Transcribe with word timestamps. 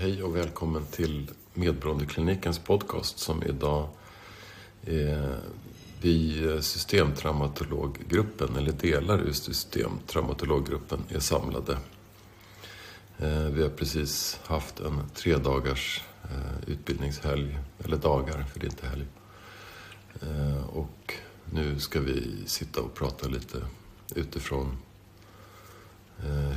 Hej 0.00 0.22
och 0.22 0.36
välkommen 0.36 0.84
till 0.86 1.30
Medberoendeklinikens 1.54 2.58
podcast 2.58 3.18
som 3.18 3.42
idag 3.42 3.88
är 4.86 5.38
vi 6.00 6.62
systemtraumatologgruppen, 6.62 8.56
eller 8.56 8.72
delar 8.72 9.18
ur 9.18 9.32
systemtraumatologgruppen, 9.32 11.04
är 11.08 11.18
samlade. 11.18 11.78
Eh, 13.18 13.44
vi 13.44 13.62
har 13.62 13.68
precis 13.68 14.40
haft 14.44 14.80
en 14.80 15.02
tre 15.14 15.36
dagars 15.36 16.04
eh, 16.22 16.70
utbildningshelg, 16.72 17.58
eller 17.84 17.96
dagar 17.96 18.44
för 18.52 18.60
det 18.60 18.66
är 18.66 18.70
inte 18.70 18.86
helg. 18.86 19.06
Eh, 20.20 20.66
och 20.66 21.14
nu 21.44 21.80
ska 21.80 22.00
vi 22.00 22.42
sitta 22.46 22.80
och 22.80 22.94
prata 22.94 23.28
lite 23.28 23.58
utifrån 24.14 24.76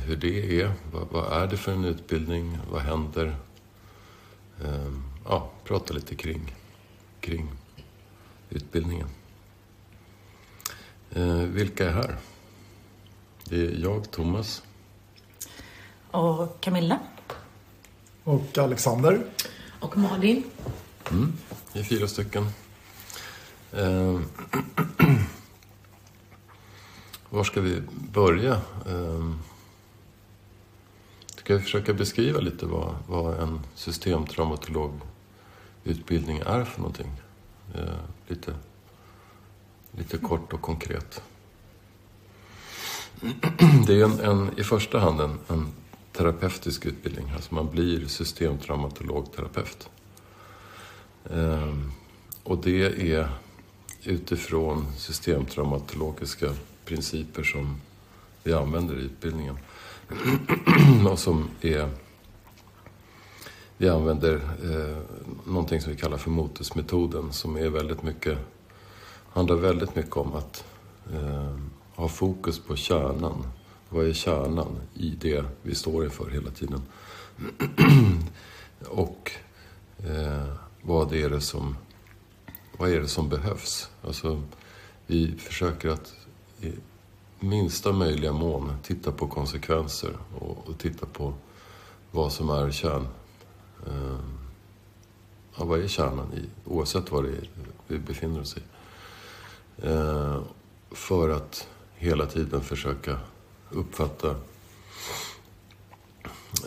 hur 0.06 0.16
det 0.16 0.60
är. 0.60 0.72
Vad, 0.92 1.08
vad, 1.10 1.42
är 1.42 1.46
det 1.46 1.56
för 1.56 1.72
en 1.72 1.84
utbildning? 1.84 2.58
Vad 2.70 2.82
händer? 2.82 3.36
Ehm, 4.64 5.02
ja, 5.24 5.50
prata 5.64 5.94
lite 5.94 6.14
kring, 6.14 6.54
kring 7.20 7.52
utbildningen. 8.50 9.08
Eh, 11.10 11.36
vilka 11.36 11.88
är 11.88 11.92
här? 11.92 12.16
Det 13.44 13.66
är 13.66 13.78
jag, 13.82 14.10
Thomas. 14.10 14.62
Och 16.10 16.60
Camilla. 16.60 16.98
Och 18.24 18.58
Alexander. 18.58 19.24
Och 19.80 19.98
Malin. 19.98 20.44
Mm, 21.10 21.32
vi 21.72 21.80
är 21.80 21.84
fyra 21.84 22.08
stycken. 22.08 22.46
Ehm, 23.72 24.24
var 27.30 27.44
ska 27.44 27.60
vi 27.60 27.82
börja? 28.12 28.60
Ehm, 31.42 31.44
Ska 31.44 31.54
vi 31.54 31.60
försöka 31.62 31.94
beskriva 31.94 32.40
lite 32.40 32.66
vad, 32.66 32.94
vad 33.06 33.40
en 33.40 33.60
systemtraumatologutbildning 33.74 36.38
är 36.38 36.64
för 36.64 36.80
någonting? 36.80 37.10
Eh, 37.74 37.94
lite, 38.28 38.54
lite 39.92 40.18
kort 40.18 40.52
och 40.52 40.60
konkret. 40.60 41.22
Det 43.86 44.00
är 44.00 44.04
en, 44.04 44.20
en, 44.20 44.58
i 44.58 44.64
första 44.64 44.98
hand 44.98 45.20
en, 45.20 45.38
en 45.48 45.72
terapeutisk 46.12 46.86
utbildning. 46.86 47.30
Alltså 47.34 47.54
man 47.54 47.70
blir 47.70 48.06
systemtraumatologterapeut. 48.06 49.88
Eh, 51.30 51.74
och 52.44 52.58
det 52.58 53.12
är 53.12 53.28
utifrån 54.04 54.86
systemtraumatologiska 54.96 56.54
principer 56.84 57.42
som 57.42 57.80
vi 58.42 58.52
använder 58.52 58.98
i 58.98 59.02
utbildningen. 59.02 59.58
och 61.10 61.18
som 61.18 61.48
är... 61.60 61.88
Vi 63.76 63.88
använder 63.88 64.34
eh, 64.34 64.98
någonting 65.46 65.80
som 65.80 65.92
vi 65.92 65.98
kallar 65.98 66.16
för 66.16 66.30
motusmetoden 66.30 67.32
som 67.32 67.56
är 67.56 67.68
väldigt 67.68 68.02
mycket, 68.02 68.38
handlar 69.32 69.56
väldigt 69.56 69.96
mycket 69.96 70.16
om 70.16 70.34
att 70.34 70.64
eh, 71.12 71.56
ha 71.94 72.08
fokus 72.08 72.58
på 72.58 72.76
kärnan. 72.76 73.46
Vad 73.88 74.06
är 74.06 74.12
kärnan 74.12 74.78
i 74.94 75.10
det 75.20 75.44
vi 75.62 75.74
står 75.74 76.04
inför 76.04 76.30
hela 76.30 76.50
tiden? 76.50 76.82
och 78.88 79.30
eh, 79.98 80.54
vad 80.82 81.12
är 81.12 81.30
det 81.30 81.40
som 81.40 81.76
vad 82.78 82.90
är 82.90 83.00
det 83.00 83.08
som 83.08 83.28
behövs? 83.28 83.90
Alltså, 84.02 84.42
vi 85.06 85.34
försöker 85.38 85.88
att 85.88 86.14
minsta 87.42 87.92
möjliga 87.92 88.32
mån 88.32 88.76
titta 88.82 89.12
på 89.12 89.28
konsekvenser 89.28 90.16
och, 90.38 90.68
och 90.68 90.78
titta 90.78 91.06
på 91.06 91.34
vad 92.10 92.32
som 92.32 92.50
är 92.50 92.70
kärn... 92.70 93.06
Eh, 93.86 94.18
ja, 95.56 95.64
vad 95.64 95.80
är 95.80 95.88
kärnan 95.88 96.32
i, 96.32 96.68
oavsett 96.68 97.12
vad 97.12 97.24
det 97.24 97.30
är 97.30 97.48
vi 97.86 97.98
befinner 97.98 98.40
oss 98.40 98.56
i. 98.56 98.60
Eh, 99.86 100.40
för 100.90 101.28
att 101.28 101.68
hela 101.94 102.26
tiden 102.26 102.60
försöka 102.60 103.18
uppfatta 103.70 104.30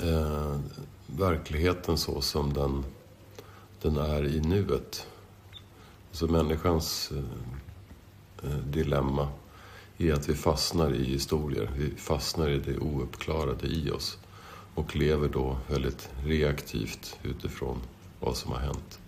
eh, 0.01 0.59
verkligheten 1.07 1.97
så 1.97 2.21
som 2.21 2.53
den, 2.53 2.85
den 3.81 3.97
är 3.97 4.25
i 4.25 4.41
nuet. 4.41 5.07
Alltså 6.09 6.27
människans 6.27 7.11
eh 8.43 8.49
dilemma 8.49 9.27
är 9.97 10.13
att 10.13 10.29
vi 10.29 10.35
fastnar 10.35 10.93
i 10.93 11.03
historier. 11.03 11.71
Vi 11.77 11.91
fastnar 11.95 12.49
i 12.49 12.59
det 12.59 12.77
ouppklarade 12.77 13.67
i 13.67 13.91
oss 13.91 14.17
och 14.75 14.95
lever 14.95 15.29
då 15.29 15.57
väldigt 15.67 16.09
reaktivt 16.25 17.19
utifrån 17.23 17.81
vad 18.19 18.37
som 18.37 18.51
har 18.51 18.59
hänt. 18.59 18.99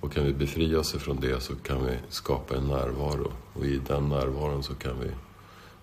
Och 0.00 0.12
kan 0.12 0.24
vi 0.24 0.32
befria 0.32 0.78
oss 0.78 0.94
ifrån 0.94 1.20
det 1.20 1.40
så 1.40 1.56
kan 1.56 1.86
vi 1.86 1.98
skapa 2.08 2.56
en 2.56 2.68
närvaro 2.68 3.32
och 3.52 3.64
i 3.64 3.80
den 3.86 4.08
närvaron 4.08 4.62
så 4.62 4.74
kan 4.74 5.00
vi 5.00 5.10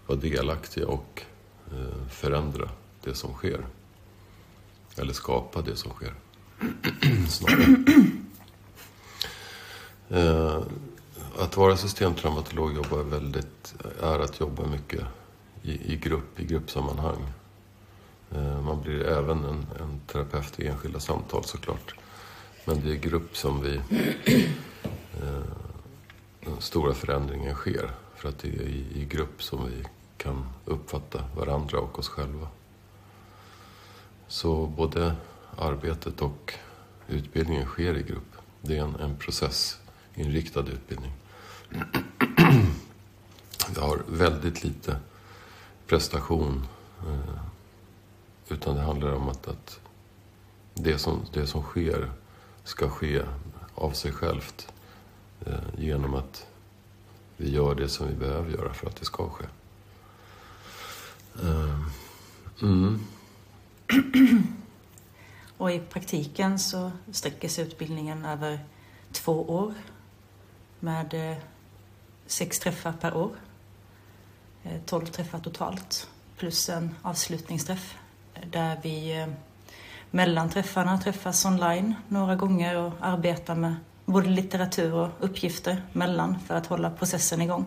vara 0.08 0.20
delaktiga 0.20 0.88
och 0.88 1.22
eh, 1.72 2.08
förändra 2.10 2.70
det 3.04 3.14
som 3.14 3.34
sker. 3.34 3.66
Eller 4.98 5.14
skapa 5.14 5.62
det 5.62 5.76
som 5.76 5.92
sker. 5.92 6.14
Snarare. 7.28 7.76
Eh, 10.10 10.62
att 11.40 11.58
vara 11.58 11.78
systemtraumatolog 11.78 12.76
jobbar 12.76 13.04
väldigt, 13.04 13.76
är 14.02 14.20
att 14.20 14.40
jobba 14.40 14.66
mycket 14.66 15.04
i, 15.64 15.94
i 15.94 15.96
grupp, 15.96 16.40
i 16.40 16.46
gruppsammanhang. 16.46 17.34
Eh, 18.32 18.62
man 18.62 18.82
blir 18.82 19.04
även 19.04 19.46
en, 19.46 19.66
en 19.80 20.00
terapeut 20.08 20.60
i 20.60 20.68
enskilda 20.68 21.00
samtal 21.00 21.44
såklart. 21.44 21.96
Men 22.66 22.82
det 22.82 22.90
är 22.90 22.94
i 22.94 22.98
grupp 22.98 23.38
som 23.38 23.62
vi, 23.62 23.76
eh, 25.22 25.44
den 26.46 26.62
stora 26.62 26.94
förändringen 26.94 27.56
sker. 27.56 27.92
För 28.16 28.30
att 28.30 28.40
det 28.40 28.48
är 28.48 28.62
i, 28.62 28.86
i 28.96 29.06
grupp 29.06 29.44
som 29.44 29.66
vi 29.66 29.84
kan 30.18 30.46
uppfatta 30.66 31.24
varandra 31.36 31.80
och 31.80 32.00
oss 32.00 32.10
själva. 32.10 32.48
Så 34.28 34.66
både 34.66 35.16
arbetet 35.58 36.22
och 36.22 36.54
utbildningen 37.08 37.66
sker 37.66 37.98
i 37.98 38.04
grupp. 38.04 38.36
Det 38.62 38.78
är 38.78 38.82
en, 38.82 38.96
en 38.96 39.18
processinriktad 39.18 40.60
utbildning. 40.62 41.12
Väldigt 44.10 44.64
lite 44.64 45.00
prestation. 45.88 46.68
Eh, 47.08 47.42
utan 48.48 48.76
det 48.76 48.82
handlar 48.82 49.14
om 49.14 49.30
att, 49.30 49.48
att 49.48 49.80
det, 50.74 50.98
som, 50.98 51.26
det 51.34 51.48
som 51.48 51.64
sker 51.64 52.12
ska 52.64 52.90
ske 52.90 53.22
av 53.76 53.92
sig 53.92 54.12
självt. 54.12 54.74
Eh, 55.46 55.60
genom 55.78 56.16
att 56.16 56.48
vi 57.38 57.52
gör 57.52 57.76
det 57.76 57.90
som 57.90 58.08
vi 58.08 58.14
behöver 58.14 58.52
göra 58.52 58.74
för 58.74 58.88
att 58.88 58.96
det 58.96 59.06
ska 59.06 59.30
ske. 59.30 59.46
Eh, 61.44 61.82
mm. 62.62 63.00
Och 65.58 65.72
i 65.72 65.80
praktiken 65.80 66.60
så 66.60 66.92
sträcker 67.12 67.50
sig 67.50 67.64
utbildningen 67.64 68.26
över 68.26 68.60
två 69.12 69.50
år 69.50 69.74
med 70.80 71.38
sex 72.28 72.60
träffar 72.60 72.94
per 72.94 73.18
år. 73.18 73.32
Eh, 74.68 74.80
tolv 74.86 75.06
träffar 75.06 75.40
totalt, 75.40 76.10
plus 76.38 76.70
en 76.70 76.96
avslutningsträff 77.02 77.98
eh, 78.34 78.48
där 78.48 78.80
vi 78.84 79.22
eh, 79.22 79.28
mellan 80.12 80.50
träffarna 80.50 80.98
träffas 80.98 81.46
online 81.46 81.96
några 82.08 82.36
gånger 82.36 82.78
och 82.78 82.94
arbetar 83.02 83.56
med 83.56 83.76
både 84.06 84.30
litteratur 84.30 84.94
och 84.94 85.10
uppgifter 85.20 85.82
mellan 85.94 86.40
för 86.40 86.56
att 86.56 86.68
hålla 86.68 86.90
processen 86.90 87.42
igång. 87.42 87.66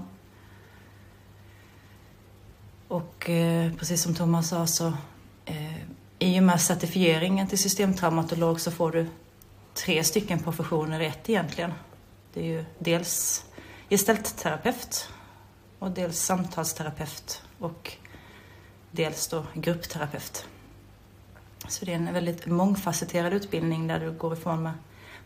Och 2.88 3.30
eh, 3.30 3.72
precis 3.72 4.02
som 4.02 4.14
Thomas 4.14 4.48
sa 4.48 4.66
så 4.66 4.92
eh, 5.44 5.76
i 6.18 6.38
och 6.38 6.42
med 6.42 6.60
certifieringen 6.60 7.46
till 7.46 7.58
systemtraumatolog 7.58 8.60
så 8.60 8.70
får 8.70 8.92
du 8.92 9.06
tre 9.74 10.04
stycken 10.04 10.38
professioner 10.38 11.00
i 11.00 11.06
ett 11.06 11.28
egentligen. 11.28 11.72
Det 12.34 12.40
är 12.40 12.44
ju 12.44 12.64
dels 12.78 13.44
gestaltterapeut 13.88 15.08
och 15.80 15.90
dels 15.90 16.18
samtalsterapeut 16.18 17.42
och 17.58 17.92
dels 18.90 19.28
då 19.28 19.44
gruppterapeut. 19.54 20.46
Så 21.68 21.84
det 21.84 21.92
är 21.92 21.96
en 21.96 22.14
väldigt 22.14 22.46
mångfacetterad 22.46 23.32
utbildning 23.32 23.86
där 23.86 24.00
du 24.00 24.12
går 24.12 24.32
ifrån 24.32 24.62
med 24.62 24.72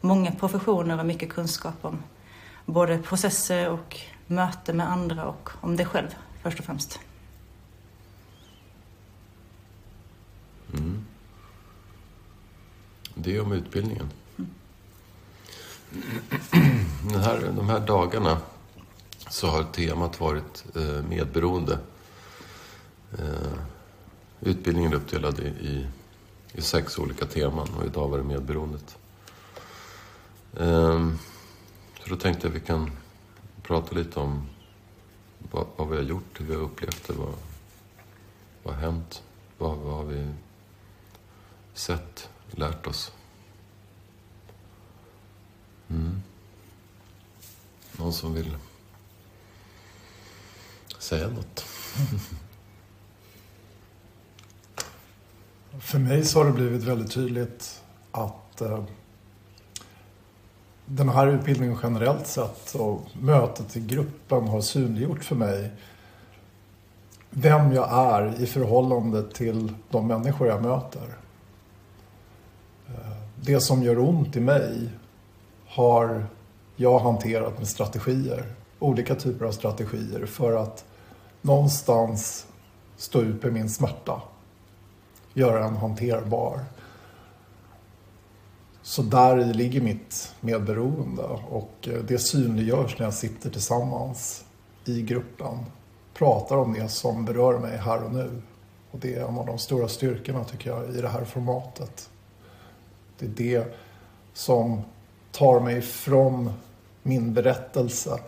många 0.00 0.32
professioner 0.32 0.98
och 0.98 1.06
mycket 1.06 1.28
kunskap 1.28 1.74
om 1.80 2.02
både 2.66 2.98
processer 2.98 3.70
och 3.70 4.00
möte 4.26 4.72
med 4.72 4.90
andra 4.90 5.26
och 5.26 5.50
om 5.60 5.76
dig 5.76 5.86
själv 5.86 6.14
först 6.42 6.58
och 6.58 6.64
främst. 6.64 7.00
Mm. 10.72 11.06
Det 13.14 13.36
är 13.36 13.42
om 13.42 13.52
utbildningen. 13.52 14.10
Mm. 14.38 14.50
Den 17.12 17.22
här, 17.22 17.52
de 17.56 17.68
här 17.68 17.80
dagarna 17.80 18.38
så 19.34 19.46
har 19.46 19.64
temat 19.64 20.20
varit 20.20 20.64
eh, 20.76 21.02
medberoende. 21.08 21.78
Eh, 23.18 23.58
utbildningen 24.40 24.92
är 24.92 24.96
uppdelad 24.96 25.40
i, 25.40 25.86
i 26.52 26.62
sex 26.62 26.98
olika 26.98 27.26
teman 27.26 27.68
och 27.76 27.84
idag 27.86 28.08
var 28.08 28.18
det 28.18 28.24
medberoendet. 28.24 28.98
Ehm, 30.60 31.18
så 32.02 32.08
då 32.08 32.16
tänkte 32.16 32.46
jag 32.46 32.56
att 32.56 32.62
vi 32.62 32.66
kan 32.66 32.90
prata 33.62 33.94
lite 33.94 34.20
om 34.20 34.46
vad, 35.50 35.66
vad 35.76 35.88
vi 35.88 35.96
har 35.96 36.04
gjort, 36.04 36.40
hur 36.40 36.46
vi 36.46 36.54
har 36.54 36.62
upplevt 36.62 37.06
det, 37.06 37.12
vad, 37.12 37.34
vad 38.62 38.74
har 38.74 38.80
hänt, 38.80 39.22
vad, 39.58 39.78
vad 39.78 39.94
har 39.94 40.04
vi 40.04 40.32
sett, 41.72 42.28
lärt 42.50 42.86
oss. 42.86 43.12
Mm. 45.88 46.22
Någon 47.96 48.12
som 48.12 48.34
vill 48.34 48.56
säga 51.04 51.28
något? 51.28 51.64
För 55.80 55.98
mig 55.98 56.24
så 56.24 56.38
har 56.38 56.46
det 56.46 56.52
blivit 56.52 56.82
väldigt 56.82 57.12
tydligt 57.12 57.82
att 58.10 58.60
eh, 58.60 58.84
den 60.86 61.08
här 61.08 61.26
utbildningen 61.26 61.78
generellt 61.82 62.26
sett 62.26 62.74
och 62.74 63.02
mötet 63.12 63.76
i 63.76 63.80
gruppen 63.80 64.48
har 64.48 64.60
synliggjort 64.60 65.24
för 65.24 65.34
mig 65.34 65.70
vem 67.30 67.72
jag 67.72 67.88
är 67.92 68.42
i 68.42 68.46
förhållande 68.46 69.32
till 69.32 69.72
de 69.90 70.06
människor 70.06 70.48
jag 70.48 70.62
möter. 70.62 71.16
Eh, 72.88 73.16
det 73.40 73.60
som 73.60 73.82
gör 73.82 73.98
ont 73.98 74.36
i 74.36 74.40
mig 74.40 74.88
har 75.66 76.26
jag 76.76 76.98
hanterat 76.98 77.58
med 77.58 77.68
strategier. 77.68 78.44
Olika 78.78 79.14
typer 79.14 79.44
av 79.44 79.52
strategier 79.52 80.26
för 80.26 80.56
att 80.56 80.84
någonstans 81.44 82.46
stå 82.96 83.20
ut 83.22 83.42
med 83.42 83.52
min 83.52 83.70
smärta. 83.70 84.22
Göra 85.34 85.60
den 85.60 85.76
hanterbar. 85.76 86.60
Så 88.82 89.02
där 89.02 89.38
i 89.38 89.54
ligger 89.54 89.80
mitt 89.80 90.34
medberoende 90.40 91.22
och 91.50 91.88
eh, 91.88 91.98
det 91.98 92.18
synliggörs 92.18 92.98
när 92.98 93.06
jag 93.06 93.14
sitter 93.14 93.50
tillsammans 93.50 94.44
i 94.84 95.02
gruppen. 95.02 95.58
Pratar 96.14 96.56
om 96.56 96.72
det 96.72 96.88
som 96.88 97.24
berör 97.24 97.58
mig 97.58 97.76
här 97.76 98.04
och 98.04 98.12
nu. 98.12 98.42
Och 98.90 98.98
det 98.98 99.14
är 99.14 99.28
en 99.28 99.38
av 99.38 99.46
de 99.46 99.58
stora 99.58 99.88
styrkorna 99.88 100.44
tycker 100.44 100.70
jag 100.70 100.94
i 100.94 101.00
det 101.00 101.08
här 101.08 101.24
formatet. 101.24 102.10
Det 103.18 103.26
är 103.26 103.30
det 103.30 103.74
som 104.32 104.82
tar 105.32 105.60
mig 105.60 105.82
från 105.82 106.52
min 107.02 107.34
berättelse, 107.34 108.20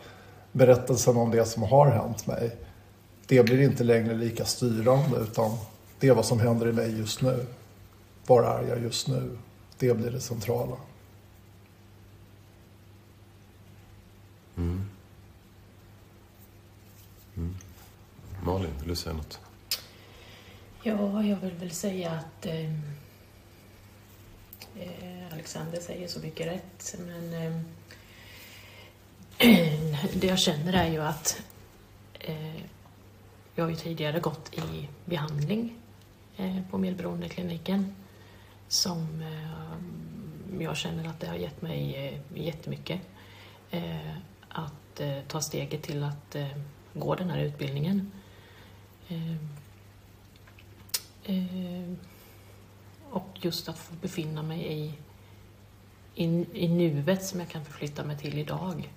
berättelsen 0.52 1.16
om 1.16 1.30
det 1.30 1.44
som 1.44 1.62
har 1.62 1.86
hänt 1.86 2.26
mig. 2.26 2.56
Det 3.26 3.43
blir 3.43 3.61
inte 3.61 3.84
längre 3.84 4.14
lika 4.14 4.44
styrande 4.44 5.19
utan 5.19 5.58
det 6.00 6.08
är 6.08 6.14
vad 6.14 6.26
som 6.26 6.40
händer 6.40 6.69
i 6.69 6.73
mig 6.73 6.99
just 6.99 7.23
nu. 7.23 7.46
Var 8.26 8.43
är 8.43 8.69
jag 8.69 8.82
just 8.82 9.08
nu? 9.08 9.38
Det 9.78 9.94
blir 9.94 10.11
det 10.11 10.20
centrala. 10.20 10.76
Mm. 14.56 14.90
Mm. 17.37 17.56
Malin, 18.44 18.70
vill 18.78 18.88
du 18.88 18.96
säga 18.96 19.17
något? 19.17 19.40
Ja, 20.82 21.23
jag 21.23 21.37
vill 21.37 21.55
väl 21.55 21.70
säga 21.70 22.11
att 22.11 22.46
eh, 22.46 22.70
eh 24.76 25.32
Alexander 25.32 25.81
säger 25.81 26.08
så 26.08 26.20
mycket 26.20 26.46
rätt, 26.46 26.96
men 27.06 27.32
eh, 27.32 27.61
det 30.14 30.26
jag 30.26 30.38
känner 30.38 30.73
är 30.73 30.90
ju 30.90 31.02
att 31.02 31.43
eh, 32.14 32.62
jag 33.56 33.64
har 33.64 33.70
ju 33.70 33.76
tidigare 33.76 34.20
gått 34.20 34.54
i 34.54 34.88
behandling 35.04 35.76
eh, 36.36 36.56
på 36.70 36.78
medberoendekliniken 36.78 37.94
som 38.68 39.22
eh, 39.22 40.62
jag 40.62 40.76
känner 40.76 41.08
att 41.08 41.20
det 41.20 41.26
har 41.26 41.36
gett 41.36 41.62
mig 41.62 42.06
eh, 42.06 42.42
jättemycket. 42.44 43.00
Att 44.48 45.00
ta 45.28 45.40
steget 45.40 45.82
till 45.82 46.02
att 46.02 46.36
gå 46.94 47.14
den 47.14 47.30
här 47.30 47.38
utbildningen. 47.38 48.12
Och 53.10 53.28
just 53.34 53.68
att 53.68 53.78
få 53.78 53.94
befinna 53.94 54.42
mig 54.42 54.72
i, 54.72 54.94
i, 56.14 56.46
i 56.52 56.68
nuet 56.68 57.24
som 57.24 57.40
jag 57.40 57.48
kan 57.48 57.64
förflytta 57.64 58.04
mig 58.04 58.18
till 58.18 58.38
idag. 58.38 58.92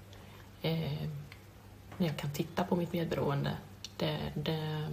När 1.97 2.07
jag 2.07 2.17
kan 2.17 2.31
titta 2.31 2.63
på 2.63 2.75
mitt 2.75 2.93
medberoende. 2.93 3.57
Det, 3.99 4.31
det 4.35 4.87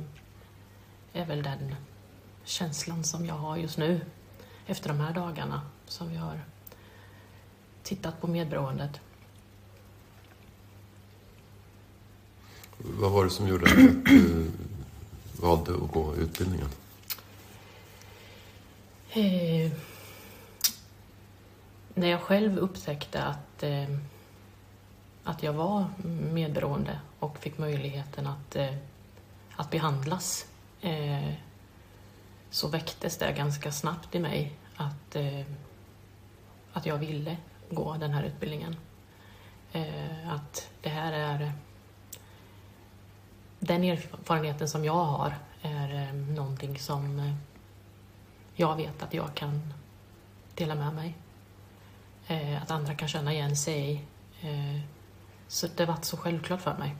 är 1.12 1.26
väl 1.26 1.42
den 1.42 1.74
känslan 2.44 3.04
som 3.04 3.26
jag 3.26 3.34
har 3.34 3.56
just 3.56 3.78
nu 3.78 4.00
efter 4.66 4.88
de 4.88 5.00
här 5.00 5.14
dagarna 5.14 5.60
som 5.86 6.08
vi 6.08 6.16
har 6.16 6.40
tittat 7.82 8.20
på 8.20 8.26
medberoendet. 8.26 9.00
Vad 12.78 13.12
var 13.12 13.24
det 13.24 13.30
som 13.30 13.48
gjorde 13.48 13.64
att 13.64 13.76
du 13.76 14.50
valde 15.40 15.74
att 15.74 15.92
gå 15.92 16.14
utbildningen? 16.16 16.68
Eh, 19.10 19.72
när 21.94 22.08
jag 22.08 22.20
själv 22.20 22.58
upptäckte 22.58 23.22
att, 23.22 23.62
eh, 23.62 23.88
att 25.24 25.42
jag 25.42 25.52
var 25.52 25.86
medberoende 26.32 27.00
och 27.18 27.38
fick 27.38 27.58
möjligheten 27.58 28.26
att, 28.26 28.56
eh, 28.56 28.74
att 29.56 29.70
behandlas 29.70 30.46
eh, 30.80 31.32
så 32.50 32.68
väcktes 32.68 33.18
det 33.18 33.32
ganska 33.32 33.72
snabbt 33.72 34.14
i 34.14 34.18
mig 34.18 34.52
att, 34.76 35.16
eh, 35.16 35.46
att 36.72 36.86
jag 36.86 36.98
ville 36.98 37.36
gå 37.70 37.96
den 37.96 38.10
här 38.10 38.22
utbildningen. 38.22 38.76
Eh, 39.72 40.32
att 40.32 40.70
det 40.82 40.88
här 40.88 41.12
är... 41.12 41.52
Den 43.58 43.84
erfarenheten 43.84 44.68
som 44.68 44.84
jag 44.84 45.04
har 45.04 45.34
är 45.62 45.94
eh, 45.94 46.14
någonting 46.14 46.78
som 46.78 47.18
eh, 47.18 47.34
jag 48.54 48.76
vet 48.76 49.02
att 49.02 49.14
jag 49.14 49.34
kan 49.34 49.74
dela 50.54 50.74
med 50.74 50.94
mig. 50.94 51.14
Eh, 52.26 52.62
att 52.62 52.70
andra 52.70 52.94
kan 52.94 53.08
känna 53.08 53.32
igen 53.32 53.56
sig 53.56 53.90
i. 53.90 54.00
Eh, 54.40 54.80
så 55.48 55.66
det 55.76 55.86
var 55.86 55.96
så 56.02 56.16
självklart 56.16 56.60
för 56.60 56.76
mig. 56.78 56.96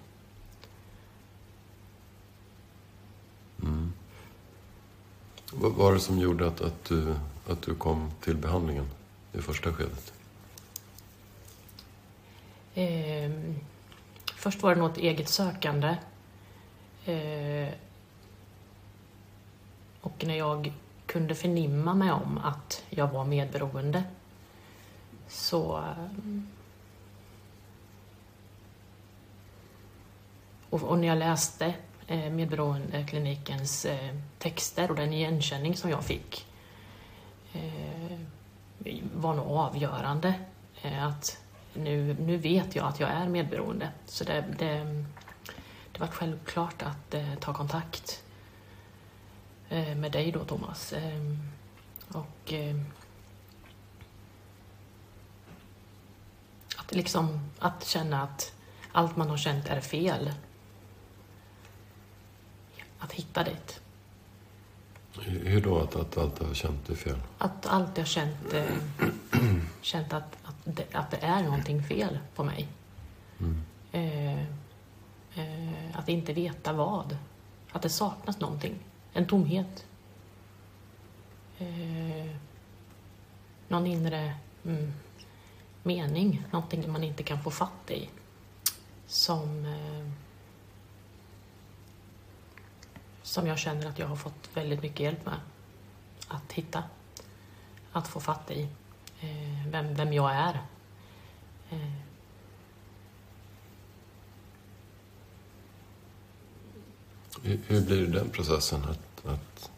Vad 5.60 5.72
var 5.72 5.92
det 5.92 6.00
som 6.00 6.18
gjorde 6.18 6.46
att, 6.46 6.60
att, 6.60 6.84
du, 6.84 7.14
att 7.48 7.62
du 7.62 7.74
kom 7.74 8.10
till 8.20 8.36
behandlingen 8.36 8.86
i 9.32 9.38
första 9.38 9.72
skedet? 9.72 10.12
Eh, 12.74 13.30
först 14.36 14.62
var 14.62 14.74
det 14.74 14.80
något 14.80 14.96
eget 14.96 15.28
sökande. 15.28 15.96
Eh, 17.04 17.74
och 20.00 20.24
när 20.24 20.34
jag 20.34 20.72
kunde 21.06 21.34
förnimma 21.34 21.94
mig 21.94 22.12
om 22.12 22.38
att 22.38 22.84
jag 22.90 23.08
var 23.08 23.24
medberoende 23.24 24.04
så... 25.28 25.84
Och, 30.70 30.82
och 30.82 30.98
när 30.98 31.08
jag 31.08 31.18
läste 31.18 31.74
Eh, 32.08 32.30
medberoendeklinikens 32.30 33.84
eh, 33.84 34.14
texter 34.38 34.90
och 34.90 34.96
den 34.96 35.12
igenkänning 35.12 35.76
som 35.76 35.90
jag 35.90 36.04
fick 36.04 36.46
eh, 37.52 38.18
var 39.14 39.34
nog 39.34 39.46
avgörande. 39.46 40.34
Att 41.00 41.38
nu, 41.74 42.16
nu 42.20 42.36
vet 42.36 42.76
jag 42.76 42.86
att 42.86 43.00
jag 43.00 43.10
är 43.10 43.28
medberoende. 43.28 43.90
Så 44.06 44.24
det, 44.24 44.44
det, 44.58 45.04
det 45.92 46.00
var 46.00 46.06
självklart 46.06 46.82
att 46.82 47.14
ta 47.40 47.54
kontakt 47.54 48.22
med 49.96 50.12
dig 50.12 50.32
då, 50.32 50.44
Thomas. 50.44 50.94
Och 52.08 52.54
att, 56.76 56.94
liksom, 56.94 57.50
att 57.58 57.84
känna 57.84 58.22
att 58.22 58.52
allt 58.92 59.16
man 59.16 59.30
har 59.30 59.36
känt 59.36 59.66
är 59.66 59.80
fel. 59.80 60.30
Att 62.98 63.12
hitta 63.12 63.44
dit. 63.44 63.80
Hur 65.20 65.60
då 65.60 65.78
att, 65.78 65.96
att 65.96 66.18
allt 66.18 66.38
har 66.38 66.54
känt 66.54 66.88
är 66.88 66.94
fel? 66.94 67.16
Att 67.38 67.66
alltid 67.66 67.98
har 67.98 68.08
känt, 68.08 68.52
eh, 68.52 68.76
känt 69.82 70.12
att, 70.12 70.36
att, 70.44 70.56
det, 70.64 70.94
att 70.94 71.10
det 71.10 71.16
är 71.16 71.42
någonting 71.42 71.82
fel 71.82 72.18
på 72.34 72.44
mig. 72.44 72.68
Mm. 73.40 73.62
Eh, 73.92 74.42
eh, 75.34 75.98
att 75.98 76.08
inte 76.08 76.32
veta 76.32 76.72
vad. 76.72 77.16
Att 77.72 77.82
det 77.82 77.88
saknas 77.88 78.40
någonting. 78.40 78.74
En 79.12 79.26
tomhet. 79.26 79.86
Eh, 81.58 82.36
någon 83.68 83.86
inre 83.86 84.34
mm, 84.64 84.92
mening. 85.82 86.44
Någonting 86.50 86.92
man 86.92 87.04
inte 87.04 87.22
kan 87.22 87.42
få 87.42 87.50
fatt 87.50 87.90
i. 87.90 88.08
Som, 89.06 89.64
eh, 89.64 90.10
som 93.26 93.46
jag 93.46 93.58
känner 93.58 93.86
att 93.86 93.98
jag 93.98 94.06
har 94.06 94.16
fått 94.16 94.50
väldigt 94.54 94.82
mycket 94.82 95.00
hjälp 95.00 95.26
med 95.26 95.40
att 96.28 96.52
hitta. 96.52 96.84
att 97.92 98.08
få 98.08 98.20
fatt 98.20 98.50
i 98.50 98.62
eh, 99.20 99.66
vem, 99.68 99.94
vem 99.94 100.12
jag 100.12 100.32
är. 100.34 100.60
Eh. 101.70 101.92
Hur, 107.42 107.60
hur 107.66 107.80
blir 107.80 108.06
den 108.06 108.30
processen 108.30 108.84
att, 108.84 109.26
att, 109.26 109.70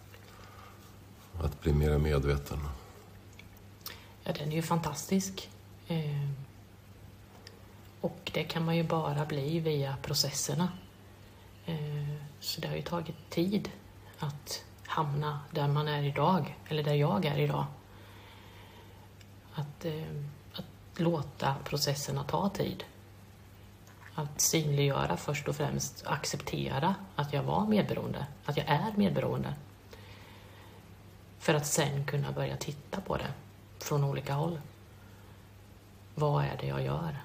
att 1.45 1.61
bli 1.61 1.73
mer 1.73 1.99
medveten? 1.99 2.69
Ja, 4.25 4.33
den 4.33 4.49
är 4.53 4.57
ju 4.57 4.63
fantastisk. 4.63 5.51
Eh, 5.87 6.29
och 8.01 8.31
det 8.35 8.45
kan 8.45 8.65
man 8.65 8.77
ju 8.77 8.83
bara 8.83 9.27
bli 9.27 9.61
via 9.61 9.97
processerna. 10.03 10.69
Så 12.59 12.63
det 12.63 12.69
har 12.69 12.77
ju 12.77 12.83
tagit 12.83 13.31
tid 13.31 13.71
att 14.19 14.65
hamna 14.87 15.41
där 15.51 15.69
man 15.69 15.89
är 15.89 16.03
idag, 16.03 16.57
eller 16.69 16.83
där 16.83 16.95
jag 16.95 17.25
är 17.25 17.39
idag. 17.39 17.67
Att, 19.55 19.85
eh, 19.85 20.09
att 20.53 21.01
låta 21.01 21.55
processerna 21.65 22.25
ta 22.25 22.49
tid. 22.49 22.85
Att 24.15 24.41
synliggöra 24.41 25.17
först 25.17 25.49
och 25.49 25.57
främst, 25.57 26.07
acceptera 26.07 26.95
att 27.17 27.33
jag 27.33 27.43
var 27.43 27.67
medberoende, 27.67 28.27
att 28.45 28.57
jag 28.57 28.67
är 28.67 28.93
medberoende. 28.97 29.55
För 31.39 31.55
att 31.55 31.67
sen 31.67 32.07
kunna 32.07 32.33
börja 32.33 32.57
titta 32.57 33.01
på 33.01 33.17
det 33.17 33.33
från 33.79 34.05
olika 34.05 34.35
håll. 34.35 34.61
Vad 36.15 36.45
är 36.45 36.57
det 36.61 36.67
jag 36.67 36.83
gör? 36.83 37.17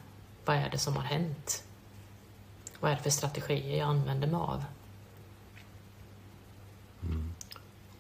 Vad 0.46 0.56
är 0.56 0.70
det 0.70 0.78
som 0.78 0.96
har 0.96 1.04
hänt? 1.04 1.64
Vad 2.80 2.92
är 2.92 2.96
det 2.96 3.04
för 3.04 3.10
strategier 3.10 3.78
jag 3.78 3.90
använder 3.90 4.28
mig 4.28 4.40
av? 4.40 4.64
Mm. 7.04 7.34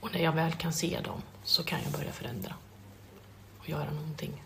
Och 0.03 0.13
när 0.13 0.19
jag 0.22 0.31
väl 0.31 0.53
kan 0.53 0.74
se 0.74 1.00
dem 1.00 1.22
så 1.43 1.63
kan 1.63 1.79
jag 1.83 1.91
börja 1.91 2.12
förändra 2.12 2.55
och 3.60 3.69
göra 3.69 3.91
någonting. 3.91 4.43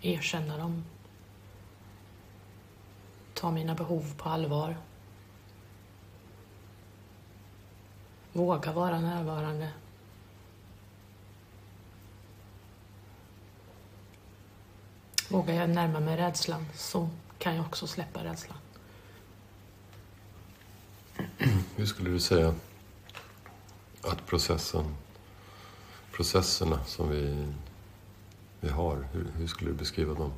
Erkänna 0.00 0.58
dem. 0.58 0.84
Ta 3.34 3.50
mina 3.50 3.74
behov 3.74 4.14
på 4.16 4.28
allvar. 4.28 4.76
Våga 8.32 8.72
vara 8.72 9.00
närvarande. 9.00 9.70
Vågar 15.30 15.54
jag 15.54 15.70
närma 15.70 16.00
mig 16.00 16.16
rädslan 16.16 16.66
så 16.74 17.08
kan 17.38 17.56
jag 17.56 17.66
också 17.66 17.86
släppa 17.86 18.24
rädslan. 18.24 18.58
Hur 21.76 21.86
skulle 21.86 22.10
du 22.10 22.20
säga 22.20 22.54
att 24.02 24.26
processen, 24.26 24.94
processerna 26.12 26.84
som 26.84 27.10
vi, 27.10 27.46
vi 28.60 28.68
har, 28.68 29.08
hur, 29.12 29.26
hur 29.38 29.46
skulle 29.46 29.70
du 29.70 29.76
beskriva 29.76 30.14
dem? 30.14 30.32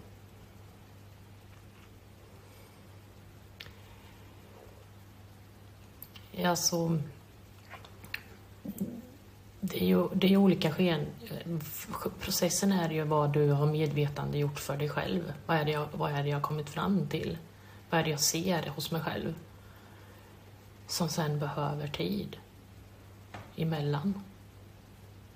Alltså, 6.44 6.98
det 9.60 9.82
är 9.82 9.86
ju 9.86 10.08
det 10.14 10.32
är 10.32 10.36
olika 10.36 10.72
sken. 10.72 11.06
Processen 12.20 12.72
är 12.72 12.90
ju 12.90 13.04
vad 13.04 13.32
du 13.32 13.50
har 13.50 13.66
medvetande 13.66 14.38
gjort 14.38 14.58
för 14.58 14.76
dig 14.76 14.88
själv. 14.88 15.32
Vad 15.46 15.56
är, 15.56 15.64
det 15.64 15.70
jag, 15.70 15.88
vad 15.92 16.12
är 16.12 16.22
det 16.22 16.28
jag 16.28 16.42
kommit 16.42 16.68
fram 16.68 17.06
till? 17.08 17.38
Vad 17.90 18.00
är 18.00 18.04
det 18.04 18.10
jag 18.10 18.20
ser 18.20 18.68
hos 18.68 18.90
mig 18.90 19.02
själv? 19.02 19.34
Som 20.86 21.08
sen 21.08 21.38
behöver 21.38 21.88
tid 21.88 22.36
emellan. 23.56 24.22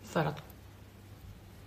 För 0.02 0.24
att 0.24 0.42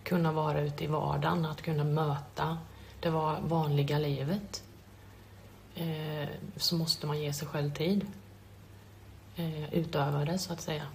kunna 0.04 0.32
vara 0.32 0.62
ute 0.62 0.84
i 0.84 0.88
vardagen, 0.88 1.46
att 1.46 1.62
kunna 1.62 1.84
möta 1.84 2.58
det 3.00 3.10
vanliga 3.42 4.00
livet. 4.00 4.64
Eh, 5.76 6.30
så 6.56 6.76
måste 6.76 7.08
man 7.08 7.22
ge 7.22 7.34
sig 7.34 7.48
själv 7.48 7.74
tid. 7.74 8.06
Eh, 9.36 9.74
utöva 9.74 10.26
det, 10.26 10.38
så 10.38 10.54
att 10.54 10.62
säga. 10.62 10.88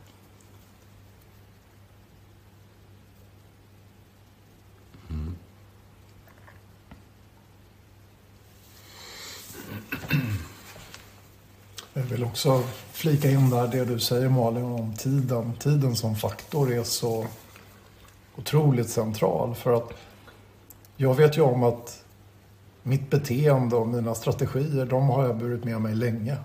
Jag 11.98 12.04
vill 12.04 12.24
också 12.24 12.62
flika 12.92 13.30
in 13.30 13.50
där 13.50 13.68
det 13.68 13.84
du 13.84 13.98
säger 13.98 14.28
Malin 14.28 14.64
om 14.64 14.96
tiden. 14.96 15.52
Tiden 15.58 15.96
som 15.96 16.16
faktor 16.16 16.72
är 16.72 16.82
så 16.82 17.26
otroligt 18.36 18.90
central. 18.90 19.54
För 19.54 19.72
att 19.72 19.90
jag 20.96 21.14
vet 21.14 21.36
ju 21.36 21.42
om 21.42 21.62
att 21.62 22.04
mitt 22.82 23.10
beteende 23.10 23.76
och 23.76 23.88
mina 23.88 24.14
strategier, 24.14 24.86
de 24.86 25.08
har 25.08 25.24
jag 25.24 25.36
burit 25.36 25.64
med 25.64 25.80
mig 25.80 25.94
länge. 25.94 26.36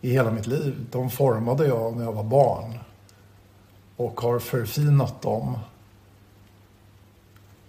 I 0.00 0.10
hela 0.10 0.30
mitt 0.30 0.46
liv. 0.46 0.86
De 0.90 1.10
formade 1.10 1.66
jag 1.66 1.96
när 1.96 2.04
jag 2.04 2.12
var 2.12 2.24
barn. 2.24 2.78
Och 3.96 4.20
har 4.20 4.38
förfinat 4.38 5.22
dem. 5.22 5.58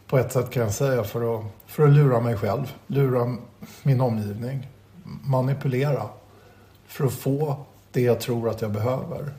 På 0.07 0.17
ett 0.17 0.31
sätt 0.31 0.49
kan 0.49 0.63
jag 0.63 0.73
säga 0.73 1.03
för 1.03 1.39
att, 1.39 1.45
för 1.65 1.83
att 1.83 1.93
lura 1.93 2.19
mig 2.19 2.37
själv. 2.37 2.73
Lura 2.87 3.37
min 3.83 4.01
omgivning. 4.01 4.67
Manipulera 5.23 6.09
för 6.87 7.05
att 7.05 7.13
få 7.13 7.55
det 7.91 8.01
jag 8.01 8.19
tror 8.19 8.49
att 8.49 8.61
jag 8.61 8.71
behöver. 8.71 9.33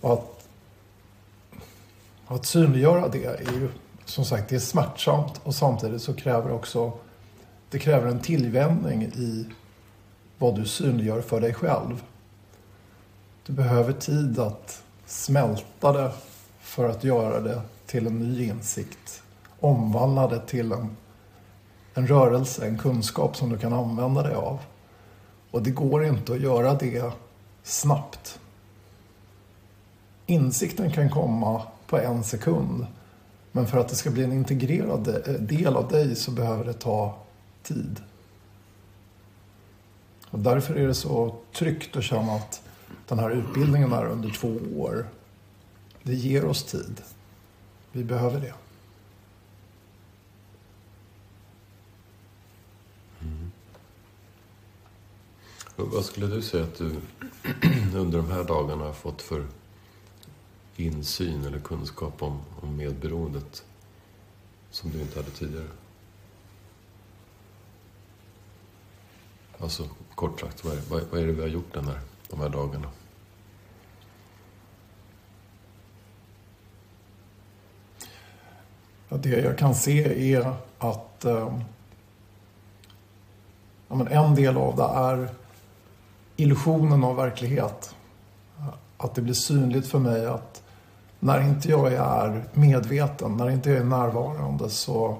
Och 0.00 0.12
att, 0.12 0.48
att 2.26 2.46
synliggöra 2.46 3.08
det 3.08 3.24
är 3.24 3.52
ju 3.52 3.68
som 4.04 4.24
sagt 4.24 4.48
det 4.48 4.56
är 4.56 4.60
smärtsamt 4.60 5.40
och 5.44 5.54
samtidigt 5.54 6.02
så 6.02 6.14
kräver 6.14 6.48
det 6.48 6.54
också 6.54 6.92
det 7.74 7.78
kräver 7.78 8.08
en 8.08 8.20
tillvänjning 8.20 9.02
i 9.02 9.46
vad 10.38 10.54
du 10.54 10.66
synliggör 10.66 11.20
för 11.20 11.40
dig 11.40 11.54
själv. 11.54 12.02
Du 13.46 13.52
behöver 13.52 13.92
tid 13.92 14.38
att 14.38 14.82
smälta 15.06 15.92
det 15.92 16.12
för 16.60 16.88
att 16.88 17.04
göra 17.04 17.40
det 17.40 17.60
till 17.86 18.06
en 18.06 18.18
ny 18.18 18.44
insikt. 18.44 19.22
Omvandla 19.60 20.28
det 20.28 20.46
till 20.46 20.72
en, 20.72 20.96
en 21.94 22.06
rörelse, 22.06 22.66
en 22.66 22.78
kunskap 22.78 23.36
som 23.36 23.50
du 23.50 23.58
kan 23.58 23.72
använda 23.72 24.22
dig 24.22 24.34
av. 24.34 24.58
Och 25.54 25.62
det 25.62 25.70
går 25.70 26.04
inte 26.04 26.32
att 26.32 26.40
göra 26.40 26.74
det 26.74 27.12
snabbt. 27.62 28.38
Insikten 30.26 30.92
kan 30.92 31.10
komma 31.10 31.62
på 31.86 31.98
en 31.98 32.24
sekund. 32.24 32.86
Men 33.52 33.66
för 33.66 33.78
att 33.78 33.88
det 33.88 33.94
ska 33.94 34.10
bli 34.10 34.24
en 34.24 34.32
integrerad 34.32 35.08
eh, 35.08 35.34
del 35.34 35.76
av 35.76 35.88
dig 35.88 36.16
så 36.16 36.30
behöver 36.30 36.64
det 36.64 36.72
ta 36.72 37.18
tid. 37.62 38.00
Och 40.30 40.38
därför 40.38 40.74
är 40.74 40.86
det 40.86 40.94
så 40.94 41.34
tryggt 41.52 41.96
att 41.96 42.04
känna 42.04 42.32
att 42.32 42.62
den 43.08 43.18
här 43.18 43.30
utbildningen 43.30 43.92
är 43.92 44.06
under 44.06 44.30
två 44.30 44.58
år. 44.76 45.06
Det 46.02 46.14
ger 46.14 46.44
oss 46.44 46.64
tid. 46.64 47.00
Vi 47.92 48.04
behöver 48.04 48.40
det. 48.40 48.54
Vad 55.76 56.04
skulle 56.04 56.26
du 56.26 56.42
säga 56.42 56.64
att 56.64 56.78
du 56.78 56.84
under 57.94 58.18
de 58.18 58.30
här 58.30 58.44
dagarna 58.44 58.84
har 58.84 58.92
fått 58.92 59.22
för 59.22 59.46
insyn 60.76 61.44
eller 61.44 61.58
kunskap 61.58 62.22
om, 62.22 62.40
om 62.60 62.76
medberoendet 62.76 63.64
som 64.70 64.90
du 64.90 65.00
inte 65.00 65.18
hade 65.18 65.30
tidigare? 65.30 65.68
Alltså 69.58 69.88
kort 70.14 70.40
sagt, 70.40 70.64
vad 70.64 70.74
är, 70.74 70.80
vad, 70.90 71.02
vad 71.10 71.20
är 71.20 71.26
det 71.26 71.32
vi 71.32 71.40
har 71.40 71.48
gjort 71.48 71.74
den 71.74 71.84
här, 71.84 72.00
de 72.30 72.40
här 72.40 72.48
dagarna? 72.48 72.88
Ja, 79.08 79.16
det 79.16 79.28
jag 79.28 79.58
kan 79.58 79.74
se 79.74 80.34
är 80.34 80.56
att 80.78 81.24
eh, 81.24 81.58
ja, 83.88 83.94
men 83.94 84.08
en 84.08 84.34
del 84.34 84.56
av 84.56 84.76
det 84.76 84.82
är 84.82 85.43
illusionen 86.36 87.04
av 87.04 87.16
verklighet. 87.16 87.94
Att 88.96 89.14
det 89.14 89.22
blir 89.22 89.34
synligt 89.34 89.88
för 89.88 89.98
mig 89.98 90.26
att 90.26 90.62
när 91.20 91.40
inte 91.40 91.68
jag 91.68 91.92
är 91.92 92.44
medveten, 92.52 93.36
när 93.36 93.50
inte 93.50 93.70
jag 93.70 93.78
är 93.78 93.84
närvarande 93.84 94.70
så 94.70 95.16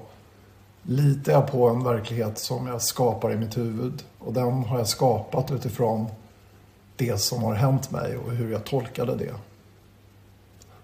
litar 0.83 1.31
jag 1.31 1.51
på 1.51 1.69
en 1.69 1.83
verklighet 1.83 2.39
som 2.39 2.67
jag 2.67 2.81
skapar 2.81 3.31
i 3.31 3.37
mitt 3.37 3.57
huvud. 3.57 4.03
Och 4.19 4.33
den 4.33 4.63
har 4.63 4.77
jag 4.77 4.87
skapat 4.87 5.51
utifrån 5.51 6.07
det 6.95 7.21
som 7.21 7.43
har 7.43 7.53
hänt 7.53 7.91
mig 7.91 8.17
och 8.17 8.31
hur 8.31 8.51
jag 8.51 8.63
tolkade 8.63 9.15
det. 9.15 9.33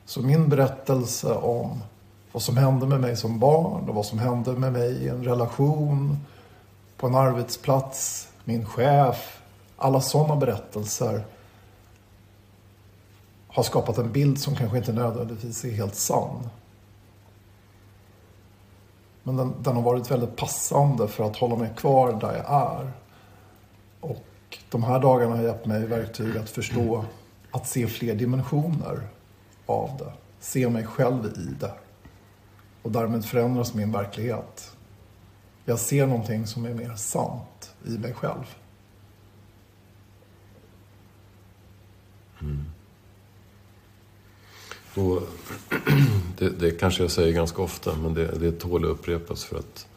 Så 0.05 0.21
min 0.21 0.49
berättelse 0.49 1.33
om 1.33 1.83
vad 2.31 2.43
som 2.43 2.57
hände 2.57 2.85
med 2.85 2.99
mig 2.99 3.17
som 3.17 3.39
barn 3.39 3.89
och 3.89 3.95
vad 3.95 4.05
som 4.05 4.19
hände 4.19 4.51
med 4.51 4.73
mig 4.73 4.91
i 4.91 5.09
en 5.09 5.23
relation, 5.23 6.17
på 6.97 7.07
en 7.07 7.15
arbetsplats, 7.15 8.27
min 8.43 8.65
chef, 8.65 9.40
alla 9.81 10.01
sådana 10.01 10.35
berättelser 10.35 11.23
har 13.47 13.63
skapat 13.63 13.97
en 13.97 14.11
bild 14.11 14.39
som 14.39 14.55
kanske 14.55 14.77
inte 14.77 14.93
nödvändigtvis 14.93 15.65
är 15.65 15.71
helt 15.71 15.95
sann. 15.95 16.49
Men 19.23 19.37
den, 19.37 19.53
den, 19.59 19.75
har 19.75 19.81
varit 19.81 20.11
väldigt 20.11 20.35
passande 20.35 21.07
för 21.07 21.23
att 21.23 21.35
hålla 21.35 21.55
mig 21.55 21.73
kvar 21.77 22.13
där 22.13 22.35
jag 22.37 22.45
är. 22.49 22.91
Och 23.99 24.57
de 24.69 24.83
här 24.83 24.99
dagarna 24.99 25.35
har 25.35 25.43
hjälpt 25.43 25.65
mig 25.65 25.85
verktyg 25.85 26.37
att 26.37 26.49
förstå, 26.49 27.05
att 27.51 27.67
se 27.67 27.87
fler 27.87 28.15
dimensioner 28.15 29.07
av 29.65 29.89
det. 29.99 30.11
Se 30.39 30.69
mig 30.69 30.85
själv 30.85 31.25
i 31.25 31.55
det. 31.59 31.73
Och 32.81 32.91
därmed 32.91 33.25
förändras 33.25 33.73
min 33.73 33.91
verklighet. 33.91 34.71
Jag 35.65 35.79
ser 35.79 36.07
någonting 36.07 36.47
som 36.47 36.65
är 36.65 36.73
mer 36.73 36.95
sant 36.95 37.75
i 37.85 37.89
mig 37.89 38.13
själv. 38.13 38.55
Mm. 42.41 42.65
Och 44.95 45.21
det, 46.37 46.49
det, 46.49 46.71
kanske 46.71 47.03
jag 47.03 47.11
säger 47.11 47.33
ganska 47.33 47.61
ofta, 47.61 47.95
men 47.95 48.13
det, 48.13 48.39
det 48.39 48.51
tål 48.51 48.85
att 48.85 48.91
upprepas 48.91 49.43
för 49.43 49.59
att 49.59 49.87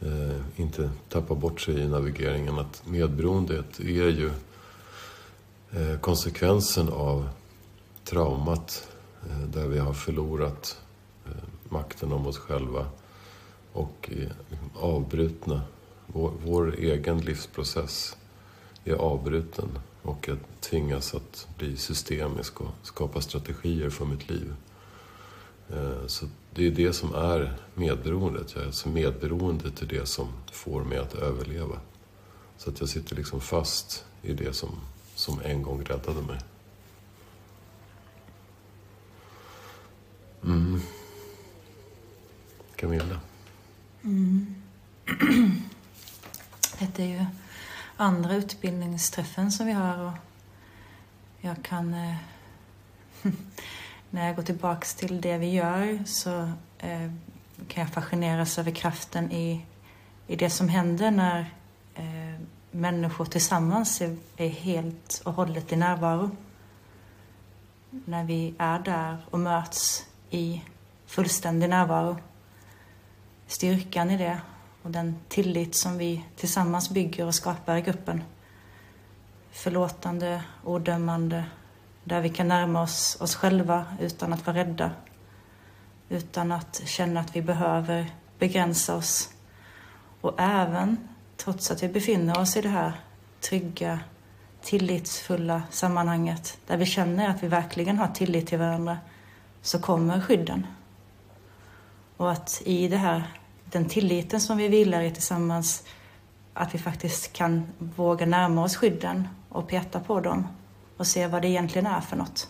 eh, 0.00 0.40
inte 0.56 0.90
tappa 1.08 1.34
bort 1.34 1.60
sig 1.60 1.80
i 1.80 1.88
navigeringen. 1.88 2.58
Att 2.58 2.82
medberoendet 2.86 3.80
är 3.80 4.08
ju 4.08 4.30
eh, 5.70 5.98
konsekvensen 6.00 6.88
av 6.88 7.28
traumat 8.04 8.88
eh, 9.30 9.38
där 9.38 9.68
vi 9.68 9.78
har 9.78 9.92
förlorat 9.92 10.80
eh, 11.26 11.32
makten 11.68 12.12
om 12.12 12.26
oss 12.26 12.38
själva 12.38 12.86
och 13.72 14.10
är 14.12 14.32
liksom, 14.50 14.70
avbrutna. 14.74 15.60
Vår, 16.06 16.32
vår 16.44 16.74
egen 16.78 17.20
livsprocess 17.20 18.16
är 18.84 18.94
avbruten 18.94 19.68
och 20.04 20.28
jag 20.28 20.38
tvingas 20.60 21.14
att 21.14 21.48
bli 21.58 21.76
systemisk 21.76 22.60
och 22.60 22.70
skapa 22.82 23.20
strategier 23.20 23.90
för 23.90 24.04
mitt 24.04 24.30
liv. 24.30 24.54
Eh, 25.70 26.06
så 26.06 26.26
det 26.54 26.66
är 26.66 26.70
det 26.70 26.92
som 26.92 27.14
är 27.14 27.56
medberoendet. 27.74 28.54
Jag 28.54 28.62
är 28.62 28.66
alltså 28.66 28.88
medberoende 28.88 29.70
till 29.70 29.88
det 29.88 30.06
som 30.06 30.28
får 30.52 30.84
mig 30.84 30.98
att 30.98 31.14
överleva. 31.14 31.80
Så 32.56 32.70
att 32.70 32.80
jag 32.80 32.88
sitter 32.88 33.16
liksom 33.16 33.40
fast 33.40 34.04
i 34.22 34.32
det 34.32 34.52
som, 34.52 34.70
som 35.14 35.40
en 35.40 35.62
gång 35.62 35.84
räddade 35.84 36.22
mig. 36.22 36.40
Mm. 40.44 40.80
Camilla? 42.76 43.20
Mm. 44.02 44.54
Detta 46.78 47.02
är 47.02 47.06
ju 47.06 47.24
andra 47.96 48.34
utbildningsträffen 48.34 49.52
som 49.52 49.66
vi 49.66 49.72
har. 49.72 49.98
Och 49.98 50.12
jag 51.40 51.62
kan... 51.62 51.94
Eh, 51.94 52.16
när 54.10 54.26
jag 54.26 54.36
går 54.36 54.42
tillbaks 54.42 54.94
till 54.94 55.20
det 55.20 55.38
vi 55.38 55.50
gör 55.50 55.98
så 56.06 56.40
eh, 56.78 57.10
kan 57.68 57.84
jag 57.84 57.88
fascineras 57.88 58.58
över 58.58 58.70
kraften 58.70 59.32
i, 59.32 59.66
i 60.26 60.36
det 60.36 60.50
som 60.50 60.68
händer 60.68 61.10
när 61.10 61.54
eh, 61.94 62.40
människor 62.70 63.24
tillsammans 63.24 64.00
är, 64.00 64.16
är 64.36 64.48
helt 64.48 65.22
och 65.24 65.32
hållet 65.32 65.72
i 65.72 65.76
närvaro. 65.76 66.30
När 67.90 68.24
vi 68.24 68.54
är 68.58 68.78
där 68.78 69.16
och 69.30 69.40
möts 69.40 70.06
i 70.30 70.62
fullständig 71.06 71.68
närvaro. 71.68 72.16
Styrkan 73.46 74.10
i 74.10 74.18
det 74.18 74.40
och 74.84 74.90
den 74.90 75.16
tillit 75.28 75.74
som 75.74 75.98
vi 75.98 76.24
tillsammans 76.36 76.90
bygger 76.90 77.26
och 77.26 77.34
skapar 77.34 77.76
i 77.76 77.80
gruppen. 77.80 78.22
Förlåtande, 79.50 80.42
odömande, 80.64 81.44
där 82.04 82.20
vi 82.20 82.28
kan 82.28 82.48
närma 82.48 82.82
oss 82.82 83.16
oss 83.20 83.34
själva 83.34 83.86
utan 84.00 84.32
att 84.32 84.46
vara 84.46 84.56
rädda. 84.56 84.90
Utan 86.08 86.52
att 86.52 86.82
känna 86.84 87.20
att 87.20 87.36
vi 87.36 87.42
behöver 87.42 88.14
begränsa 88.38 88.96
oss. 88.96 89.30
Och 90.20 90.34
även, 90.40 91.08
trots 91.36 91.70
att 91.70 91.82
vi 91.82 91.88
befinner 91.88 92.40
oss 92.40 92.56
i 92.56 92.60
det 92.60 92.68
här 92.68 92.92
trygga, 93.40 94.00
tillitsfulla 94.62 95.62
sammanhanget 95.70 96.58
där 96.66 96.76
vi 96.76 96.86
känner 96.86 97.28
att 97.28 97.42
vi 97.42 97.48
verkligen 97.48 97.98
har 97.98 98.08
tillit 98.08 98.46
till 98.46 98.58
varandra, 98.58 98.98
så 99.62 99.78
kommer 99.78 100.20
skydden. 100.20 100.66
Och 102.16 102.32
att 102.32 102.62
i 102.64 102.88
det 102.88 102.96
här 102.96 103.24
den 103.64 103.88
tilliten 103.88 104.40
som 104.40 104.56
vi 104.56 104.68
vilar 104.68 105.02
i 105.02 105.10
tillsammans, 105.10 105.84
att 106.54 106.74
vi 106.74 106.78
faktiskt 106.78 107.32
kan 107.32 107.66
våga 107.78 108.26
närma 108.26 108.64
oss 108.64 108.76
skydden 108.76 109.28
och 109.48 109.68
peta 109.68 110.00
på 110.00 110.20
dem 110.20 110.46
och 110.96 111.06
se 111.06 111.26
vad 111.26 111.42
det 111.42 111.48
egentligen 111.48 111.86
är 111.86 112.00
för 112.00 112.16
något. 112.16 112.48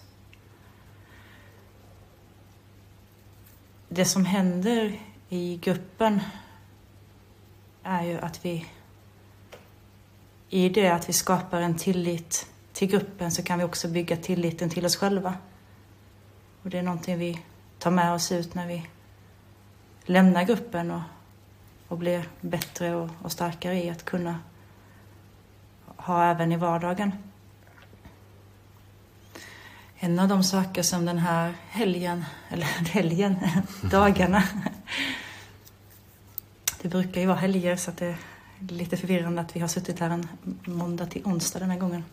Det 3.89 4.05
som 4.05 4.25
händer 4.25 5.01
i 5.29 5.57
gruppen 5.57 6.21
är 7.83 8.03
ju 8.03 8.19
att 8.19 8.45
vi 8.45 8.67
i 10.49 10.69
det 10.69 10.89
att 10.89 11.09
vi 11.09 11.13
skapar 11.13 11.61
en 11.61 11.77
tillit 11.77 12.47
till 12.73 12.89
gruppen 12.89 13.33
så 13.33 13.43
kan 13.43 13.59
vi 13.59 13.65
också 13.65 13.89
bygga 13.89 14.17
tilliten 14.17 14.71
till 14.71 14.87
oss 14.87 14.97
själva. 14.97 15.35
Och 16.63 16.71
det 16.71 16.79
är 16.79 16.83
någonting 16.83 17.19
vi 17.19 17.41
tar 17.79 17.91
med 17.91 18.13
oss 18.13 18.33
ut 18.33 18.55
när 18.55 18.67
vi 18.67 18.87
lämna 20.07 20.45
gruppen 20.45 20.91
och, 20.91 21.01
och 21.89 21.99
bli 21.99 22.23
bättre 22.41 22.95
och, 22.95 23.11
och 23.23 23.33
starkare 23.33 23.85
i 23.85 23.91
att 23.91 24.05
kunna 24.05 24.39
ha 25.97 26.25
även 26.25 26.53
i 26.53 26.57
vardagen. 26.57 27.13
En 29.97 30.19
av 30.19 30.29
de 30.29 30.45
saker 30.45 30.83
som 30.83 31.05
den 31.05 31.19
här 31.19 31.55
helgen, 31.69 32.25
eller 32.49 32.65
helgen, 32.93 33.37
dagarna. 33.91 34.43
Det 36.83 36.89
brukar 36.89 37.21
ju 37.21 37.27
vara 37.27 37.37
helger 37.37 37.77
så 37.77 37.91
att 37.91 37.97
det 37.97 38.07
är 38.07 38.17
lite 38.59 38.97
förvirrande 38.97 39.41
att 39.41 39.57
vi 39.57 39.61
har 39.61 39.69
suttit 39.69 40.01
här 40.01 40.11
en 40.11 40.29
måndag 40.65 41.07
till 41.07 41.23
onsdag 41.25 41.59
den 41.59 41.71
här 41.71 41.79
gången. 41.79 42.05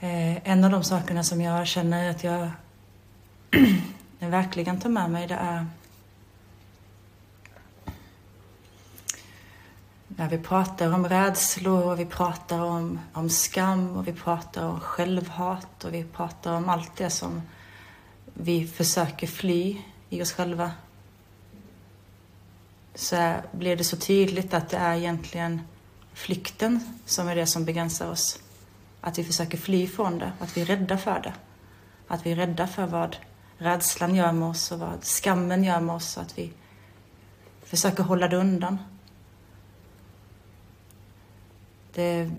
Eh, 0.00 0.48
en 0.50 0.64
av 0.64 0.70
de 0.70 0.84
sakerna 0.84 1.24
som 1.24 1.40
jag 1.40 1.66
känner 1.66 2.10
att 2.10 2.24
jag 2.24 2.50
verkligen 4.30 4.80
tar 4.80 4.90
med 4.90 5.10
mig 5.10 5.26
det 5.26 5.34
är 5.34 5.66
när 10.16 10.28
vi 10.28 10.38
pratar 10.38 10.92
om 10.92 11.08
rädslor 11.08 11.84
och 11.84 12.00
vi 12.00 12.06
pratar 12.06 12.60
om, 12.60 13.00
om 13.12 13.30
skam 13.30 13.96
och 13.96 14.08
vi 14.08 14.12
pratar 14.12 14.68
om 14.68 14.80
självhat 14.80 15.84
och 15.84 15.94
vi 15.94 16.04
pratar 16.04 16.52
om 16.52 16.68
allt 16.68 16.96
det 16.96 17.10
som 17.10 17.42
vi 18.24 18.66
försöker 18.66 19.26
fly 19.26 19.76
i 20.08 20.22
oss 20.22 20.32
själva 20.32 20.70
så 22.94 23.34
blir 23.52 23.76
det 23.76 23.84
så 23.84 23.96
tydligt 23.96 24.54
att 24.54 24.68
det 24.68 24.76
är 24.76 24.94
egentligen 24.94 25.60
flykten 26.12 26.80
som 27.04 27.28
är 27.28 27.36
det 27.36 27.46
som 27.46 27.64
begränsar 27.64 28.10
oss. 28.10 28.40
Att 29.00 29.18
vi 29.18 29.24
försöker 29.24 29.58
fly 29.58 29.86
från 29.86 30.18
det, 30.18 30.32
att 30.40 30.56
vi 30.56 30.60
är 30.60 30.66
rädda 30.66 30.98
för 30.98 31.20
det. 31.20 31.34
Att 32.08 32.26
vi 32.26 32.32
är 32.32 32.36
rädda 32.36 32.66
för 32.66 32.86
vad 32.86 33.16
rädslan 33.58 34.14
gör 34.14 34.32
med 34.32 34.48
oss 34.48 34.72
och 34.72 34.78
vad 34.78 35.04
skammen 35.04 35.64
gör 35.64 35.80
med 35.80 35.94
oss. 35.94 36.18
Att 36.18 36.38
vi 36.38 36.52
försöker 37.64 38.02
hålla 38.02 38.28
det 38.28 38.36
undan. 38.36 38.78
Det 41.96 42.30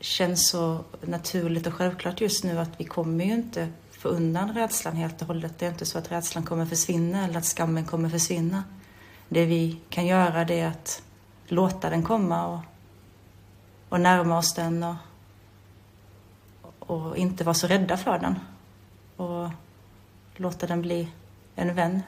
känns 0.00 0.48
så 0.48 0.84
naturligt 1.00 1.66
och 1.66 1.74
självklart 1.74 2.20
just 2.20 2.44
nu 2.44 2.58
att 2.58 2.70
vi 2.80 2.84
kommer 2.84 3.24
ju 3.24 3.32
inte 3.32 3.68
få 3.90 4.08
undan 4.08 4.54
rädslan 4.54 4.96
helt 4.96 5.22
och 5.22 5.28
hållet. 5.28 5.58
Det 5.58 5.66
är 5.66 5.70
inte 5.70 5.86
så 5.86 5.98
att 5.98 6.12
rädslan 6.12 6.44
kommer 6.44 6.66
försvinna 6.66 7.24
eller 7.24 7.38
att 7.38 7.44
skammen 7.44 7.84
kommer 7.84 8.08
försvinna. 8.08 8.64
Det 9.28 9.46
vi 9.46 9.80
kan 9.90 10.06
göra 10.06 10.44
det 10.44 10.60
är 10.60 10.68
att 10.68 11.02
låta 11.46 11.90
den 11.90 12.02
komma 12.02 12.46
och, 12.46 12.60
och 13.88 14.00
närma 14.00 14.38
oss 14.38 14.54
den 14.54 14.82
och, 14.82 14.96
och 16.78 17.16
inte 17.16 17.44
vara 17.44 17.54
så 17.54 17.66
rädda 17.66 17.96
för 17.96 18.18
den. 18.18 18.38
Och 19.16 19.50
låta 20.36 20.66
den 20.66 20.82
bli 20.82 21.08
en 21.54 21.74
vän 21.74 22.02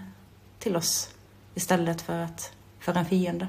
till 0.58 0.76
oss 0.76 1.14
istället 1.54 2.02
för, 2.02 2.18
att, 2.18 2.52
för 2.78 2.94
en 2.94 3.04
fiende. 3.04 3.48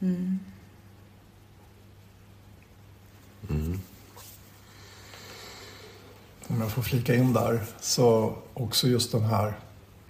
Mm. 0.00 0.38
Mm. 3.50 3.80
Om 6.48 6.60
jag 6.60 6.70
får 6.70 6.82
flika 6.82 7.14
in 7.14 7.32
där, 7.32 7.60
så 7.80 8.34
också 8.54 8.88
just 8.88 9.12
den 9.12 9.22
här, 9.22 9.58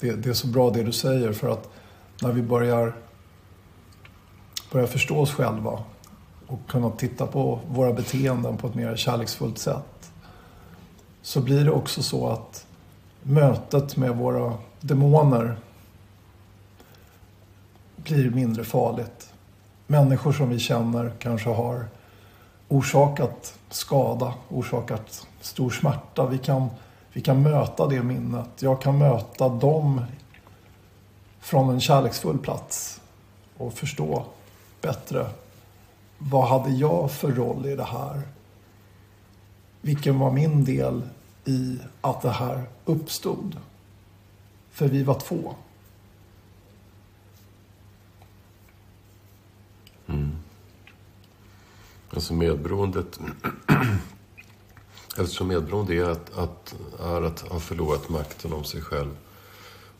det, 0.00 0.12
det, 0.12 0.30
är 0.30 0.34
så 0.34 0.46
bra 0.46 0.70
det 0.70 0.82
du 0.82 0.92
säger 0.92 1.32
för 1.32 1.48
att 1.48 1.70
när 2.22 2.32
vi 2.32 2.42
börjar, 2.42 2.96
börjar 4.72 4.86
förstå 4.86 5.18
oss 5.18 5.32
själva 5.32 5.84
och 6.46 6.60
kunna 6.68 6.90
titta 6.90 7.26
på 7.26 7.60
våra 7.68 7.92
beteenden 7.92 8.56
på 8.56 8.66
ett 8.66 8.74
mer 8.74 8.96
kärleksfullt 8.96 9.58
sätt 9.58 10.12
så 11.22 11.40
blir 11.40 11.64
det 11.64 11.70
också 11.70 12.02
så 12.02 12.28
att 12.28 12.66
mötet 13.22 13.96
med 13.96 14.16
våra 14.16 14.54
demoner 14.80 15.58
blir 17.96 18.30
mindre 18.30 18.64
farligt 18.64 19.27
människor 19.90 20.32
som 20.32 20.48
vi 20.48 20.58
känner 20.58 21.12
kanske 21.18 21.50
har 21.50 21.84
orsakat 22.68 23.58
skada, 23.70 24.34
orsakat 24.48 25.26
stor 25.40 25.70
smärta. 25.70 26.26
Vi 26.26 26.38
kan, 26.38 26.68
vi 27.12 27.20
kan 27.20 27.42
möta 27.42 27.86
det 27.86 28.02
minnet. 28.02 28.48
Jag 28.58 28.82
kan 28.82 28.98
möta 28.98 29.48
dem 29.48 30.04
från 31.40 31.70
en 31.70 31.80
kärleksfull 31.80 32.38
plats 32.38 33.00
och 33.56 33.74
förstå 33.74 34.24
bättre. 34.80 35.26
Vad 36.18 36.48
hade 36.48 36.70
jag 36.70 37.10
för 37.10 37.32
roll 37.32 37.66
i 37.66 37.76
det 37.76 37.84
här? 37.84 38.22
Vilken 39.80 40.18
var 40.18 40.30
min 40.30 40.64
del 40.64 41.02
i 41.44 41.78
att 42.00 42.22
det 42.22 42.30
här 42.30 42.64
uppstod? 42.84 43.56
För 44.70 44.88
vi 44.88 45.02
var 45.02 45.14
två. 45.14 45.54
Alltså 52.18 52.34
medberoendet 52.34 53.20
Eftersom 55.18 55.48
medberoende 55.48 55.94
är 55.94 56.04
att, 56.04 56.38
att, 56.38 56.74
är 57.00 57.22
att 57.22 57.40
ha 57.40 57.60
förlorat 57.60 58.08
makten 58.08 58.52
om 58.52 58.64
sig 58.64 58.80
själv 58.80 59.16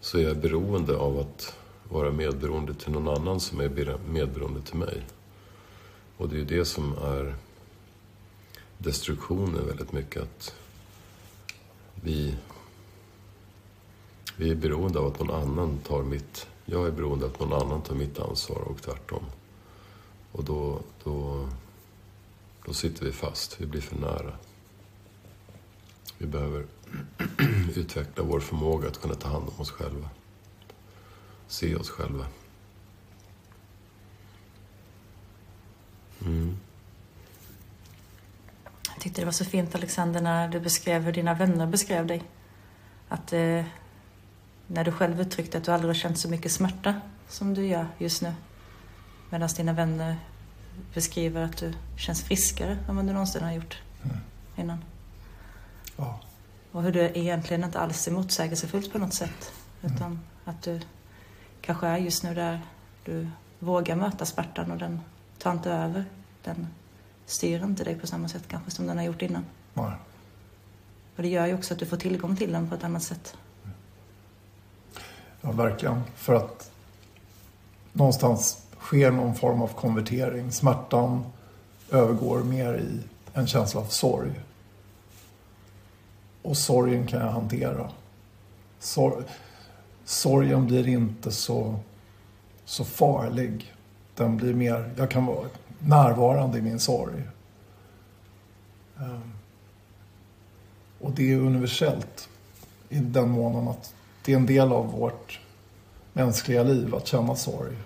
så 0.01 0.19
är 0.19 0.23
jag 0.23 0.37
beroende 0.37 0.97
av 0.97 1.19
att 1.19 1.57
vara 1.89 2.11
medberoende 2.11 2.75
till 2.75 2.93
någon 2.93 3.09
annan 3.09 3.41
som 3.41 3.61
är 3.61 3.99
medberoende 4.09 4.63
till 4.63 4.77
mig. 4.77 5.03
Och 6.17 6.29
det 6.29 6.35
är 6.37 6.39
ju 6.39 6.45
det 6.45 6.65
som 6.65 6.93
är 6.93 7.35
destruktionen 8.79 9.67
väldigt 9.67 9.93
mycket. 9.93 10.23
Att 10.23 10.55
vi, 11.95 12.35
vi 14.37 14.51
är 14.51 14.55
beroende 14.55 14.99
av 14.99 15.07
att 15.07 15.21
någon 15.21 15.43
annan 15.43 15.79
tar 15.79 16.03
mitt... 16.03 16.47
Jag 16.65 16.87
är 16.87 16.91
beroende 16.91 17.25
av 17.25 17.33
att 17.33 17.41
någon 17.41 17.63
annan 17.63 17.83
tar 17.83 17.95
mitt 17.95 18.19
ansvar 18.19 18.59
och 18.59 18.83
tvärtom. 18.83 19.23
Och 20.33 20.45
då, 20.45 20.79
då, 21.05 21.49
då 22.69 22.75
sitter 22.75 23.05
vi 23.05 23.13
fast. 23.13 23.61
Vi 23.61 23.67
blir 23.67 23.81
för 23.81 23.97
nära. 23.97 24.33
Vi 26.19 26.27
behöver 26.27 26.67
utveckla 27.77 28.25
vår 28.25 28.41
förmåga 28.41 28.89
att 28.89 29.01
kunna 29.01 29.15
ta 29.15 29.29
hand 29.29 29.49
om 29.49 29.61
oss 29.61 29.71
själva. 29.71 30.11
Se 31.47 31.75
oss 31.75 31.91
själva. 31.91 32.27
Mm. 36.25 36.57
Jag 38.89 39.01
tyckte 39.01 39.21
det 39.21 39.25
var 39.25 39.33
så 39.33 39.45
fint 39.45 39.75
Alexander 39.75 40.21
när 40.21 40.49
du 40.49 40.61
beskrev 40.61 41.03
hur 41.03 41.13
dina 41.13 41.35
vänner 41.35 41.67
beskrev 41.67 42.07
dig. 42.07 42.23
Att 43.09 43.33
eh, 43.33 43.65
när 44.67 44.85
du 44.85 44.93
själv 44.93 45.21
uttryckte 45.21 45.59
att 45.59 45.65
du 45.65 45.73
aldrig 45.73 45.89
har 45.89 46.01
känt 46.01 46.19
så 46.19 46.29
mycket 46.29 46.53
smärta 46.53 47.01
som 47.29 47.55
du 47.55 47.67
gör 47.67 47.87
just 47.99 48.23
nu. 48.23 48.35
Medan 49.31 49.49
dina 49.57 49.73
vänner 49.73 50.17
beskriver 50.95 51.43
att 51.43 51.57
du 51.57 51.73
känns 51.97 52.23
friskare 52.23 52.79
än 52.89 52.97
vad 52.97 53.07
du 53.07 53.13
någonsin 53.13 53.43
har 53.43 53.53
gjort 53.53 53.79
mm. 54.05 54.17
innan. 54.57 54.85
Ja. 55.97 56.21
Och 56.73 56.83
hur 56.83 56.93
det 56.93 57.19
egentligen 57.19 57.65
inte 57.65 57.79
alls 57.79 58.09
är 58.09 58.13
motsägelsefullt 58.13 58.93
på 58.93 58.99
något 58.99 59.15
sätt. 59.15 59.53
Mm. 59.83 59.95
Utan 59.95 60.21
att 60.45 60.63
du 60.63 60.81
kanske 61.61 61.87
är 61.87 61.97
just 61.97 62.23
nu 62.23 62.35
där 62.35 62.61
du 63.05 63.29
vågar 63.59 63.97
möta 63.97 64.27
smärtan 64.27 64.71
och 64.71 64.79
den 64.79 65.01
tar 65.39 65.53
inte 65.53 65.71
över. 65.71 66.05
Den 66.45 66.67
styr 67.27 67.65
inte 67.65 67.85
dig 67.85 67.95
på 67.95 68.07
samma 68.07 68.29
sätt 68.29 68.45
kanske 68.49 68.71
som 68.71 68.87
den 68.87 68.97
har 68.97 69.05
gjort 69.05 69.23
innan. 69.23 69.45
Nej. 69.75 69.93
Och 71.17 71.23
det 71.23 71.29
gör 71.29 71.47
ju 71.47 71.55
också 71.55 71.75
att 71.75 71.81
du 71.81 71.87
får 71.87 71.97
tillgång 71.97 72.37
till 72.37 72.53
den 72.53 72.69
på 72.69 72.75
ett 72.75 72.85
annat 72.85 73.03
sätt. 73.03 73.37
Ja, 75.41 75.53
verkligen. 75.53 76.03
För 76.15 76.35
att 76.35 76.71
någonstans 77.93 78.68
sker 78.81 79.11
någon 79.11 79.35
form 79.35 79.63
av 79.63 79.69
konvertering. 79.69 80.53
Smärtan 80.53 81.25
övergår 81.91 82.39
mer 82.39 82.75
i 82.75 83.01
en 83.33 83.47
känsla 83.47 83.81
av 83.81 83.85
sorg. 83.85 84.41
Och 86.43 86.57
sorgen 86.57 87.07
kan 87.07 87.21
jag 87.21 87.31
hantera. 87.31 87.91
Sor 88.79 89.25
sorgen 90.05 90.67
blir 90.67 90.89
inte 90.89 91.33
så, 91.33 91.75
så 92.65 92.85
farlig. 92.85 93.75
Den 94.15 94.37
blir 94.37 94.55
mer, 94.55 94.91
jag 94.97 95.11
kan 95.11 95.27
vara 95.27 95.47
närvarande 95.79 96.59
i 96.59 96.63
min 96.63 96.81
sorg. 96.81 97.23
Ehm, 98.99 99.33
och 101.01 101.11
det 101.11 101.33
är 101.33 101.37
universellt 101.37 102.29
i 102.89 102.99
den 102.99 103.31
månen 103.31 103.69
att 103.69 103.95
det 104.25 104.33
är 104.33 104.37
en 104.37 104.47
del 104.47 104.73
av 104.73 104.93
vårt 104.93 105.41
mänskliga 106.13 106.63
liv 106.63 106.95
att 106.95 107.07
känna 107.07 107.37
sorg. 107.37 107.77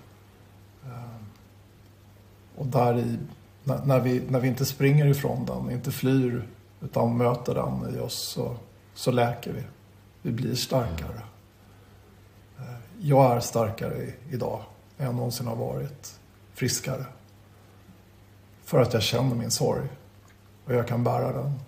Och 2.55 2.65
där 2.65 2.97
i, 2.97 3.17
när, 3.63 3.85
när, 3.85 3.99
vi, 3.99 4.21
när 4.29 4.39
vi 4.39 4.47
inte 4.47 4.65
springer 4.65 5.05
ifrån 5.05 5.45
den, 5.45 5.71
inte 5.71 5.91
flyr 5.91 6.47
utan 6.81 7.17
möter 7.17 7.55
den 7.55 7.95
i 7.95 7.99
oss 7.99 8.19
så, 8.19 8.55
så 8.93 9.11
läker 9.11 9.53
vi. 9.53 9.63
Vi 10.21 10.31
blir 10.31 10.55
starkare. 10.55 11.21
Eh, 12.59 12.75
jag 12.99 13.35
är 13.35 13.39
starkare 13.39 14.13
idag 14.31 14.61
än 14.97 15.05
jag 15.05 15.15
någonsin 15.15 15.47
har 15.47 15.55
varit. 15.55 16.19
Friskare. 16.53 17.05
För 18.63 18.81
att 18.81 18.93
jag 18.93 19.03
känner 19.03 19.35
min 19.35 19.51
sorg. 19.51 19.87
Och 20.65 20.73
jag 20.73 20.87
kan 20.87 21.03
bära 21.03 21.31
den. 21.31 21.59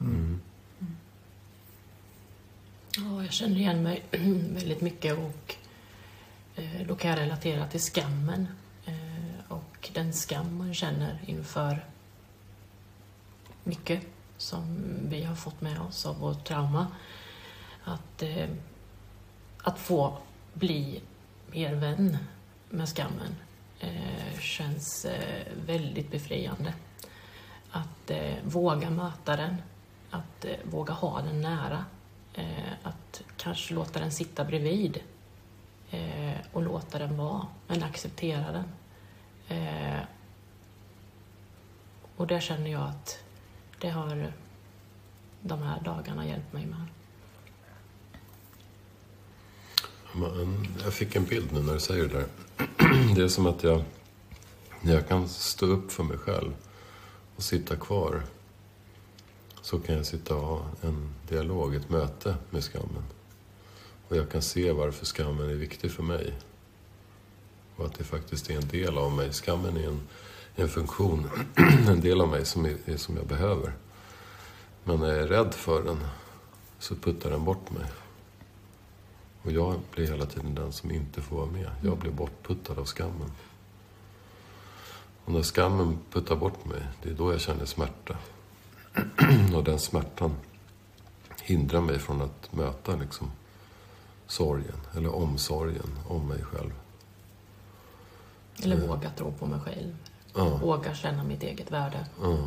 Mm. 0.00 0.40
Ja, 2.96 3.22
jag 3.22 3.32
känner 3.32 3.56
igen 3.56 3.82
mig 3.82 4.04
väldigt 4.54 4.80
mycket 4.80 5.18
och 5.18 5.56
Eh, 6.58 6.86
då 6.86 6.96
kan 6.96 7.10
jag 7.10 7.18
relatera 7.18 7.66
till 7.66 7.80
skammen 7.80 8.48
eh, 8.86 9.52
och 9.52 9.90
den 9.94 10.12
skam 10.12 10.58
man 10.58 10.74
känner 10.74 11.18
inför 11.26 11.84
mycket 13.64 14.02
som 14.36 14.76
vi 15.02 15.24
har 15.24 15.34
fått 15.34 15.60
med 15.60 15.80
oss 15.80 16.06
av 16.06 16.18
vårt 16.18 16.44
trauma. 16.44 16.86
Att, 17.84 18.22
eh, 18.22 18.48
att 19.62 19.78
få 19.78 20.18
bli 20.52 21.00
mer 21.50 21.74
vän 21.74 22.18
med 22.70 22.88
skammen 22.88 23.34
känns 24.40 25.06
väldigt 25.66 26.10
befriande. 26.10 26.74
Att 27.70 28.10
våga 28.42 28.90
möta 28.90 29.36
den, 29.36 29.56
att 30.10 30.46
våga 30.62 30.92
ha 30.92 31.22
den 31.22 31.40
nära. 31.40 31.84
Att 32.82 33.22
kanske 33.36 33.74
låta 33.74 34.00
den 34.00 34.12
sitta 34.12 34.44
bredvid 34.44 35.00
Eh, 35.90 36.36
och 36.52 36.62
låta 36.62 36.98
den 36.98 37.16
vara, 37.16 37.46
men 37.66 37.82
acceptera 37.82 38.52
den. 38.52 38.64
Eh, 39.48 40.00
och 42.16 42.26
det 42.26 42.40
känner 42.40 42.70
jag 42.70 42.82
att 42.82 43.18
det 43.80 43.88
har 43.88 44.32
de 45.40 45.62
här 45.62 45.80
dagarna 45.80 46.26
hjälpt 46.26 46.52
mig 46.52 46.66
med. 46.66 46.86
Jag 50.84 50.92
fick 50.92 51.16
en 51.16 51.24
bild 51.24 51.52
nu 51.52 51.62
när 51.62 51.74
du 51.74 51.80
säger 51.80 52.08
det 52.08 52.14
där. 52.14 52.26
Det 53.14 53.22
är 53.22 53.28
som 53.28 53.46
att 53.46 53.62
jag, 53.62 53.82
jag 54.82 55.08
kan 55.08 55.28
stå 55.28 55.66
upp 55.66 55.92
för 55.92 56.04
mig 56.04 56.18
själv 56.18 56.52
och 57.36 57.42
sitta 57.42 57.76
kvar. 57.76 58.22
Så 59.62 59.78
kan 59.78 59.94
jag 59.94 60.06
sitta 60.06 60.34
och 60.36 60.46
ha 60.46 60.66
en 60.82 61.14
dialog, 61.28 61.74
ett 61.74 61.90
möte 61.90 62.36
med 62.50 62.64
skammen. 62.64 63.04
Och 64.08 64.16
jag 64.16 64.30
kan 64.30 64.42
se 64.42 64.72
varför 64.72 65.06
skammen 65.06 65.50
är 65.50 65.54
viktig 65.54 65.90
för 65.90 66.02
mig. 66.02 66.34
Och 67.76 67.86
att 67.86 67.94
det 67.98 68.04
faktiskt 68.04 68.50
är 68.50 68.54
en 68.54 68.68
del 68.68 68.98
av 68.98 69.12
mig. 69.12 69.32
Skammen 69.32 69.76
är 69.76 69.86
en, 69.86 70.00
en 70.56 70.68
funktion, 70.68 71.30
en 71.88 72.00
del 72.00 72.20
av 72.20 72.28
mig 72.28 72.44
som, 72.44 72.66
är, 72.66 72.96
som 72.96 73.16
jag 73.16 73.26
behöver. 73.26 73.72
Men 74.84 75.00
när 75.00 75.08
jag 75.08 75.18
är 75.18 75.26
rädd 75.26 75.54
för 75.54 75.82
den 75.82 75.98
så 76.78 76.94
puttar 76.94 77.30
den 77.30 77.44
bort 77.44 77.70
mig. 77.70 77.86
Och 79.42 79.52
jag 79.52 79.80
blir 79.92 80.06
hela 80.06 80.26
tiden 80.26 80.54
den 80.54 80.72
som 80.72 80.90
inte 80.90 81.22
får 81.22 81.36
vara 81.36 81.50
med. 81.50 81.70
Jag 81.82 81.98
blir 81.98 82.10
bortputtad 82.10 82.78
av 82.78 82.84
skammen. 82.84 83.32
Och 85.24 85.32
när 85.32 85.42
skammen 85.42 85.98
puttar 86.12 86.36
bort 86.36 86.64
mig, 86.64 86.82
det 87.02 87.10
är 87.10 87.14
då 87.14 87.32
jag 87.32 87.40
känner 87.40 87.64
smärta. 87.64 88.16
Och 89.54 89.64
den 89.64 89.78
smärtan 89.78 90.36
hindrar 91.42 91.80
mig 91.80 91.98
från 91.98 92.22
att 92.22 92.52
möta 92.52 92.96
liksom, 92.96 93.30
sorgen, 94.28 94.80
eller 94.96 95.14
omsorgen 95.14 95.98
om 96.08 96.28
mig 96.28 96.42
själv. 96.42 96.72
Eller 98.62 98.76
mm. 98.76 98.88
våga 98.88 99.10
tro 99.10 99.32
på 99.32 99.46
mig 99.46 99.60
själv. 99.60 99.96
Mm. 100.36 100.58
Våga 100.58 100.94
känna 100.94 101.24
mitt 101.24 101.42
eget 101.42 101.70
värde. 101.70 102.06
Mm. 102.22 102.46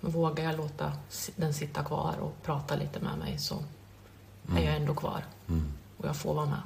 vågar 0.00 0.44
jag 0.44 0.56
låta 0.56 0.92
den 1.36 1.54
sitta 1.54 1.84
kvar 1.84 2.16
och 2.20 2.42
prata 2.42 2.76
lite 2.76 3.00
med 3.00 3.18
mig 3.18 3.38
så 3.38 3.62
är 4.56 4.62
jag 4.62 4.76
ändå 4.76 4.94
kvar. 4.94 5.24
Och 5.96 6.08
jag 6.08 6.16
får 6.16 6.34
vara 6.34 6.46
med. 6.46 6.62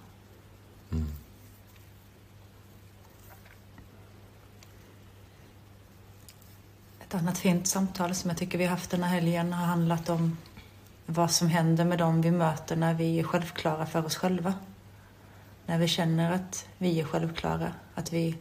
Ett 7.00 7.14
annat 7.14 7.38
fint 7.38 7.66
samtal 7.66 8.14
som 8.14 8.30
jag 8.30 8.38
tycker 8.38 8.58
vi 8.58 8.64
har 8.64 8.70
haft 8.70 8.90
den 8.90 9.02
här 9.02 9.10
helgen 9.10 9.52
har 9.52 9.66
handlat 9.66 10.08
om 10.08 10.36
vad 11.06 11.30
som 11.30 11.48
händer 11.48 11.84
med 11.84 11.98
dem 11.98 12.20
vi 12.20 12.30
möter 12.30 12.76
när 12.76 12.94
vi 12.94 13.18
är 13.18 13.24
självklara 13.24 13.86
för 13.86 14.04
oss 14.04 14.16
själva. 14.16 14.54
När 15.66 15.78
vi 15.78 15.88
känner 15.88 16.32
att 16.32 16.68
vi 16.78 17.00
är 17.00 17.04
självklara, 17.04 17.72
att 17.94 18.12
vi 18.12 18.36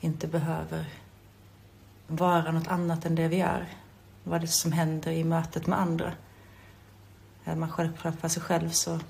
inte 0.00 0.26
behöver 0.26 0.84
vara 2.06 2.52
något 2.52 2.68
annat 2.68 3.04
än 3.06 3.14
det 3.14 3.28
vi 3.28 3.40
är. 3.40 3.68
Vad 4.24 4.40
det 4.40 4.44
är 4.44 4.48
som 4.48 4.72
händer 4.72 5.10
i 5.10 5.24
mötet 5.24 5.66
med 5.66 5.80
andra. 5.80 6.12
Är 7.44 7.56
man 7.56 7.70
självklar 7.70 8.12
för 8.12 8.28
sig 8.28 8.42
själv 8.42 8.70
så 8.70 9.00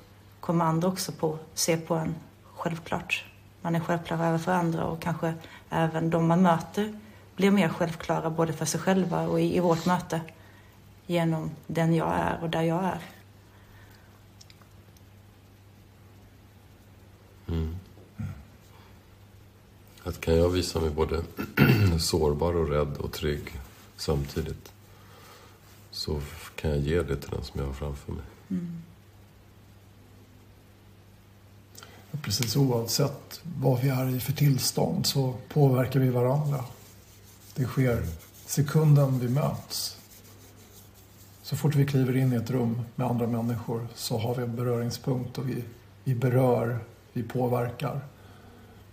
kommer 0.40 0.64
andra 0.64 0.88
också 0.88 1.12
på, 1.12 1.38
se 1.55 1.76
på 1.76 1.94
en 1.94 2.14
självklart. 2.55 3.24
Man 3.62 3.74
är 3.74 3.81
självklar 3.81 4.16
även 4.16 4.38
för 4.38 4.53
andra 4.53 4.85
och 4.85 5.03
kanske 5.03 5.35
även 5.70 6.11
de 6.11 6.26
man 6.26 6.42
möter 6.42 6.98
blir 7.37 7.50
mer 7.50 7.68
självklara 7.68 8.31
både 8.31 8.53
för 8.53 8.64
sig 8.64 8.81
själva 8.81 9.29
och 9.29 9.40
i, 9.40 9.57
i 9.57 9.61
vårt 9.61 9.87
möte 9.87 10.20
genom 11.11 11.51
den 11.66 11.94
jag 11.94 12.14
är 12.14 12.38
och 12.42 12.51
där 12.51 12.62
jag 12.62 12.85
är. 12.85 13.03
Mm. 17.49 17.77
Att 20.03 20.20
kan 20.20 20.37
jag 20.37 20.49
visa 20.49 20.81
mig 20.81 20.90
både 20.90 21.23
sårbar 22.01 22.57
och 22.57 22.68
rädd 22.68 22.96
och 22.96 23.12
trygg 23.12 23.61
samtidigt 23.96 24.73
så 25.90 26.20
kan 26.57 26.70
jag 26.70 26.81
ge 26.81 27.03
det 27.03 27.16
till 27.16 27.31
den 27.31 27.44
som 27.44 27.61
jag 27.61 27.66
har 27.66 27.75
framför 27.75 28.12
mig. 28.12 28.25
Mm. 28.51 28.83
Precis 32.23 32.57
oavsett 32.57 33.40
vad 33.42 33.81
vi 33.81 33.88
är 33.88 34.16
i 34.16 34.20
för 34.20 34.33
tillstånd 34.33 35.07
så 35.07 35.35
påverkar 35.49 36.01
vi 36.01 36.09
varandra. 36.09 36.64
Det 37.55 37.64
sker 37.64 38.07
sekunden 38.46 39.18
vi 39.18 39.29
möts. 39.29 40.00
Så 41.51 41.57
fort 41.57 41.75
vi 41.75 41.87
kliver 41.87 42.17
in 42.17 42.33
i 42.33 42.37
ett 42.37 42.51
rum 42.51 42.81
med 42.97 43.07
andra 43.07 43.27
människor 43.27 43.89
så 43.95 44.19
har 44.19 44.35
vi 44.35 44.43
en 44.43 44.57
beröringspunkt 44.57 45.39
och 45.39 45.49
vi, 45.49 45.65
vi 46.05 46.15
berör, 46.15 46.79
vi 47.13 47.23
påverkar. 47.23 48.01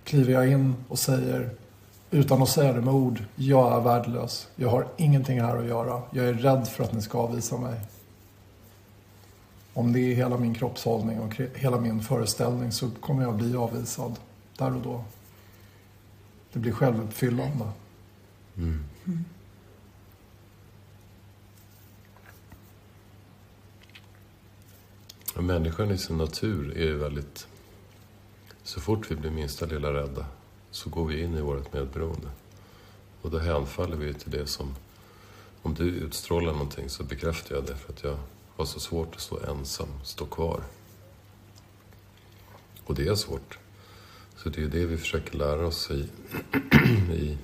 Kliver 0.04 0.34
jag 0.34 0.52
in 0.52 0.76
och 0.88 1.00
säger, 1.00 1.50
utan 2.12 2.42
att 2.42 2.50
säga 2.50 2.74
det 2.74 2.82
med 2.82 2.94
ord, 2.94 3.24
jag 3.36 3.78
är 3.78 3.82
värdelös, 3.82 4.48
jag 4.56 4.70
har 4.70 4.88
ingenting 4.98 5.42
här 5.42 5.58
att 5.58 5.66
göra, 5.66 6.02
jag 6.12 6.26
är 6.26 6.34
rädd 6.34 6.68
för 6.68 6.84
att 6.84 6.94
ni 6.94 7.02
ska 7.02 7.18
avvisa 7.18 7.58
mig. 7.58 7.80
Om 9.74 9.94
det 9.94 10.00
är 10.00 10.16
hela 10.16 10.38
min 10.38 10.54
kroppshållning 10.54 11.20
och 11.20 11.36
hela 11.56 11.80
min 11.80 12.02
föreställning 12.02 12.72
så 12.72 12.90
kommer 12.90 13.24
jag 13.24 13.36
bli 13.36 13.56
avvisad 13.56 14.20
där 14.58 14.76
och 14.76 14.82
då. 14.82 15.04
Det 16.54 16.60
blir 16.60 16.72
självuppfyllande. 16.72 17.66
Mm. 18.56 18.84
Mm. 25.38 25.46
Människan 25.46 25.92
i 25.92 25.98
sin 25.98 26.18
natur 26.18 26.78
är 26.78 26.86
ju 26.86 26.98
väldigt... 26.98 27.48
Så 28.64 28.82
fort 28.82 29.12
vi 29.12 29.16
blir 29.16 29.32
minsta 29.32 29.66
lilla 29.66 29.94
rädda 29.94 30.26
så 30.72 30.90
går 30.90 31.06
vi 31.06 31.22
in 31.22 31.38
i 31.38 31.42
vårt 31.42 31.74
medberoende. 31.74 32.28
Och 33.22 33.32
då 33.32 33.40
hänfaller 33.40 33.98
vi 33.98 34.14
till 34.14 34.32
det 34.32 34.48
som... 34.48 34.76
Om 35.62 35.74
du 35.74 35.84
utstrålar 35.84 36.52
någonting 36.52 36.90
så 36.90 37.04
bekräftar 37.04 37.56
jag 37.56 37.66
det 37.66 37.76
för 37.76 37.94
att 37.94 38.04
jag 38.04 38.18
har 38.56 38.66
så 38.66 38.80
svårt 38.80 39.16
att 39.16 39.22
stå 39.22 39.40
ensam, 39.40 39.88
stå 40.04 40.26
kvar. 40.26 40.62
Och 42.84 42.96
det 42.96 43.08
är 43.08 43.16
svårt. 43.16 43.58
Så 44.36 44.50
det 44.50 44.64
är 44.64 44.68
det 44.68 44.86
vi 44.86 44.98
försöker 44.98 45.38
lära 45.38 45.68
oss 45.68 45.92
i, 45.92 46.10
i, 47.14 47.38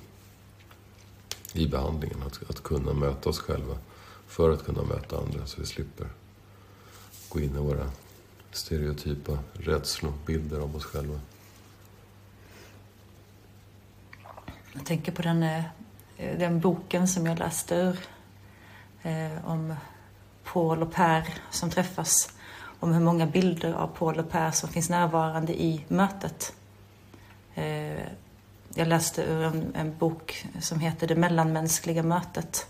i 1.52 1.66
behandlingen. 1.66 2.22
Att, 2.22 2.50
att 2.50 2.62
kunna 2.62 2.92
möta 2.92 3.28
oss 3.28 3.38
själva 3.38 3.78
för 4.26 4.50
att 4.50 4.64
kunna 4.64 4.82
möta 4.82 5.18
andra 5.18 5.46
så 5.46 5.60
vi 5.60 5.66
slipper 5.66 6.08
gå 7.34 7.40
in 7.40 7.56
i 7.56 7.58
våra 7.58 7.90
stereotypa 8.50 9.38
rädslobilder 9.52 10.60
av 10.60 10.76
oss 10.76 10.84
själva. 10.84 11.20
Jag 14.72 14.86
tänker 14.86 15.12
på 15.12 15.22
den, 15.22 15.42
eh, 15.42 15.64
den 16.16 16.60
boken 16.60 17.08
som 17.08 17.26
jag 17.26 17.38
läste 17.38 17.74
ur 17.74 17.98
eh, 19.02 19.50
om 19.50 19.74
Paul 20.44 20.82
och 20.82 20.92
Per 20.92 21.28
som 21.50 21.70
träffas. 21.70 22.32
Om 22.80 22.92
hur 22.92 23.00
många 23.00 23.26
bilder 23.26 23.72
av 23.72 23.86
Paul 23.86 24.18
och 24.18 24.30
Per 24.30 24.50
som 24.50 24.68
finns 24.68 24.90
närvarande 24.90 25.62
i 25.62 25.84
mötet. 25.88 26.52
Eh, 27.54 28.02
jag 28.74 28.88
läste 28.88 29.22
ur 29.22 29.42
en, 29.42 29.74
en 29.74 29.98
bok 29.98 30.46
som 30.60 30.80
heter 30.80 31.06
Det 31.06 31.16
mellanmänskliga 31.16 32.02
mötet. 32.02 32.66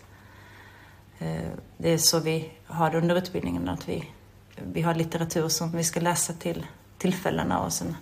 Eh, 1.19 1.51
det 1.79 1.91
är 1.91 1.99
så 1.99 2.21
vi 2.21 2.53
har 2.67 2.91
det 2.91 2.99
under 2.99 3.17
utbildningen, 3.17 3.69
att 3.69 3.89
vi, 3.89 4.11
vi 4.57 4.83
har 4.83 4.95
litteratur 4.95 5.49
som 5.49 5.73
vi 5.73 5.85
ska 5.85 6.01
läsa 6.01 6.33
till 6.33 6.67
tillfällena 6.99 7.59
och 7.61 7.73
sen 7.73 7.97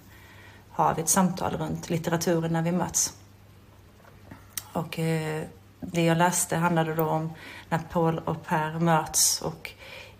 har 0.71 0.95
vi 0.95 1.03
ett 1.03 1.09
samtal 1.09 1.57
runt 1.57 1.91
litteraturen 1.91 2.53
när 2.53 2.63
vi 2.63 2.73
möts. 2.73 3.13
Och 4.73 4.99
eh, 4.99 5.45
det 5.81 6.05
jag 6.05 6.19
läste 6.19 6.57
handlade 6.57 6.95
då 6.95 7.05
om 7.05 7.33
när 7.69 7.79
Paul 7.79 8.19
och 8.19 8.45
Per 8.47 8.79
möts 8.79 9.43
och 9.43 9.71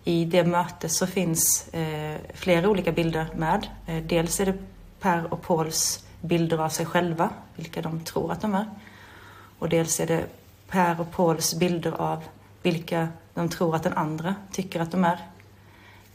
i 0.03 0.25
det 0.25 0.43
mötet 0.43 0.91
så 0.91 1.07
finns 1.07 1.67
eh, 1.67 2.19
flera 2.33 2.69
olika 2.69 2.91
bilder 2.91 3.27
med. 3.35 3.67
Eh, 3.85 4.03
dels 4.03 4.39
är 4.39 4.45
det 4.45 4.57
Per 4.99 5.33
och 5.33 5.41
Pauls 5.41 6.05
bilder 6.21 6.57
av 6.57 6.69
sig 6.69 6.85
själva, 6.85 7.29
vilka 7.55 7.81
de 7.81 8.03
tror 8.03 8.31
att 8.31 8.41
de 8.41 8.55
är. 8.55 8.69
Och 9.59 9.69
dels 9.69 9.99
är 9.99 10.07
det 10.07 10.25
Per 10.67 11.01
och 11.01 11.11
Pauls 11.11 11.55
bilder 11.55 11.91
av 11.91 12.23
vilka 12.61 13.07
de 13.33 13.49
tror 13.49 13.75
att 13.75 13.83
den 13.83 13.93
andra 13.93 14.35
tycker 14.51 14.79
att 14.79 14.91
de 14.91 15.03
är. 15.03 15.19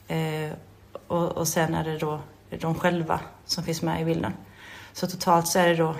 Eh, 0.08 0.52
och, 1.06 1.28
och 1.28 1.48
sen 1.48 1.74
är 1.74 1.84
det 1.84 1.98
då 1.98 2.20
de 2.60 2.74
själva 2.74 3.20
som 3.44 3.64
finns 3.64 3.82
med 3.82 4.02
i 4.02 4.04
bilden. 4.04 4.32
Så 4.92 5.06
totalt 5.06 5.48
så 5.48 5.58
är 5.58 5.68
det 5.68 5.74
då 5.74 5.94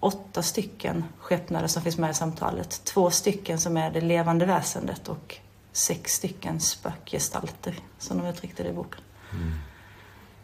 åtta 0.00 0.42
stycken 0.42 1.04
skepnader 1.18 1.66
som 1.66 1.82
finns 1.82 1.98
med 1.98 2.10
i 2.10 2.14
samtalet. 2.14 2.84
Två 2.84 3.10
stycken 3.10 3.58
som 3.58 3.76
är 3.76 3.90
det 3.90 4.00
levande 4.00 4.46
väsendet 4.46 5.08
och 5.08 5.36
sex 5.72 6.12
stycken 6.12 6.60
spökgestalter, 6.60 7.78
som 7.98 8.18
de 8.18 8.26
uttryckte 8.26 8.62
det 8.62 8.68
i 8.68 8.72
boken. 8.72 9.00
Mm. 9.32 9.52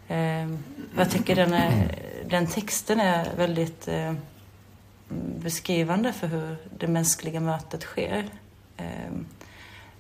Eh, 0.09 0.59
jag 0.97 1.11
tycker 1.11 1.37
den, 1.37 1.53
är, 1.53 1.99
den 2.29 2.47
texten 2.47 3.01
är 3.01 3.37
väldigt 3.37 3.89
eh, 3.89 4.15
beskrivande 5.39 6.13
för 6.13 6.27
hur 6.27 6.57
det 6.79 6.87
mänskliga 6.87 7.41
mötet 7.41 7.83
sker. 7.83 8.29
Eh, 8.77 9.11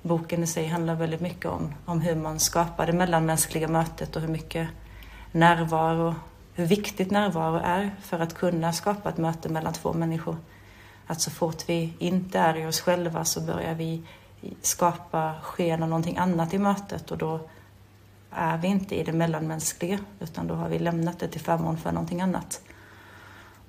boken 0.02 0.42
i 0.42 0.46
sig 0.46 0.66
handlar 0.66 0.94
väldigt 0.94 1.20
mycket 1.20 1.46
om, 1.46 1.74
om 1.84 2.00
hur 2.00 2.16
man 2.16 2.40
skapar 2.40 2.86
det 2.86 2.92
mellanmänskliga 2.92 3.68
mötet 3.68 4.16
och 4.16 4.22
hur 4.22 4.28
mycket 4.28 4.68
närvaro 5.32 6.14
hur 6.60 6.66
viktigt 6.66 7.10
närvaro 7.10 7.60
är 7.64 7.90
för 8.00 8.18
att 8.18 8.34
kunna 8.34 8.72
skapa 8.72 9.08
ett 9.08 9.18
möte 9.18 9.48
mellan 9.48 9.72
två 9.72 9.92
människor. 9.92 10.36
Att 11.06 11.20
så 11.20 11.30
fort 11.30 11.68
vi 11.68 11.94
inte 11.98 12.38
är 12.38 12.56
i 12.56 12.66
oss 12.66 12.80
själva 12.80 13.24
så 13.24 13.40
börjar 13.40 13.74
vi 13.74 14.02
skapa 14.62 15.34
sken 15.42 15.82
av 15.82 15.88
någonting 15.88 16.16
annat 16.16 16.54
i 16.54 16.58
mötet 16.58 17.10
och 17.10 17.18
då 17.18 17.40
är 18.30 18.58
vi 18.58 18.68
inte 18.68 18.94
i 18.94 19.04
det 19.04 19.12
mellanmänskliga 19.12 19.98
utan 20.20 20.46
då 20.46 20.54
har 20.54 20.68
vi 20.68 20.78
lämnat 20.78 21.18
det 21.18 21.28
till 21.28 21.40
förmån 21.40 21.78
för 21.78 21.92
någonting 21.92 22.20
annat. 22.20 22.60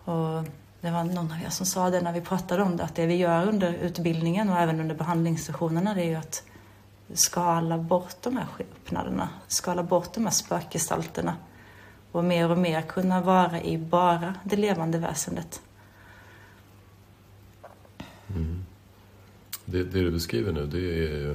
Och 0.06 0.46
det 0.82 0.92
var 0.92 1.04
någon 1.04 1.32
av 1.32 1.42
er 1.46 1.50
som 1.50 1.66
sa 1.66 1.90
det 1.90 2.02
när 2.02 2.14
vi 2.14 2.22
pratade 2.22 2.64
om 2.64 2.78
det, 2.78 2.84
att 2.84 2.96
det 2.96 3.06
vi 3.06 3.16
gör 3.16 3.48
under 3.48 3.74
utbildningen 3.74 4.50
och 4.50 4.58
även 4.58 4.80
under 4.80 4.96
behandlingssessionerna 4.96 5.94
det 5.94 6.02
är 6.02 6.10
ju 6.10 6.16
att 6.16 6.44
skala 7.14 7.78
bort 7.78 8.16
de 8.22 8.38
här 8.38 8.46
skepnaderna, 8.46 9.30
skala 9.48 9.84
bort 9.84 10.14
de 10.14 10.24
här 10.24 10.32
spökgestalterna 10.32 11.36
och 12.12 12.24
mer 12.24 12.52
och 12.52 12.58
mer 12.58 12.82
kunna 12.82 13.22
vara 13.22 13.62
i 13.62 13.78
bara 13.78 14.36
det 14.44 14.56
levande 14.56 14.98
väsendet. 14.98 15.62
Mm. 18.36 18.66
Det, 19.66 19.84
det, 19.84 20.02
du 20.02 20.12
beskriver 20.12 20.52
nu, 20.52 20.66
det 20.66 20.78
är 20.78 20.82
ju 20.82 21.32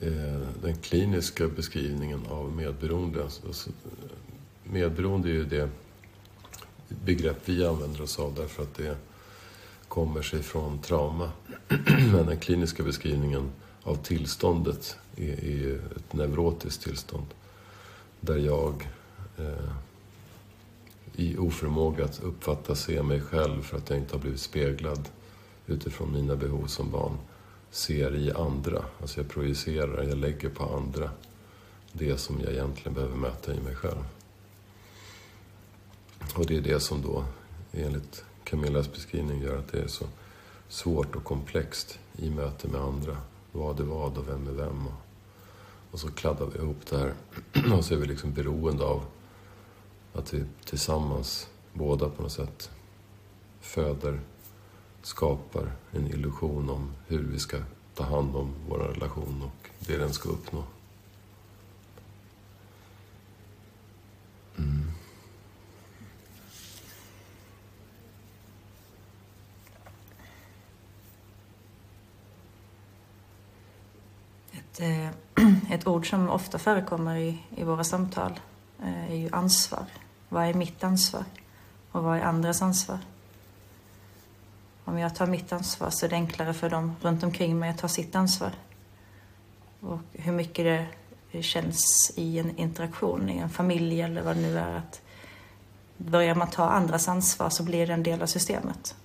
eh, 0.00 0.48
den 0.62 0.76
kliniska 0.76 1.48
beskrivningen 1.48 2.26
av 2.30 2.52
medberoende. 2.52 3.22
Alltså, 3.24 3.70
medberoende 4.64 5.28
är 5.28 5.32
ju 5.32 5.44
det 5.44 5.70
begrepp 7.04 7.38
vi 7.44 7.66
använder 7.66 8.02
oss 8.02 8.18
av 8.18 8.34
därför 8.34 8.62
att 8.62 8.74
det 8.74 8.96
kommer 9.88 10.22
sig 10.22 10.42
från 10.42 10.78
trauma. 10.78 11.30
Men 12.12 12.26
den 12.26 12.38
kliniska 12.38 12.82
beskrivningen 12.82 13.50
av 13.82 13.96
tillståndet 13.96 14.96
är, 15.16 15.44
är 15.44 15.74
ett 15.96 16.12
neurotiskt 16.12 16.82
tillstånd. 16.82 17.26
Där 18.20 18.36
jag 18.36 18.88
eh, 19.38 19.72
i 21.16 21.36
oförmåga 21.38 22.04
att 22.04 22.20
uppfatta, 22.22 22.74
se 22.74 23.02
mig 23.02 23.20
själv 23.20 23.62
för 23.62 23.76
att 23.76 23.90
jag 23.90 23.98
inte 23.98 24.14
har 24.14 24.20
blivit 24.20 24.40
speglad 24.40 25.08
utifrån 25.66 26.12
mina 26.12 26.36
behov 26.36 26.66
som 26.66 26.90
barn, 26.90 27.18
ser 27.70 28.16
i 28.16 28.32
andra. 28.32 28.84
Alltså 29.00 29.20
jag 29.20 29.28
projicerar, 29.28 30.02
jag 30.02 30.18
lägger 30.18 30.48
på 30.48 30.64
andra 30.76 31.10
det 31.92 32.16
som 32.16 32.40
jag 32.40 32.52
egentligen 32.52 32.94
behöver 32.94 33.16
möta 33.16 33.54
i 33.54 33.60
mig 33.60 33.74
själv. 33.74 34.04
Och 36.34 36.46
det 36.46 36.56
är 36.56 36.60
det 36.60 36.80
som 36.80 37.02
då, 37.02 37.24
enligt 37.72 38.24
Camillas 38.44 38.92
beskrivning, 38.92 39.42
gör 39.42 39.58
att 39.58 39.72
det 39.72 39.80
är 39.80 39.88
så 39.88 40.04
svårt 40.68 41.16
och 41.16 41.24
komplext 41.24 41.98
i 42.16 42.30
möte 42.30 42.68
med 42.68 42.80
andra. 42.80 43.16
Vad 43.52 43.80
är 43.80 43.84
vad 43.84 44.18
och 44.18 44.28
vem 44.28 44.48
är 44.48 44.52
vem? 44.52 44.86
Och, 44.86 44.92
och 45.90 46.00
så 46.00 46.10
kladdar 46.10 46.46
vi 46.46 46.58
ihop 46.58 46.86
det 46.90 46.98
här 46.98 47.14
och 47.76 47.84
så 47.84 47.94
är 47.94 47.98
vi 47.98 48.06
liksom 48.06 48.32
beroende 48.32 48.84
av 48.84 49.04
att 50.12 50.34
vi 50.34 50.44
tillsammans 50.64 51.48
båda 51.72 52.08
på 52.08 52.22
något 52.22 52.32
sätt 52.32 52.70
föder 53.60 54.20
skapar 55.02 55.72
en 55.90 56.06
illusion 56.06 56.70
om 56.70 56.92
hur 57.06 57.22
vi 57.22 57.38
ska 57.38 57.58
ta 57.94 58.04
hand 58.04 58.36
om 58.36 58.54
vår 58.68 58.78
relation 58.78 59.42
och 59.42 59.70
det 59.78 59.96
den 59.96 60.12
ska 60.12 60.28
uppnå. 60.28 60.64
Mm. 64.58 64.90
Ett, 74.72 74.80
eh, 74.80 75.08
ett 75.70 75.86
ord 75.86 76.10
som 76.10 76.28
ofta 76.28 76.58
förekommer 76.58 77.16
i, 77.16 77.38
i 77.56 77.64
våra 77.64 77.84
samtal 77.84 78.40
eh, 78.82 79.10
är 79.10 79.16
ju 79.16 79.28
ansvar. 79.32 79.84
Vad 80.28 80.44
är 80.44 80.54
mitt 80.54 80.84
ansvar? 80.84 81.24
Och 81.92 82.02
vad 82.02 82.16
är 82.16 82.22
andras 82.22 82.62
ansvar? 82.62 82.98
Om 84.84 84.98
jag 84.98 85.14
tar 85.14 85.26
mitt 85.26 85.52
ansvar 85.52 85.90
så 85.90 86.06
är 86.06 86.10
det 86.10 86.16
enklare 86.16 86.54
för 86.54 86.70
dem 86.70 86.96
runt 87.00 87.22
omkring 87.22 87.58
mig 87.58 87.70
att 87.70 87.78
ta 87.78 87.88
sitt 87.88 88.14
ansvar. 88.14 88.52
Och 89.80 90.00
hur 90.12 90.32
mycket 90.32 90.88
det 91.32 91.42
känns 91.42 92.12
i 92.16 92.38
en 92.38 92.56
interaktion, 92.58 93.30
i 93.30 93.38
en 93.38 93.50
familj 93.50 94.02
eller 94.02 94.22
vad 94.22 94.36
det 94.36 94.42
nu 94.42 94.58
är. 94.58 94.74
att 94.76 95.02
Börjar 95.96 96.34
man 96.34 96.50
ta 96.50 96.68
andras 96.68 97.08
ansvar 97.08 97.50
så 97.50 97.62
blir 97.62 97.86
det 97.86 97.92
en 97.92 98.02
del 98.02 98.22
av 98.22 98.26
systemet. 98.26 98.96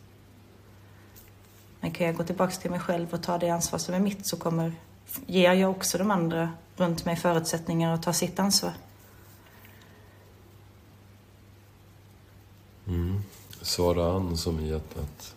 Men 1.79 1.91
kan 1.91 2.07
jag 2.07 2.15
gå 2.15 2.23
tillbaka 2.23 2.53
till 2.55 2.71
mig 2.71 2.79
själv 2.79 3.13
och 3.13 3.23
ta 3.23 3.37
det 3.37 3.49
ansvar 3.49 3.79
som 3.79 3.95
är 3.95 3.99
mitt 3.99 4.27
så 4.27 4.37
kommer, 4.37 4.73
ger 5.25 5.53
jag 5.53 5.71
också 5.71 5.97
de 5.97 6.11
andra 6.11 6.49
runt 6.75 7.05
mig 7.05 7.15
förutsättningar 7.15 7.93
att 7.93 8.03
ta 8.03 8.13
sitt 8.13 8.39
ansvar. 8.39 8.73
Mm. 12.87 13.21
Svara 13.61 14.11
an 14.11 14.37
som 14.37 14.59
i 14.59 14.73
att, 14.73 14.97
att 14.97 15.35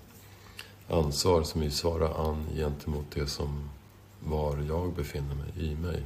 ansvar 0.88 1.42
som 1.42 1.62
i 1.62 1.70
svara 1.70 2.14
an 2.14 2.46
gentemot 2.54 3.10
det 3.14 3.26
som 3.26 3.70
var 4.20 4.58
jag 4.68 4.92
befinner 4.94 5.34
mig 5.34 5.70
i 5.70 5.74
mig. 5.74 6.04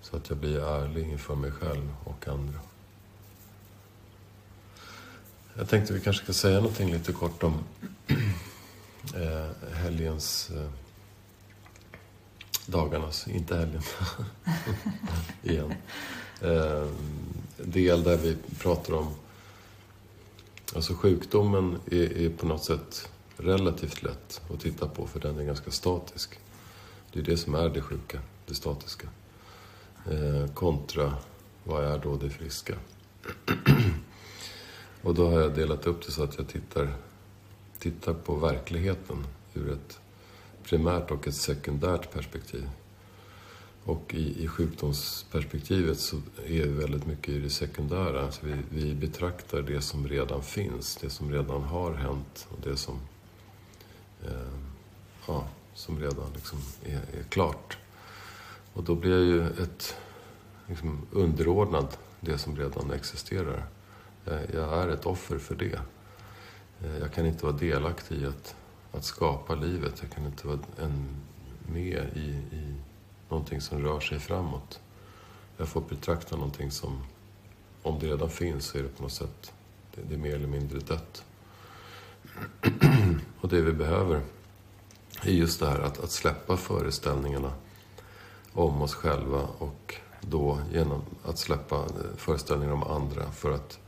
Så 0.00 0.16
att 0.16 0.28
jag 0.28 0.38
blir 0.38 0.60
ärlig 0.60 1.08
inför 1.08 1.34
mig 1.34 1.50
själv 1.50 1.94
och 2.04 2.28
andra. 2.28 2.58
Jag 5.54 5.68
tänkte 5.68 5.92
vi 5.92 6.00
kanske 6.00 6.24
ska 6.24 6.32
säga 6.32 6.60
någonting 6.60 6.92
lite 6.92 7.12
kort 7.12 7.42
om 7.42 7.64
eh, 9.14 9.74
helgens... 9.74 10.50
Eh, 10.50 10.70
dagarnas, 12.70 13.28
inte 13.28 13.56
helgen. 13.56 13.82
Igen. 15.42 15.74
Eh, 16.40 16.86
del 17.56 18.02
där 18.02 18.16
vi 18.16 18.36
pratar 18.58 18.94
om... 18.94 19.14
Alltså 20.74 20.94
sjukdomen 20.94 21.78
är, 21.90 22.18
är 22.18 22.30
på 22.30 22.46
något 22.46 22.64
sätt 22.64 23.08
relativt 23.36 24.02
lätt 24.02 24.40
att 24.50 24.60
titta 24.60 24.88
på 24.88 25.06
för 25.06 25.20
den 25.20 25.38
är 25.38 25.44
ganska 25.44 25.70
statisk. 25.70 26.38
Det 27.12 27.20
är 27.20 27.24
det 27.24 27.36
som 27.36 27.54
är 27.54 27.68
det 27.68 27.82
sjuka, 27.82 28.20
det 28.46 28.54
statiska. 28.54 29.08
Eh, 30.10 30.52
kontra, 30.54 31.14
vad 31.64 31.84
är 31.84 31.98
då 31.98 32.16
det 32.16 32.30
friska? 32.30 32.74
och 35.02 35.14
då 35.14 35.30
har 35.30 35.40
jag 35.40 35.54
delat 35.54 35.86
upp 35.86 36.06
det 36.06 36.12
så 36.12 36.22
att 36.22 36.38
jag 36.38 36.48
tittar, 36.48 36.94
tittar 37.78 38.14
på 38.14 38.34
verkligheten 38.34 39.26
ur 39.54 39.72
ett 39.72 40.00
primärt 40.68 41.10
och 41.10 41.28
ett 41.28 41.34
sekundärt 41.34 42.12
perspektiv. 42.12 42.68
Och 43.84 44.14
i, 44.14 44.44
i 44.44 44.48
sjukdomsperspektivet 44.48 45.98
så 45.98 46.16
är 46.46 46.66
vi 46.66 46.68
väldigt 46.68 47.06
mycket 47.06 47.28
i 47.28 47.38
det 47.38 47.50
sekundära. 47.50 48.22
Alltså 48.22 48.46
vi, 48.46 48.54
vi 48.70 48.94
betraktar 48.94 49.62
det 49.62 49.80
som 49.80 50.08
redan 50.08 50.42
finns, 50.42 50.96
det 50.96 51.10
som 51.10 51.32
redan 51.32 51.62
har 51.62 51.94
hänt 51.94 52.48
och 52.50 52.58
det 52.62 52.76
som 52.76 53.00
eh, 54.24 54.58
ja, 55.26 55.48
som 55.74 56.00
redan 56.00 56.32
liksom 56.34 56.58
är, 56.84 57.18
är, 57.18 57.22
klart. 57.28 57.78
Och 58.72 58.84
då 58.84 58.94
blir 58.94 59.10
jag 59.10 59.24
ju 59.24 59.62
ett 59.62 59.96
liksom, 60.66 61.06
underordnad 61.12 61.96
det 62.20 62.38
som 62.38 62.56
redan 62.56 62.90
existerar. 62.90 63.66
Jag 64.52 64.82
är 64.82 64.88
ett 64.88 65.06
offer 65.06 65.38
för 65.38 65.54
det. 65.54 65.80
Eh, 66.84 66.98
jag 66.98 67.12
kan 67.12 67.26
inte 67.26 67.44
vara 67.44 67.56
delaktig 67.56 68.22
i 68.22 68.26
att, 68.26 68.54
att 68.92 69.04
skapa 69.04 69.54
livet. 69.54 69.94
Jag 70.02 70.10
kan 70.10 70.26
inte 70.26 70.46
vara 70.46 70.58
en, 70.78 71.08
med 71.66 72.10
i, 72.14 72.28
i 72.56 72.74
någonting 73.28 73.60
som 73.60 73.82
rör 73.82 74.00
sig 74.00 74.18
framåt. 74.18 74.80
Jag 75.56 75.68
får 75.68 75.80
betrakta 75.80 76.36
någonting 76.36 76.70
som, 76.70 77.04
om 77.82 77.98
det 77.98 78.06
redan 78.06 78.30
finns, 78.30 78.64
så 78.64 78.78
är 78.78 78.82
det 78.82 78.88
på 78.88 79.02
något 79.02 79.12
sätt, 79.12 79.52
det, 79.94 80.02
det 80.08 80.14
är 80.14 80.18
mer 80.18 80.34
eller 80.34 80.48
mindre 80.48 80.78
dött. 80.78 81.24
Och 83.40 83.48
det 83.48 83.60
vi 83.60 83.72
behöver 83.72 84.20
är 85.22 85.32
just 85.32 85.60
det 85.60 85.66
här 85.66 85.80
att, 85.80 86.00
att 86.00 86.10
släppa 86.10 86.56
föreställningarna 86.56 87.52
om 88.52 88.82
oss 88.82 88.94
själva 88.94 89.42
och 89.58 89.94
då 90.20 90.60
genom 90.72 91.02
att 91.24 91.38
släppa 91.38 91.76
eh, 91.76 92.16
föreställningar 92.16 92.72
om 92.72 92.82
andra 92.82 93.32
för 93.32 93.52
att 93.52 93.78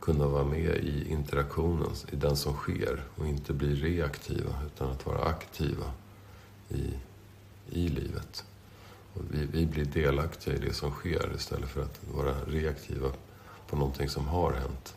kunna 0.00 0.26
vara 0.26 0.44
med 0.44 0.76
i 0.84 1.10
interaktionen, 1.10 1.90
i 2.12 2.16
den 2.16 2.36
som 2.36 2.54
sker 2.54 3.04
och 3.16 3.26
inte 3.26 3.52
bli 3.52 3.74
reaktiva 3.74 4.50
utan 4.66 4.90
att 4.90 5.06
vara 5.06 5.24
aktiva 5.24 5.92
i, 6.68 6.90
i 7.70 7.88
livet. 7.88 8.44
Och 9.14 9.22
vi, 9.30 9.46
vi 9.46 9.66
blir 9.66 9.84
delaktiga 9.84 10.54
i 10.54 10.58
det 10.58 10.72
som 10.72 10.90
sker 10.90 11.32
istället 11.36 11.70
för 11.70 11.82
att 11.82 12.00
vara 12.14 12.34
reaktiva 12.46 13.12
på 13.66 13.76
någonting 13.76 14.08
som 14.08 14.26
har 14.26 14.52
hänt. 14.52 14.94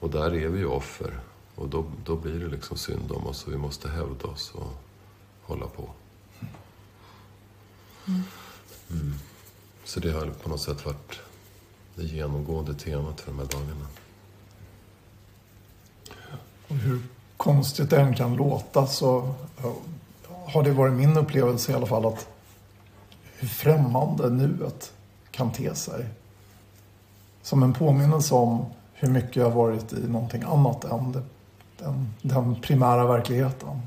Och 0.00 0.10
där 0.10 0.34
är 0.34 0.48
vi 0.48 0.58
ju 0.58 0.66
offer 0.66 1.20
och 1.54 1.68
då, 1.68 1.84
då 2.04 2.16
blir 2.16 2.40
det 2.40 2.48
liksom 2.48 2.76
synd 2.76 3.12
om 3.12 3.26
oss 3.26 3.44
och 3.44 3.52
vi 3.52 3.56
måste 3.56 3.88
hävda 3.88 4.28
oss 4.28 4.52
och 4.54 4.72
hålla 5.42 5.66
på. 5.66 5.90
Mm. 8.90 9.14
Så 9.84 10.00
det 10.00 10.12
har 10.12 10.26
på 10.26 10.48
något 10.48 10.60
sätt 10.60 10.84
varit 10.86 11.20
det 11.94 12.04
genomgående 12.04 12.74
temat 12.74 13.20
för 13.20 13.30
de 13.30 13.38
här 13.38 13.46
dagarna. 13.46 13.86
Och 16.68 16.76
hur 16.76 17.02
konstigt 17.36 17.90
det 17.90 18.00
än 18.00 18.14
kan 18.14 18.36
låta 18.36 18.86
så 18.86 19.34
har 20.46 20.62
det 20.62 20.72
varit 20.72 20.92
min 20.92 21.16
upplevelse 21.16 21.72
i 21.72 21.74
alla 21.74 21.86
fall 21.86 22.06
att 22.06 22.28
hur 23.38 23.48
främmande 23.48 24.30
nuet 24.30 24.92
kan 25.30 25.52
te 25.52 25.74
sig. 25.74 26.06
Som 27.42 27.62
en 27.62 27.72
påminnelse 27.72 28.34
om 28.34 28.64
hur 28.92 29.08
mycket 29.08 29.36
jag 29.36 29.50
varit 29.50 29.92
i 29.92 30.08
någonting 30.08 30.42
annat 30.42 30.84
än 30.84 31.12
det, 31.12 31.22
den, 31.78 32.14
den 32.22 32.60
primära 32.60 33.06
verkligheten. 33.06 33.82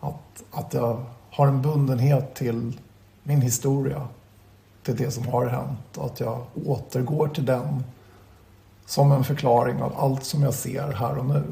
Att, 0.00 0.44
att 0.50 0.74
jag 0.74 1.04
har 1.30 1.46
en 1.46 1.62
bundenhet 1.62 2.34
till 2.34 2.80
min 3.22 3.42
historia, 3.42 4.08
till 4.82 4.96
det 4.96 5.10
som 5.10 5.26
har 5.26 5.46
hänt 5.46 5.96
och 5.96 6.06
att 6.06 6.20
jag 6.20 6.44
återgår 6.66 7.28
till 7.28 7.44
den 7.44 7.84
som 8.88 9.12
en 9.12 9.24
förklaring 9.24 9.82
av 9.82 9.98
allt 9.98 10.24
som 10.24 10.42
jag 10.42 10.54
ser 10.54 10.92
här 10.92 11.18
och 11.18 11.26
nu. 11.26 11.44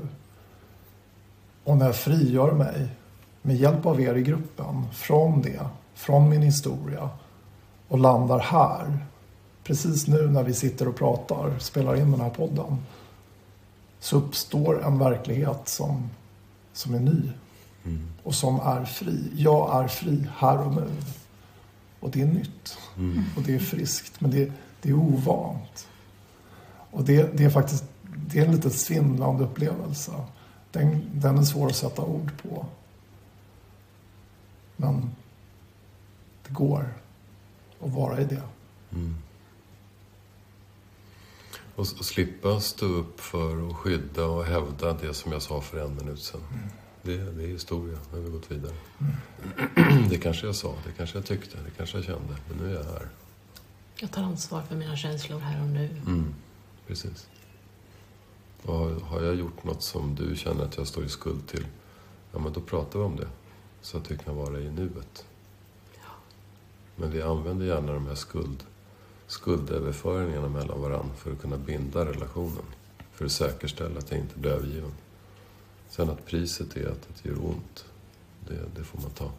Och 1.64 1.76
när 1.76 1.86
jag 1.86 1.96
frigör 1.96 2.52
mig 2.52 2.88
med 3.42 3.56
hjälp 3.56 3.86
av 3.86 4.00
er 4.00 4.14
i 4.14 4.22
gruppen 4.22 4.86
från 4.92 5.42
det, 5.42 5.66
från 5.94 6.28
min 6.28 6.42
historia 6.42 7.10
och 7.88 7.98
landar 7.98 8.38
här, 8.38 8.98
precis 9.64 10.06
nu 10.06 10.30
när 10.30 10.42
vi 10.42 10.54
sitter 10.54 10.88
och 10.88 10.96
pratar, 10.96 11.58
spelar 11.58 11.96
in 11.96 12.10
den 12.10 12.20
här 12.20 12.30
podden, 12.30 12.78
så 13.98 14.16
uppstår 14.16 14.84
en 14.84 14.98
verklighet 14.98 15.68
som, 15.68 16.10
som 16.72 16.94
är 16.94 17.00
ny 17.00 17.30
mm. 17.84 18.08
och 18.22 18.34
som 18.34 18.60
är 18.60 18.84
fri. 18.84 19.30
Jag 19.34 19.84
är 19.84 19.88
fri 19.88 20.26
här 20.36 20.66
och 20.66 20.74
nu. 20.74 20.90
Och 22.00 22.10
det 22.10 22.22
är 22.22 22.26
nytt. 22.26 22.78
Mm. 22.96 23.24
Och 23.36 23.42
det 23.42 23.54
är 23.54 23.58
friskt, 23.58 24.20
men 24.20 24.30
det, 24.30 24.52
det 24.82 24.88
är 24.88 24.94
ovant. 24.94 25.88
Och 26.96 27.04
det, 27.04 27.36
det, 27.36 27.44
är 27.44 27.50
faktiskt 27.50 27.84
det 28.26 28.38
är 28.38 28.44
en 28.44 28.52
lite 28.52 28.70
svindlande 28.70 29.44
upplevelse. 29.44 30.12
Den, 30.70 31.10
den 31.12 31.38
är 31.38 31.42
svår 31.42 31.66
att 31.66 31.76
sätta 31.76 32.02
ord 32.02 32.32
på. 32.42 32.66
Men 34.76 35.10
det 36.46 36.52
går 36.52 36.94
att 37.80 37.92
vara 37.92 38.20
i 38.20 38.24
det. 38.24 38.42
Mm. 38.92 39.14
Och, 41.74 41.80
och 41.98 42.04
slippa 42.04 42.60
stå 42.60 42.86
upp 42.86 43.20
för 43.20 43.56
och 43.56 43.76
skydda 43.76 44.24
och 44.24 44.44
hävda 44.44 44.92
det 44.92 45.14
som 45.14 45.32
jag 45.32 45.42
sa 45.42 45.60
för 45.60 45.84
en 45.84 45.96
minut 45.96 46.22
sedan. 46.22 46.40
Mm. 46.52 46.68
Det, 47.02 47.32
det 47.32 47.44
är 47.44 47.48
historia. 47.48 47.98
Nu 48.12 48.18
har 48.18 48.24
vi 48.24 48.30
gått 48.30 48.50
vidare. 48.50 48.74
Mm. 48.98 50.08
Det 50.10 50.18
kanske 50.18 50.46
jag 50.46 50.54
sa, 50.54 50.74
det 50.86 50.92
kanske 50.96 51.18
jag 51.18 51.26
tyckte, 51.26 51.58
det 51.64 51.70
kanske 51.76 51.98
jag 51.98 52.04
kände. 52.04 52.36
Men 52.48 52.58
nu 52.58 52.70
är 52.70 52.74
jag 52.74 52.84
här. 52.84 53.08
Jag 54.00 54.10
tar 54.10 54.22
ansvar 54.22 54.62
för 54.62 54.76
mina 54.76 54.96
känslor 54.96 55.38
här 55.38 55.62
och 55.62 55.68
nu. 55.68 55.90
Mm. 56.06 56.34
Precis. 56.86 57.28
Och 58.62 58.90
har 58.90 59.22
jag 59.22 59.34
gjort 59.34 59.64
något 59.64 59.82
som 59.82 60.14
du 60.14 60.36
känner 60.36 60.64
att 60.64 60.76
jag 60.76 60.86
står 60.86 61.04
i 61.04 61.08
skuld 61.08 61.48
till, 61.48 61.66
ja 62.32 62.38
men 62.38 62.52
då 62.52 62.60
pratar 62.60 62.98
vi 62.98 63.04
om 63.04 63.16
det. 63.16 63.28
Så 63.80 63.98
att 63.98 64.10
vi 64.10 64.18
kan 64.18 64.36
vara 64.36 64.60
i 64.60 64.70
nuet. 64.70 65.26
Ja. 65.94 66.10
Men 66.96 67.10
vi 67.10 67.22
använder 67.22 67.66
gärna 67.66 67.92
de 67.92 68.06
här 68.06 68.14
skuld, 68.14 68.64
skuldöverföringarna 69.26 70.48
mellan 70.48 70.80
varandra 70.80 71.14
för 71.14 71.32
att 71.32 71.40
kunna 71.40 71.56
binda 71.56 72.06
relationen. 72.06 72.64
För 73.12 73.24
att 73.24 73.32
säkerställa 73.32 73.98
att 73.98 74.10
jag 74.10 74.20
inte 74.20 74.38
blir 74.38 74.50
övergiven. 74.50 74.92
Sen 75.88 76.10
att 76.10 76.26
priset 76.26 76.76
är 76.76 76.88
att 76.88 77.08
det 77.22 77.28
gör 77.28 77.44
ont, 77.44 77.84
det, 78.48 78.60
det 78.76 78.84
får 78.84 79.00
man 79.00 79.10
ta. 79.10 79.30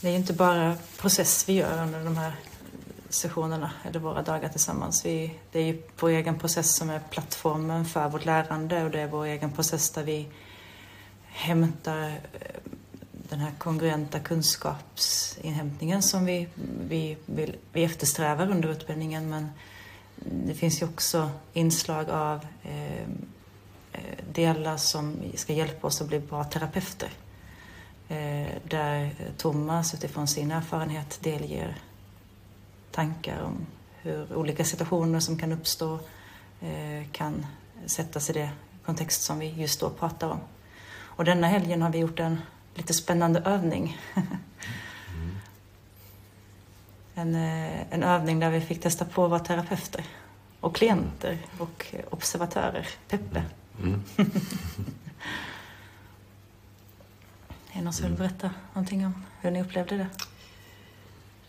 Det 0.00 0.08
är 0.08 0.12
ju 0.12 0.18
inte 0.18 0.32
bara 0.32 0.76
process 0.98 1.48
vi 1.48 1.52
gör 1.52 1.82
under 1.82 2.04
de 2.04 2.16
här 2.16 2.36
sessionerna 3.14 3.70
eller 3.84 4.00
våra 4.00 4.22
dagar 4.22 4.48
tillsammans. 4.48 5.06
Vi, 5.06 5.34
det 5.52 5.58
är 5.58 5.64
ju 5.64 5.82
vår 6.00 6.08
egen 6.08 6.38
process 6.38 6.76
som 6.76 6.90
är 6.90 7.00
plattformen 7.10 7.84
för 7.84 8.08
vårt 8.08 8.24
lärande 8.24 8.84
och 8.84 8.90
det 8.90 9.00
är 9.00 9.06
vår 9.06 9.24
egen 9.24 9.52
process 9.52 9.90
där 9.90 10.02
vi 10.02 10.28
hämtar 11.22 12.08
eh, 12.08 12.16
den 13.12 13.38
här 13.38 13.52
kongruenta 13.58 14.20
kunskapsinhämtningen 14.20 16.02
som 16.02 16.24
vi, 16.24 16.48
vi, 16.88 17.16
vill, 17.26 17.56
vi 17.72 17.84
eftersträvar 17.84 18.50
under 18.50 18.68
utbildningen 18.68 19.30
men 19.30 19.48
det 20.24 20.54
finns 20.54 20.82
ju 20.82 20.86
också 20.86 21.30
inslag 21.52 22.10
av 22.10 22.46
eh, 22.62 23.02
eh 23.92 24.00
delar 24.32 24.76
som 24.76 25.16
ska 25.34 25.52
hjälpa 25.52 25.86
oss 25.86 26.00
att 26.00 26.08
bli 26.08 26.20
bra 26.20 26.44
terapeuter. 26.44 27.10
Eh, 28.08 28.48
där 28.68 29.14
Thomas 29.36 29.94
utifrån 29.94 30.28
sin 30.28 30.50
erfarenhet 30.50 31.18
delger 31.22 31.78
tankar 32.92 33.42
om 33.42 33.66
hur 34.02 34.34
olika 34.34 34.64
situationer 34.64 35.20
som 35.20 35.38
kan 35.38 35.52
uppstå 35.52 35.98
eh, 36.60 37.06
kan 37.12 37.46
sättas 37.86 38.30
i 38.30 38.32
det 38.32 38.50
kontext 38.84 39.22
som 39.22 39.38
vi 39.38 39.48
just 39.48 39.80
då 39.80 39.90
pratar 39.90 40.28
om. 40.28 40.40
Och 40.94 41.24
denna 41.24 41.46
helgen 41.46 41.82
har 41.82 41.90
vi 41.90 41.98
gjort 41.98 42.20
en 42.20 42.40
lite 42.74 42.94
spännande 42.94 43.40
övning. 43.40 43.98
Mm. 44.14 44.28
en, 47.34 47.34
eh, 47.34 47.92
en 47.92 48.02
övning 48.02 48.40
där 48.40 48.50
vi 48.50 48.60
fick 48.60 48.80
testa 48.80 49.04
på 49.04 49.24
att 49.24 49.30
vara 49.30 49.40
terapeuter 49.40 50.04
och 50.60 50.76
klienter 50.76 51.38
och 51.58 51.94
observatörer. 52.10 52.88
Peppe. 53.08 53.44
Mm. 53.82 54.02
någon 57.82 57.92
som 57.92 58.06
vill 58.06 58.18
berätta 58.18 58.50
någonting 58.72 59.06
om 59.06 59.24
hur 59.40 59.50
ni 59.50 59.62
upplevde 59.62 59.96
det? 59.96 60.06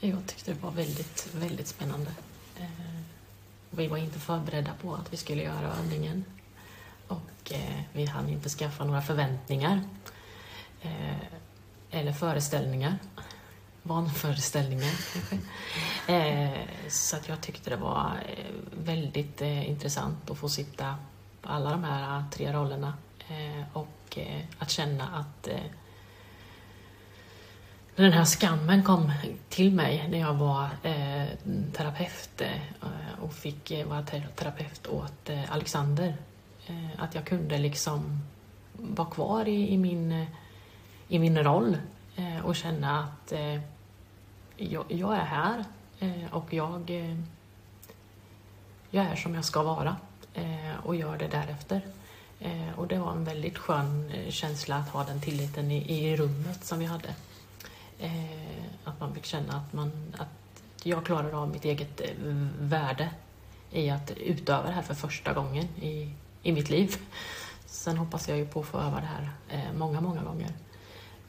Jag 0.06 0.26
tyckte 0.26 0.54
det 0.54 0.60
var 0.60 0.72
väldigt, 0.72 1.30
väldigt 1.36 1.68
spännande. 1.68 2.12
Eh, 2.60 3.02
vi 3.70 3.88
var 3.88 3.98
inte 3.98 4.20
förberedda 4.20 4.72
på 4.82 4.96
att 4.96 5.14
vi 5.14 5.18
skulle 5.18 5.44
göra 5.44 5.74
övningen 5.80 6.26
och 7.08 7.52
eh, 7.52 7.82
vi 7.94 8.06
hann 8.06 8.30
inte 8.30 8.50
skaffa 8.50 8.84
några 8.84 9.02
förväntningar 9.02 9.82
eh, 10.82 11.18
eller 11.92 12.14
föreställningar. 12.14 12.98
Vanföreställningar 13.84 14.92
kanske. 15.20 15.40
Så 16.90 17.16
att 17.16 17.28
jag 17.28 17.42
tyckte 17.42 17.70
det 17.70 17.76
var 17.76 18.24
väldigt 18.78 19.42
intressant 19.42 20.30
att 20.30 20.38
få 20.38 20.50
sitta 20.50 20.96
på 21.42 21.50
alla 21.50 21.70
de 21.70 21.84
här 21.84 22.24
tre 22.32 22.54
rollerna 22.54 22.94
och 23.74 24.18
att 24.60 24.70
känna 24.70 25.08
att 25.08 25.48
den 27.96 28.14
här 28.14 28.26
skammen 28.26 28.84
kom 28.84 29.12
till 29.50 29.74
mig 29.74 30.08
när 30.12 30.20
jag 30.20 30.34
var 30.34 30.70
eh, 30.84 31.28
terapeut 31.74 32.42
eh, 32.42 33.22
och 33.22 33.34
fick 33.34 33.72
eh, 33.72 33.88
vara 33.88 34.04
terapeut 34.36 34.88
åt 34.88 35.30
eh, 35.30 35.52
Alexander. 35.52 36.18
Eh, 36.68 37.04
att 37.04 37.16
jag 37.16 37.26
kunde 37.26 37.58
liksom 37.58 38.20
vara 38.74 39.10
kvar 39.10 39.48
i, 39.48 39.74
i 39.74 39.78
min, 39.78 40.12
eh, 40.12 40.28
i 41.08 41.20
min 41.20 41.44
roll 41.44 41.78
eh, 42.16 42.46
och 42.46 42.56
känna 42.56 43.04
att 43.04 43.32
eh, 43.32 43.60
jag, 44.58 44.86
jag, 44.88 45.14
är 45.14 45.26
här 45.26 45.66
eh, 46.00 46.34
och 46.34 46.54
jag, 46.54 46.92
jag 48.90 49.06
är 49.06 49.16
som 49.16 49.36
jag 49.36 49.46
ska 49.46 49.64
vara 49.64 49.96
och 50.84 50.96
gör 50.96 51.18
det 51.18 51.28
därefter. 51.28 51.82
och 52.76 52.88
det 52.88 52.98
var 52.98 53.12
en 53.12 53.26
väldigt 53.26 53.58
skön 53.58 54.12
känsla 54.30 54.76
att 54.76 54.90
ha 54.90 55.04
den 55.04 55.22
tilliten 55.22 55.72
i, 55.72 55.94
i 55.94 56.16
rummet 56.18 56.64
som 56.64 56.80
vi 56.80 56.86
hade. 56.86 57.16
Eh, 58.00 58.64
att 58.84 59.00
man 59.00 59.16
fick 59.16 59.26
känna 59.26 59.58
att, 59.58 59.74
man, 59.74 60.16
att 60.18 60.64
jag 60.84 61.06
klarar 61.06 61.32
av 61.32 61.50
mitt 61.50 61.66
eget 61.66 62.02
eh, 62.02 62.08
värde 62.60 63.10
i 63.72 63.90
att 63.90 64.12
utöva 64.12 64.68
det 64.68 64.74
här 64.74 64.82
för 64.82 64.94
första 64.94 65.34
gången 65.34 65.64
i, 65.64 66.14
i 66.44 66.52
mitt 66.52 66.70
liv. 66.70 66.96
Sen 67.66 67.98
hoppas 67.98 68.30
jag 68.30 68.38
ju 68.38 68.48
på 68.48 68.60
att 68.60 68.66
få 68.66 68.78
öva 68.78 69.00
det 69.00 69.06
här 69.06 69.32
eh, 69.50 69.74
många, 69.74 70.02
många 70.02 70.24
gånger. 70.24 70.54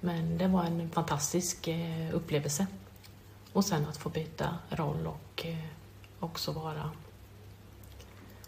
Men 0.00 0.38
det 0.38 0.48
var 0.48 0.64
en 0.64 0.90
fantastisk 0.90 1.68
eh, 1.68 2.14
upplevelse. 2.14 2.66
Och 3.52 3.64
sen 3.64 3.86
att 3.86 3.96
få 3.96 4.08
byta 4.08 4.58
roll 4.70 5.06
och 5.06 5.46
eh, 5.46 5.64
också 6.20 6.52
vara 6.52 6.90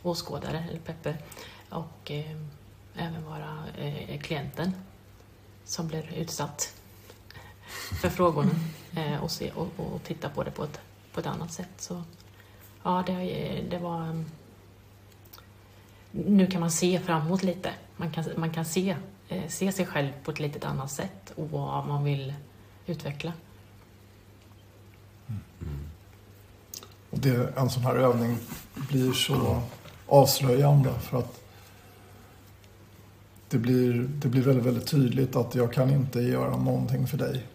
åskådare, 0.03 0.65
eller 0.69 0.81
Peppe, 0.81 1.17
och 1.71 2.11
eh, 2.11 2.37
även 2.95 3.25
vara 3.25 3.65
eh, 3.79 4.21
klienten 4.21 4.73
som 5.65 5.89
blir 5.89 6.15
utsatt 6.15 6.75
för 8.01 8.09
frågorna 8.09 8.51
eh, 8.97 9.25
och, 9.25 9.31
se, 9.31 9.51
och, 9.51 9.69
och, 9.77 10.03
titta 10.03 10.29
på 10.29 10.45
det 10.45 10.51
på 10.51 10.65
ett, 10.65 10.81
på 11.13 11.21
ett 11.21 11.27
annat 11.27 11.53
sätt. 11.53 11.69
Så, 11.79 12.03
ja, 12.83 13.05
det, 13.07 13.15
det 13.71 13.79
var... 13.79 14.03
Mm, 14.03 14.25
nu 16.11 16.47
kan 16.47 16.61
man 16.61 16.71
se 16.71 17.01
framåt 17.01 17.43
lite. 17.43 17.71
Man 17.97 18.11
kan, 18.11 18.25
man 18.37 18.51
kan 18.51 18.65
se, 18.65 18.97
eh, 19.29 19.49
se 19.49 19.73
sig 19.73 19.87
själv 19.87 20.13
på 20.25 20.31
ett 20.31 20.41
lite 20.41 20.69
annat 20.69 20.91
sätt 20.91 21.33
och 21.37 21.51
vad 21.51 21.87
man 21.87 22.05
vill 22.05 22.35
utveckla. 22.87 23.33
Mm. 25.27 25.41
Och 27.11 27.19
det, 27.19 27.57
en 27.57 27.71
sån 27.71 27.83
här 27.83 27.95
övning 27.95 28.39
blir 28.75 29.13
så 29.13 29.63
avslöjande 30.07 30.93
för 31.01 31.19
att 31.19 31.43
det 33.49 33.59
blir, 33.59 33.93
det 33.93 34.29
blir 34.29 34.43
väldigt, 34.43 34.67
väldigt 34.67 34.87
tydligt 34.87 35.37
att 35.37 35.55
jag 35.55 35.73
kan 35.73 35.91
inte 35.91 36.21
göra 36.21 36.57
någonting 36.57 37.07
för 37.07 37.19
dig 37.19 37.47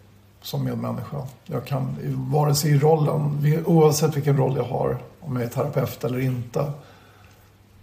som 0.42 0.64
medmänniska. 0.64 1.26
Jag 1.44 1.66
kan, 1.66 1.96
vare 2.30 2.54
sig 2.54 2.70
i 2.70 2.78
rollen, 2.78 3.62
oavsett 3.66 4.16
vilken 4.16 4.36
roll 4.36 4.56
jag 4.56 4.64
har, 4.64 4.98
om 5.20 5.36
jag 5.36 5.44
är 5.44 5.48
terapeut 5.48 6.04
eller 6.04 6.18
inte, 6.18 6.72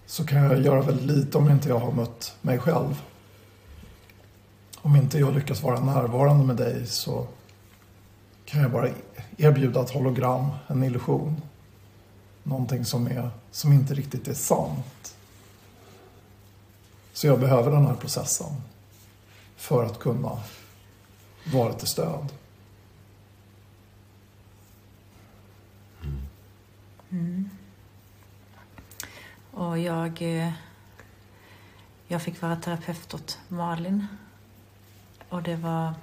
så 0.05 0.25
kan 0.25 0.43
jag 0.43 0.61
göra 0.61 0.81
väldigt 0.81 1.05
lite 1.05 1.37
om 1.37 1.49
inte 1.49 1.69
jag 1.69 1.79
har 1.79 1.91
mött 1.91 2.35
mig 2.41 2.59
själv. 2.59 3.01
Om 4.81 4.95
inte 4.95 5.19
jag 5.19 5.33
lyckas 5.33 5.63
vara 5.63 5.79
närvarande 5.79 6.45
med 6.45 6.55
dig 6.55 6.87
så 6.87 7.27
kan 8.45 8.61
jag 8.61 8.71
bara 8.71 8.87
e- 8.87 8.93
erbjuda 9.37 9.81
ett 9.81 9.89
hologram, 9.89 10.47
en 10.67 10.83
illusion. 10.83 11.41
Någonting 12.43 12.85
som, 12.85 13.07
är, 13.07 13.29
som 13.51 13.73
inte 13.73 13.93
riktigt 13.93 14.27
är 14.27 14.33
sant. 14.33 15.15
Så 17.13 17.27
jag 17.27 17.39
behöver 17.39 17.71
den 17.71 17.85
här 17.85 17.95
processen 17.95 18.61
för 19.55 19.85
att 19.85 19.99
kunna 19.99 20.37
vara 21.53 21.73
till 21.73 21.87
stöd. 21.87 22.33
Mm. 27.09 27.49
Och 29.51 29.79
jag, 29.79 30.21
eh, 30.21 30.51
jag 32.07 32.21
fick 32.21 32.41
vara 32.41 32.55
terapeut 32.55 33.13
åt 33.13 33.39
Malin. 33.47 34.07
Och 35.29 35.43
det 35.43 35.55
var... 35.55 35.93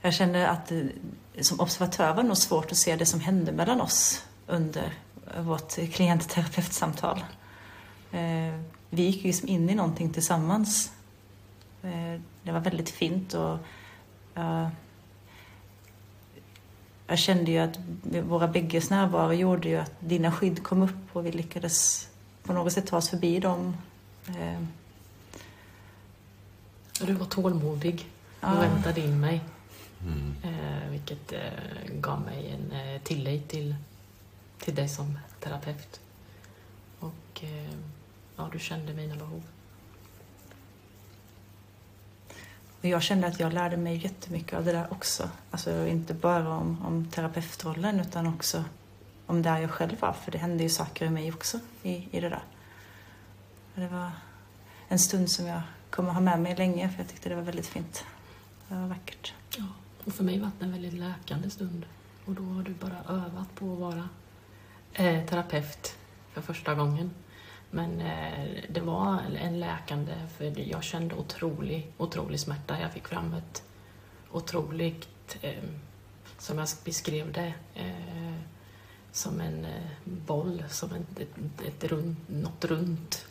Jag 0.00 0.14
kände 0.14 0.48
att 0.48 0.66
det, 0.66 0.92
som 1.40 1.60
observatör 1.60 2.14
var 2.14 2.22
det 2.22 2.28
nog 2.28 2.36
svårt 2.36 2.72
att 2.72 2.78
se 2.78 2.96
det 2.96 3.06
som 3.06 3.20
hände 3.20 3.52
mellan 3.52 3.80
oss 3.80 4.26
under 4.46 4.94
vårt 5.38 5.92
klientterapeutsamtal. 5.92 7.24
Eh, 8.12 8.60
vi 8.90 9.02
gick 9.02 9.16
ju 9.16 9.22
liksom 9.22 9.48
in 9.48 9.70
i 9.70 9.74
någonting 9.74 10.12
tillsammans. 10.12 10.92
Det 12.42 12.52
var 12.52 12.60
väldigt 12.60 12.90
fint 12.90 13.34
och 13.34 13.58
jag 14.34 14.70
kände 17.16 17.50
ju 17.50 17.58
att 17.58 17.78
våra 18.02 18.48
bägges 18.48 18.90
närvaro 18.90 19.32
gjorde 19.32 19.68
ju 19.68 19.76
att 19.76 19.92
dina 20.00 20.32
skydd 20.32 20.62
kom 20.62 20.82
upp 20.82 21.16
och 21.16 21.26
vi 21.26 21.32
lyckades 21.32 22.08
på 22.42 22.52
något 22.52 22.72
sätt 22.72 22.86
ta 22.86 22.96
oss 22.96 23.08
förbi 23.08 23.40
dem. 23.40 23.76
Eh. 24.28 24.62
Du 27.00 27.12
var 27.12 27.26
tålmodig 27.26 28.08
och 28.40 28.48
ja. 28.48 28.60
väntade 28.60 29.00
in 29.00 29.20
mig. 29.20 29.40
Mm. 30.02 30.34
Eh, 30.42 30.90
vilket 30.90 31.32
eh, 31.32 31.40
gav 31.94 32.20
mig 32.20 32.50
en 32.50 33.00
tillit 33.00 33.48
till, 33.48 33.74
till 34.58 34.74
dig 34.74 34.88
som 34.88 35.18
terapeut. 35.40 36.00
Och 36.98 37.44
ja, 38.36 38.48
du 38.52 38.58
kände 38.58 38.94
mina 38.94 39.16
behov. 39.16 39.42
Men 42.84 42.90
jag 42.90 43.02
kände 43.02 43.26
att 43.26 43.40
jag 43.40 43.52
lärde 43.52 43.76
mig 43.76 43.96
jättemycket 43.96 44.58
av 44.58 44.64
det 44.64 44.72
där 44.72 44.92
också. 44.92 45.30
Alltså 45.50 45.86
inte 45.86 46.14
bara 46.14 46.48
om, 46.48 46.86
om 46.86 47.06
terapeutrollen 47.06 48.00
utan 48.00 48.26
också 48.26 48.64
om 49.26 49.42
där 49.42 49.58
jag 49.58 49.70
själv 49.70 50.00
var. 50.00 50.12
För 50.12 50.32
det 50.32 50.38
hände 50.38 50.62
ju 50.62 50.68
saker 50.68 51.06
i 51.06 51.10
mig 51.10 51.32
också 51.32 51.58
i, 51.82 52.08
i 52.10 52.20
det 52.20 52.28
där. 52.28 52.42
Och 53.74 53.80
det 53.80 53.88
var 53.88 54.10
en 54.88 54.98
stund 54.98 55.30
som 55.30 55.46
jag 55.46 55.60
kommer 55.90 56.12
ha 56.12 56.20
med 56.20 56.40
mig 56.40 56.56
länge 56.56 56.88
för 56.88 56.98
jag 56.98 57.08
tyckte 57.08 57.28
det 57.28 57.34
var 57.34 57.42
väldigt 57.42 57.66
fint. 57.66 58.04
Det 58.68 58.74
var 58.74 58.86
vackert. 58.86 59.34
Ja, 59.56 59.64
och 60.04 60.12
för 60.12 60.24
mig 60.24 60.40
var 60.40 60.50
det 60.58 60.64
en 60.64 60.72
väldigt 60.72 60.94
läkande 60.94 61.50
stund. 61.50 61.86
Och 62.24 62.34
då 62.34 62.42
har 62.42 62.62
du 62.62 62.74
bara 62.74 62.98
övat 63.08 63.54
på 63.54 63.72
att 63.72 63.78
vara 63.78 64.08
eh, 64.92 65.26
terapeut 65.26 65.96
för 66.32 66.42
första 66.42 66.74
gången. 66.74 67.10
Men 67.74 68.00
eh, 68.00 68.64
det 68.68 68.80
var 68.80 69.20
en 69.20 69.60
läkande, 69.60 70.14
för 70.36 70.68
jag 70.70 70.82
kände 70.82 71.14
otrolig, 71.14 71.92
otrolig 71.98 72.40
smärta. 72.40 72.80
Jag 72.80 72.92
fick 72.92 73.08
fram 73.08 73.34
ett 73.34 73.62
otroligt, 74.30 75.36
eh, 75.40 75.64
som 76.38 76.58
jag 76.58 76.68
beskrev 76.84 77.32
det, 77.32 77.54
eh, 77.74 78.34
som 79.12 79.40
en 79.40 79.66
boll, 80.04 80.64
som 80.68 80.92
en, 80.92 81.06
ett, 81.16 81.66
ett 81.66 81.84
rund, 81.84 82.16
något 82.26 82.64
runt, 82.64 83.26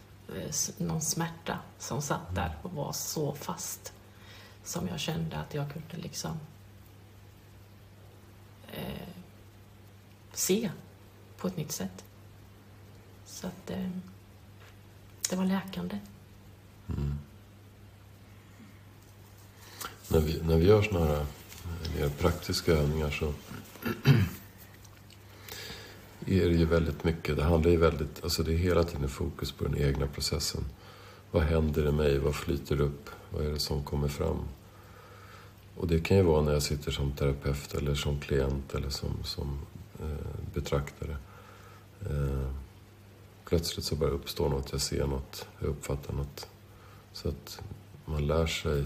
någon 0.77 1.01
smärta 1.01 1.59
som 1.79 2.01
satt 2.01 2.35
där 2.35 2.57
och 2.61 2.71
var 2.71 2.91
så 2.91 3.33
fast. 3.33 3.93
Som 4.63 4.87
jag 4.87 4.99
kände 4.99 5.37
att 5.37 5.53
jag 5.53 5.73
kunde 5.73 5.97
liksom 5.97 6.39
eh, 8.71 9.07
se 10.33 10.71
på 11.37 11.47
ett 11.47 11.57
nytt 11.57 11.71
sätt. 11.71 12.03
Så 13.25 13.47
att 13.47 13.69
eh, 13.69 13.89
det 15.29 15.35
var 15.35 15.45
läkande. 15.45 15.99
Mm. 16.89 17.13
När, 20.07 20.19
vi, 20.19 20.41
när 20.41 20.57
vi 20.57 20.65
gör 20.65 20.81
såna 20.81 21.05
här 21.05 21.15
eh, 21.15 21.25
mer 21.99 22.09
praktiska 22.09 22.71
övningar 22.71 23.09
så 23.09 23.25
är 26.25 26.49
det 26.49 26.55
ju 26.55 26.65
väldigt 26.65 27.03
mycket, 27.03 27.35
det 27.37 27.43
handlar 27.43 27.71
ju 27.71 27.77
väldigt, 27.77 28.23
alltså 28.23 28.43
det 28.43 28.53
är 28.53 28.57
hela 28.57 28.83
tiden 28.83 29.09
fokus 29.09 29.51
på 29.51 29.63
den 29.63 29.77
egna 29.77 30.07
processen. 30.07 30.63
Vad 31.31 31.43
händer 31.43 31.87
i 31.87 31.91
mig? 31.91 32.19
Vad 32.19 32.35
flyter 32.35 32.81
upp? 32.81 33.09
Vad 33.29 33.45
är 33.45 33.49
det 33.49 33.59
som 33.59 33.83
kommer 33.83 34.07
fram? 34.07 34.39
Och 35.77 35.87
det 35.87 35.99
kan 35.99 36.17
ju 36.17 36.23
vara 36.23 36.41
när 36.41 36.53
jag 36.53 36.63
sitter 36.63 36.91
som 36.91 37.11
terapeut 37.11 37.73
eller 37.73 37.95
som 37.95 38.19
klient 38.19 38.73
eller 38.73 38.89
som, 38.89 39.23
som 39.23 39.59
eh, 39.99 40.53
betraktare. 40.53 41.17
Eh, 42.01 42.49
plötsligt 43.53 43.85
så 43.85 43.95
börjar 43.95 44.13
uppstår 44.13 44.49
något, 44.49 44.71
jag 44.71 44.81
ser 44.81 45.07
något, 45.07 45.47
jag 45.59 45.69
uppfattar 45.69 46.13
något. 46.13 46.47
Så 47.11 47.29
att 47.29 47.61
man 48.05 48.27
lär 48.27 48.47
sig, 48.47 48.85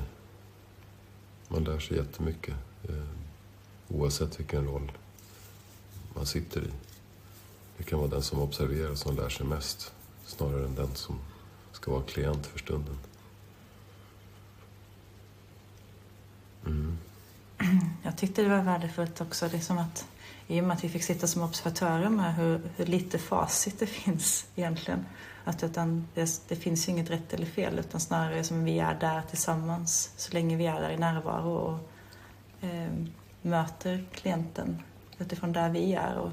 man 1.47 1.63
lär 1.63 1.79
sig 1.79 1.97
jättemycket. 1.97 2.53
Eh, 2.89 3.07
oavsett 3.87 4.39
vilken 4.39 4.65
roll 4.65 4.91
man 6.15 6.25
sitter 6.25 6.61
i. 6.61 6.71
Det 7.77 7.83
kan 7.83 7.99
vara 7.99 8.09
den 8.09 8.21
som 8.21 8.39
observerar 8.39 8.95
som 8.95 9.15
lär 9.15 9.29
sig 9.29 9.45
mest 9.45 9.93
snarare 10.25 10.65
än 10.65 10.75
den 10.75 10.95
som 10.95 11.19
ska 11.71 11.91
vara 11.91 12.03
klient 12.03 12.45
för 12.45 12.59
stunden. 12.59 12.97
Mm. 16.65 16.97
Jag 18.03 18.17
tyckte 18.17 18.43
det 18.43 18.49
var 18.49 18.63
värdefullt 18.63 19.21
också, 19.21 19.49
liksom 19.51 19.77
att 19.77 20.07
i 20.47 20.61
och 20.61 20.63
med 20.63 20.77
att 20.77 20.83
vi 20.83 20.89
fick 20.89 21.03
sitta 21.03 21.27
som 21.27 21.43
observatörer 21.43 22.09
med 22.09 22.35
hur, 22.35 22.61
hur 22.75 22.85
lite 22.85 23.17
facit 23.17 23.79
det 23.79 23.87
finns 23.87 24.45
egentligen. 24.55 25.05
Att 25.43 25.63
utan 25.63 26.07
det, 26.13 26.41
det, 26.47 26.55
finns 26.55 26.87
ju 26.87 26.91
inget 26.91 27.09
rätt 27.09 27.33
eller 27.33 27.45
fel 27.45 27.79
utan 27.79 27.99
snarare 27.99 28.43
som 28.43 28.63
vi 28.63 28.79
är 28.79 28.95
där 28.99 29.21
tillsammans 29.29 30.11
så 30.17 30.33
länge 30.33 30.55
vi 30.55 30.65
är 30.65 30.81
där 30.81 30.89
i 30.89 30.97
närvaro 30.97 31.51
och 31.51 31.79
eh, 32.67 32.91
möter 33.41 34.05
klienten 34.13 34.81
utifrån 35.17 35.53
där 35.53 35.69
vi 35.69 35.93
är 35.93 36.17
och, 36.17 36.31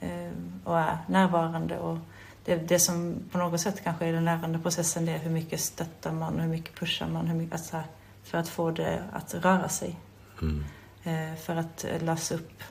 eh, 0.00 0.32
och 0.64 0.78
är 0.78 0.98
närvarande. 1.06 1.78
Och 1.78 1.98
det, 2.44 2.56
det 2.56 2.78
som 2.78 3.16
på 3.32 3.38
något 3.38 3.60
sätt 3.60 3.84
kanske 3.84 4.06
är 4.06 4.12
den 4.12 4.24
lärande 4.24 4.58
processen 4.58 5.06
det 5.06 5.12
är 5.12 5.18
hur 5.18 5.30
mycket 5.30 5.60
stöttar 5.60 6.12
man, 6.12 6.40
hur 6.40 6.48
mycket 6.48 6.74
pushar 6.74 7.08
man, 7.08 7.26
hur 7.26 7.36
mycket, 7.36 7.52
alltså, 7.52 7.82
för 8.22 8.38
att 8.38 8.48
få 8.48 8.70
det 8.70 9.04
att 9.12 9.34
röra 9.34 9.68
sig. 9.68 9.96
Mm. 10.42 10.64
Eh, 11.02 11.36
för 11.36 11.56
att 11.56 11.84
lösa 12.00 12.34
upp 12.34 12.62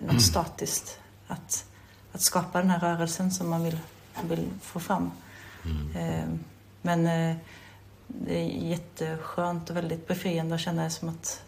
något 0.00 0.22
statiskt. 0.22 0.98
Att, 1.28 1.64
att 2.12 2.20
skapa 2.20 2.58
den 2.58 2.70
här 2.70 2.80
rörelsen 2.80 3.30
som 3.30 3.50
man 3.50 3.64
vill, 3.64 3.78
vill 4.22 4.48
få 4.60 4.80
fram. 4.80 5.10
Mm. 5.64 5.96
Eh, 5.96 6.38
men 6.82 7.06
eh, 7.06 7.36
det 8.06 8.38
är 8.38 8.68
jätteskönt 8.68 9.70
och 9.70 9.76
väldigt 9.76 10.08
befriande 10.08 10.54
att 10.54 10.60
känna 10.60 10.82
det 10.82 10.90
som 10.90 11.08
att 11.08 11.42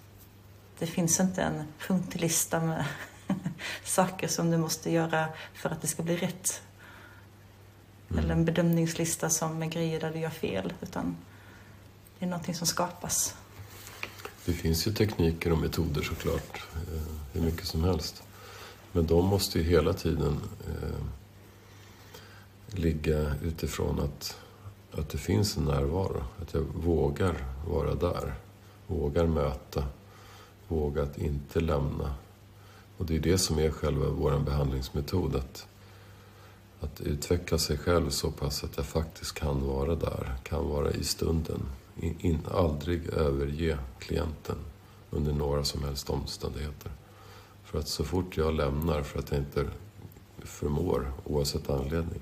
det 0.78 0.86
finns 0.86 1.20
inte 1.20 1.42
en 1.42 1.64
punktlista 1.78 2.60
med 2.60 2.84
saker 3.84 4.28
som 4.28 4.50
du 4.50 4.56
måste 4.56 4.90
göra 4.90 5.28
för 5.54 5.70
att 5.70 5.80
det 5.80 5.86
ska 5.86 6.02
bli 6.02 6.16
rätt. 6.16 6.62
Mm. 8.10 8.24
Eller 8.24 8.34
en 8.34 8.44
bedömningslista 8.44 9.30
som 9.30 9.58
med 9.58 9.70
grejer 9.70 10.00
där 10.00 10.12
du 10.12 10.18
gör 10.18 10.30
fel. 10.30 10.72
Utan 10.80 11.16
det 12.18 12.24
är 12.24 12.30
någonting 12.30 12.54
som 12.54 12.66
skapas. 12.66 13.34
Det 14.46 14.52
finns 14.52 14.86
ju 14.86 14.92
tekniker 14.92 15.52
och 15.52 15.58
metoder 15.58 16.02
såklart, 16.02 16.62
eh, 16.74 17.02
hur 17.32 17.40
mycket 17.40 17.66
som 17.66 17.84
helst. 17.84 18.22
Men 18.92 19.06
de 19.06 19.26
måste 19.26 19.58
ju 19.58 19.64
hela 19.64 19.92
tiden 19.92 20.40
eh, 20.66 21.04
ligga 22.66 23.34
utifrån 23.42 24.00
att, 24.00 24.36
att 24.92 25.08
det 25.08 25.18
finns 25.18 25.56
en 25.56 25.64
närvaro. 25.64 26.24
Att 26.42 26.54
jag 26.54 26.60
vågar 26.60 27.44
vara 27.68 27.94
där. 27.94 28.34
Vågar 28.86 29.26
möta. 29.26 29.84
Vågar 30.68 31.02
att 31.02 31.18
inte 31.18 31.60
lämna. 31.60 32.14
Och 32.96 33.06
det 33.06 33.16
är 33.16 33.20
det 33.20 33.38
som 33.38 33.58
är 33.58 33.70
själva 33.70 34.08
vår 34.08 34.38
behandlingsmetod. 34.38 35.36
Att, 35.36 35.66
att 36.80 37.00
utveckla 37.00 37.58
sig 37.58 37.78
själv 37.78 38.10
så 38.10 38.30
pass 38.30 38.64
att 38.64 38.76
jag 38.76 38.86
faktiskt 38.86 39.34
kan 39.34 39.66
vara 39.66 39.94
där. 39.94 40.34
Kan 40.42 40.68
vara 40.68 40.90
i 40.90 41.04
stunden 41.04 41.62
in, 42.00 42.38
aldrig 42.50 43.08
överge 43.08 43.78
klienten 43.98 44.56
under 45.10 45.32
några 45.32 45.64
som 45.64 45.84
helst 45.84 46.10
omständigheter. 46.10 46.92
För 47.64 47.78
att 47.78 47.88
så 47.88 48.04
fort 48.04 48.36
jag 48.36 48.54
lämnar 48.54 49.02
för 49.02 49.18
att 49.18 49.30
jag 49.30 49.40
inte 49.40 49.66
förmår, 50.38 51.12
oavsett 51.24 51.70
anledning, 51.70 52.20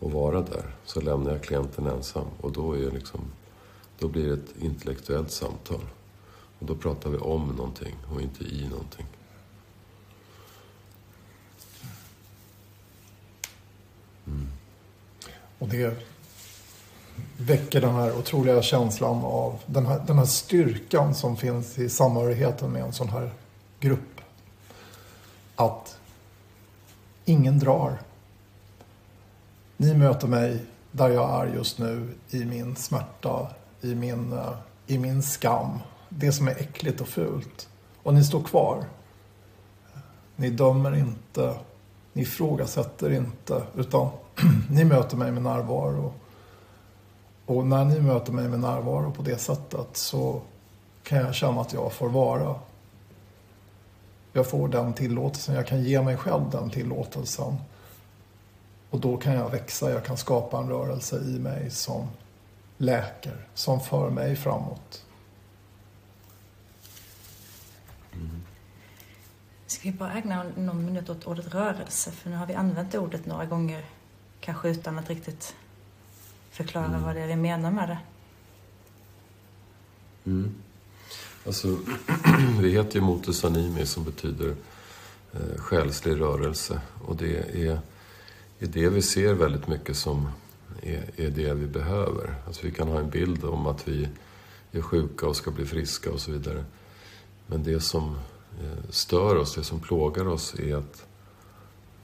att 0.00 0.12
vara 0.12 0.42
där, 0.42 0.74
så 0.84 1.00
lämnar 1.00 1.32
jag 1.32 1.42
klienten 1.42 1.86
ensam. 1.86 2.26
Och 2.40 2.52
då, 2.52 2.72
är 2.72 2.90
liksom, 2.90 3.20
då 3.98 4.08
blir 4.08 4.28
det 4.28 4.34
ett 4.34 4.54
intellektuellt 4.62 5.30
samtal. 5.30 5.84
Och 6.58 6.66
då 6.66 6.76
pratar 6.76 7.10
vi 7.10 7.18
om 7.18 7.48
någonting 7.48 7.94
och 8.14 8.20
inte 8.20 8.44
i 8.44 8.68
någonting. 8.68 9.06
Mm. 14.26 14.46
Och 15.58 15.68
det 15.68 16.13
väcker 17.36 17.80
den 17.80 17.94
här 17.94 18.18
otroliga 18.18 18.62
känslan 18.62 19.24
av 19.24 19.58
den 19.66 19.86
här, 19.86 20.02
den 20.06 20.18
här 20.18 20.24
styrkan 20.24 21.14
som 21.14 21.36
finns 21.36 21.78
i 21.78 21.88
samhörigheten 21.88 22.72
med 22.72 22.82
en 22.82 22.92
sån 22.92 23.08
här 23.08 23.30
grupp. 23.80 24.20
Att 25.56 25.98
ingen 27.24 27.58
drar. 27.58 27.98
Ni 29.76 29.94
möter 29.94 30.28
mig 30.28 30.64
där 30.90 31.08
jag 31.08 31.40
är 31.40 31.54
just 31.54 31.78
nu 31.78 32.14
i 32.30 32.44
min 32.44 32.76
smärta, 32.76 33.48
i 33.80 33.94
min, 33.94 34.32
eh, 34.32 34.52
i 34.86 34.98
min 34.98 35.22
skam. 35.22 35.78
Det 36.08 36.32
som 36.32 36.48
är 36.48 36.52
äckligt 36.52 37.00
och 37.00 37.08
fult. 37.08 37.68
Och 38.02 38.14
ni 38.14 38.24
står 38.24 38.42
kvar. 38.42 38.84
Ni 40.36 40.50
dömer 40.50 40.96
inte, 40.96 41.54
ni 42.12 42.22
ifrågasätter 42.22 43.12
inte, 43.12 43.62
utan 43.74 44.08
ni 44.70 44.84
möter 44.84 45.16
mig 45.16 45.32
med 45.32 45.42
närvaro. 45.42 46.12
Och 47.46 47.66
när 47.66 47.84
ni 47.84 48.00
möter 48.00 48.32
mig 48.32 48.48
med 48.48 48.60
närvaro 48.60 49.10
på 49.10 49.22
det 49.22 49.38
sättet 49.38 49.96
så 49.96 50.42
kan 51.02 51.18
jag 51.18 51.34
känna 51.34 51.60
att 51.60 51.72
jag 51.72 51.92
får 51.92 52.08
vara. 52.08 52.54
Jag 54.32 54.50
får 54.50 54.68
den 54.68 54.92
tillåtelsen, 54.92 55.54
jag 55.54 55.66
kan 55.66 55.82
ge 55.82 56.02
mig 56.02 56.16
själv 56.16 56.50
den 56.50 56.70
tillåtelsen. 56.70 57.56
Och 58.90 59.00
då 59.00 59.16
kan 59.16 59.34
jag 59.34 59.50
växa, 59.50 59.90
jag 59.90 60.04
kan 60.04 60.16
skapa 60.16 60.58
en 60.58 60.68
rörelse 60.68 61.16
i 61.16 61.38
mig 61.38 61.70
som 61.70 62.08
läker, 62.78 63.46
som 63.54 63.80
för 63.80 64.10
mig 64.10 64.36
framåt. 64.36 65.04
Mm. 68.12 68.42
Ska 69.66 69.90
vi 69.90 69.96
bara 69.96 70.12
ägna 70.12 70.44
någon 70.56 70.84
minut 70.84 71.10
åt 71.10 71.26
ordet 71.26 71.54
rörelse? 71.54 72.10
För 72.10 72.30
nu 72.30 72.36
har 72.36 72.46
vi 72.46 72.54
använt 72.54 72.94
ordet 72.94 73.26
några 73.26 73.44
gånger, 73.44 73.84
kanske 74.40 74.68
utan 74.68 74.98
att 74.98 75.10
riktigt 75.10 75.54
förklara 76.54 76.86
mm. 76.86 77.02
vad 77.02 77.14
det 77.14 77.20
är 77.20 77.26
vi 77.26 77.36
menar 77.36 77.70
med 77.70 77.88
det. 77.88 77.98
Mm. 80.30 80.54
Alltså, 81.46 81.78
vi 82.60 82.70
heter 82.70 82.94
ju 82.94 83.00
motus 83.00 83.44
animi 83.44 83.86
som 83.86 84.04
betyder 84.04 84.54
eh, 85.32 85.56
själslig 85.56 86.20
rörelse. 86.20 86.80
Och 87.04 87.16
det 87.16 87.36
är, 87.36 87.80
är 88.58 88.66
det 88.66 88.88
vi 88.88 89.02
ser 89.02 89.34
väldigt 89.34 89.66
mycket 89.68 89.96
som 89.96 90.28
är, 90.82 91.10
är 91.16 91.30
det 91.30 91.54
vi 91.54 91.66
behöver. 91.66 92.34
Alltså 92.46 92.66
vi 92.66 92.72
kan 92.72 92.88
ha 92.88 93.00
en 93.00 93.10
bild 93.10 93.44
om 93.44 93.66
att 93.66 93.88
vi 93.88 94.08
är 94.72 94.80
sjuka 94.80 95.26
och 95.26 95.36
ska 95.36 95.50
bli 95.50 95.66
friska 95.66 96.12
och 96.12 96.20
så 96.20 96.32
vidare. 96.32 96.64
Men 97.46 97.62
det 97.62 97.80
som 97.80 98.18
eh, 98.60 98.90
stör 98.90 99.36
oss, 99.36 99.54
det 99.54 99.64
som 99.64 99.80
plågar 99.80 100.28
oss 100.28 100.54
är 100.54 100.76
att, 100.76 101.06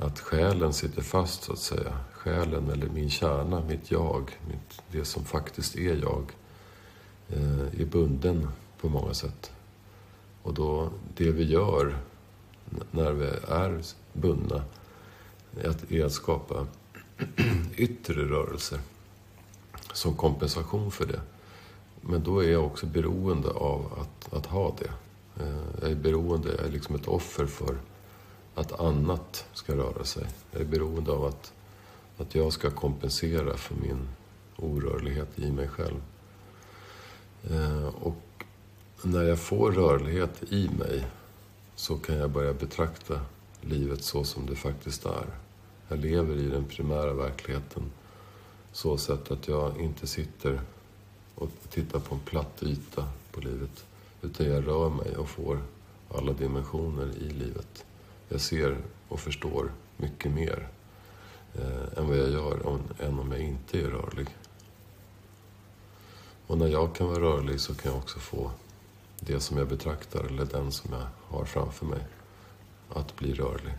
att 0.00 0.20
själen 0.20 0.72
sitter 0.72 1.02
fast 1.02 1.42
så 1.42 1.52
att 1.52 1.58
säga 1.58 1.96
själen 2.12 2.70
eller 2.70 2.86
min 2.88 3.10
kärna, 3.10 3.60
mitt 3.60 3.90
jag, 3.90 4.38
mitt, 4.48 4.82
det 4.92 5.04
som 5.04 5.24
faktiskt 5.24 5.76
är 5.76 5.96
jag, 5.96 6.32
eh, 7.28 7.80
är 7.80 7.84
bunden 7.84 8.48
på 8.80 8.88
många 8.88 9.14
sätt. 9.14 9.52
Och 10.42 10.54
då, 10.54 10.90
det 11.16 11.30
vi 11.30 11.44
gör 11.44 11.96
när 12.90 13.12
vi 13.12 13.26
är 13.48 13.82
bundna, 14.12 14.62
är 15.88 16.04
att 16.04 16.12
skapa 16.12 16.66
yttre 17.76 18.24
rörelser 18.24 18.80
som 19.92 20.16
kompensation 20.16 20.90
för 20.90 21.06
det. 21.06 21.20
Men 22.00 22.22
då 22.22 22.44
är 22.44 22.50
jag 22.50 22.66
också 22.66 22.86
beroende 22.86 23.50
av 23.50 23.92
att, 24.00 24.34
att 24.34 24.46
ha 24.46 24.76
det. 24.78 24.90
Eh, 25.44 25.80
jag 25.80 25.90
är 25.90 25.94
beroende, 25.94 26.48
jag 26.56 26.66
är 26.66 26.70
liksom 26.70 26.94
ett 26.94 27.08
offer 27.08 27.46
för 27.46 27.76
att 28.54 28.80
annat 28.80 29.46
ska 29.52 29.76
röra 29.76 30.04
sig. 30.04 30.26
Jag 30.52 30.60
är 30.60 30.66
beroende 30.66 31.12
av 31.12 31.24
att, 31.24 31.52
att 32.18 32.34
jag 32.34 32.52
ska 32.52 32.70
kompensera 32.70 33.56
för 33.56 33.74
min 33.74 34.08
orörlighet 34.56 35.38
i 35.38 35.50
mig 35.50 35.68
själv. 35.68 36.02
Eh, 37.50 37.86
och 37.86 38.44
när 39.02 39.22
jag 39.22 39.38
får 39.38 39.72
rörlighet 39.72 40.42
i 40.52 40.70
mig 40.78 41.06
så 41.74 41.96
kan 41.96 42.16
jag 42.16 42.30
börja 42.30 42.52
betrakta 42.52 43.20
livet 43.60 44.04
så 44.04 44.24
som 44.24 44.46
det 44.46 44.56
faktiskt 44.56 45.06
är. 45.06 45.26
Jag 45.88 45.98
lever 45.98 46.36
i 46.36 46.48
den 46.48 46.64
primära 46.64 47.12
verkligheten 47.12 47.82
så 48.72 48.96
sätt 48.96 49.30
att 49.30 49.48
jag 49.48 49.80
inte 49.80 50.06
sitter 50.06 50.60
och 51.34 51.50
tittar 51.70 52.00
på 52.00 52.14
en 52.14 52.20
platt 52.20 52.62
yta 52.62 53.08
på 53.32 53.40
livet. 53.40 53.84
Utan 54.22 54.46
jag 54.46 54.66
rör 54.66 54.90
mig 54.90 55.16
och 55.16 55.28
får 55.28 55.62
alla 56.14 56.32
dimensioner 56.32 57.16
i 57.16 57.28
livet. 57.28 57.84
Jag 58.32 58.40
ser 58.40 58.78
och 59.08 59.20
förstår 59.20 59.72
mycket 59.96 60.32
mer 60.32 60.68
eh, 61.54 61.98
än 61.98 62.08
vad 62.08 62.16
jag 62.16 62.30
gör 62.30 62.66
om, 62.66 62.80
än 62.98 63.18
om 63.18 63.32
jag 63.32 63.40
inte 63.40 63.80
är 63.80 63.90
rörlig. 63.90 64.26
Och 66.46 66.58
när 66.58 66.68
jag 66.68 66.94
kan 66.94 67.06
vara 67.06 67.20
rörlig 67.20 67.60
så 67.60 67.74
kan 67.74 67.92
jag 67.92 68.00
också 68.00 68.18
få 68.18 68.50
det 69.20 69.40
som 69.40 69.58
jag 69.58 69.68
betraktar, 69.68 70.24
eller 70.24 70.44
den 70.44 70.72
som 70.72 70.92
jag 70.92 71.06
har 71.36 71.44
framför 71.44 71.86
mig, 71.86 72.00
att 72.88 73.16
bli 73.16 73.34
rörlig. 73.34 73.74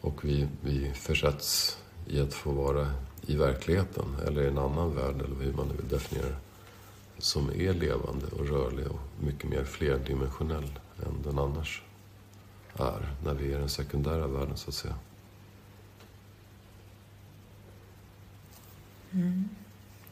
Och 0.00 0.24
vi, 0.24 0.48
vi 0.60 0.92
försätts 0.94 1.78
i 2.06 2.20
att 2.20 2.34
få 2.34 2.50
vara 2.50 2.92
i 3.26 3.36
verkligheten, 3.36 4.16
eller 4.26 4.42
i 4.42 4.46
en 4.46 4.58
annan 4.58 4.94
värld, 4.94 5.22
eller 5.22 5.44
hur 5.44 5.52
man 5.52 5.68
nu 5.68 5.74
vill 5.74 5.88
definiera 5.88 6.28
det, 6.28 6.36
som 7.18 7.50
är 7.50 7.74
levande 7.74 8.26
och 8.26 8.48
rörlig 8.48 8.86
och 8.86 9.00
mycket 9.20 9.50
mer 9.50 9.64
flerdimensionell 9.64 10.78
än 11.06 11.22
den 11.22 11.38
annars 11.38 11.82
är, 12.74 13.14
när 13.24 13.34
vi 13.34 13.52
är 13.52 13.56
i 13.56 13.60
den 13.60 13.68
sekundära 13.68 14.26
världen, 14.26 14.56
så 14.56 14.68
att 14.68 14.74
säga. 14.74 14.94
Mm. 19.12 19.48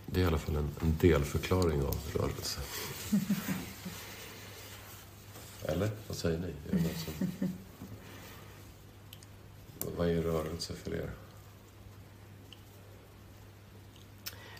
Det 0.06 0.20
är 0.20 0.24
i 0.24 0.26
alla 0.26 0.38
fall 0.38 0.56
en, 0.56 0.70
en 0.80 0.96
delförklaring 1.00 1.82
av 1.82 1.96
rörelse. 2.14 2.60
Eller? 5.64 5.90
Vad 6.06 6.16
säger 6.16 6.38
ni? 6.38 6.54
Är 6.70 6.82
det 6.82 6.94
som... 6.98 7.14
Vad 9.96 10.08
är 10.08 10.22
rörelse 10.22 10.74
för 10.74 10.94
er? 10.94 11.10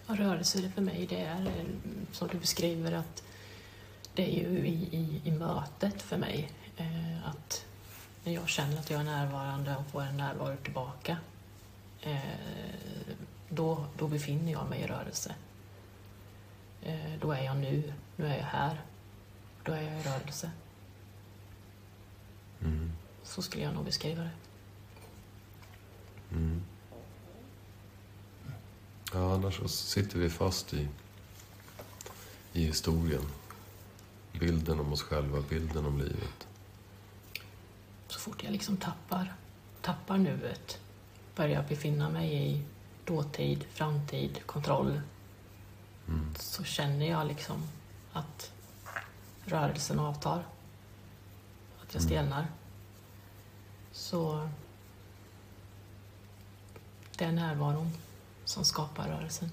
Ja, 0.07 0.17
rörelse 0.19 0.73
för 0.75 0.83
mig 0.83 1.07
det 1.11 1.21
är 1.21 1.47
eh, 1.47 1.65
som 2.13 2.29
du 2.29 2.39
beskriver 2.39 2.93
att 2.93 3.23
det 4.15 4.23
är 4.23 4.51
ju 4.51 4.67
i, 4.67 4.89
i, 4.97 5.21
i 5.25 5.31
mötet 5.31 6.03
för 6.03 6.17
mig. 6.17 6.53
Eh, 6.77 7.29
att 7.29 7.65
när 8.29 8.35
jag 8.35 8.49
känner 8.49 8.79
att 8.79 8.91
jag 8.91 9.01
är 9.01 9.05
närvarande 9.05 9.76
och 9.76 9.87
får 9.87 10.03
en 10.03 10.16
närvaro 10.16 10.57
tillbaka 10.57 11.18
eh, 12.01 12.18
då, 13.49 13.87
då 13.99 14.09
befinner 14.09 14.53
jag 14.53 14.68
mig 14.68 14.81
i 14.81 14.87
rörelse. 14.87 15.35
Eh, 16.83 17.12
då 17.20 17.33
är 17.33 17.45
jag 17.45 17.57
nu, 17.57 17.93
nu 18.16 18.26
är 18.26 18.37
jag 18.37 18.45
här. 18.45 18.81
Då 19.62 19.72
är 19.72 19.83
jag 19.83 20.01
i 20.01 20.03
rörelse. 20.03 20.51
Mm. 22.61 22.93
Så 23.22 23.43
skulle 23.43 23.62
jag 23.62 23.74
nog 23.74 23.85
beskriva 23.85 24.22
det. 24.22 24.31
Mm. 26.33 26.62
Ja, 29.12 29.35
annars 29.35 29.59
så 29.59 29.68
sitter 29.68 30.18
vi 30.18 30.31
fast 30.31 30.74
i, 30.74 30.89
i 32.53 32.64
historien. 32.66 33.24
Bilden 34.33 34.81
om 34.81 34.93
oss 34.93 35.03
själva, 35.03 35.41
bilden 35.49 35.87
om 35.87 35.99
livet. 35.99 36.49
Så 38.09 38.19
fort 38.19 38.45
jag 38.45 38.53
liksom 38.53 38.77
tappar, 38.77 39.35
tappar 39.81 40.19
nuet, 40.19 40.79
börjar 41.37 41.65
befinna 41.69 42.09
mig 42.09 42.35
i 42.35 42.63
dåtid, 43.05 43.65
framtid, 43.71 44.47
kontroll, 44.47 45.01
mm. 46.09 46.35
så 46.39 46.65
känner 46.65 47.07
jag 47.11 47.27
liksom 47.27 47.63
att 48.13 48.53
rörelsen 49.45 49.99
avtar. 49.99 50.45
Att 51.83 51.95
jag 51.95 52.03
mm. 52.03 52.09
stelnar. 52.09 52.41
Mm. 52.41 52.53
Så 53.93 54.49
det 57.17 57.25
är 57.25 57.33
närvaron 57.33 57.91
som 58.45 58.65
skapar 58.65 59.09
rörelsen. 59.09 59.51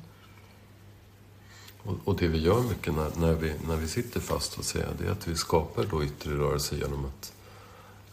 Och, 1.83 1.95
och 2.05 2.15
det 2.15 2.27
vi 2.27 2.37
gör 2.37 2.61
mycket 2.61 2.93
när, 2.93 3.11
när, 3.15 3.33
vi, 3.33 3.55
när 3.67 3.75
vi 3.75 3.87
sitter 3.87 4.19
fast, 4.19 4.59
att 4.59 4.65
säga, 4.65 4.87
det 4.97 5.07
är 5.07 5.11
att 5.11 5.27
vi 5.27 5.35
skapar 5.35 5.83
då 5.83 6.03
yttre 6.03 6.31
rörelse 6.31 6.75
genom 6.75 7.05
att 7.05 7.34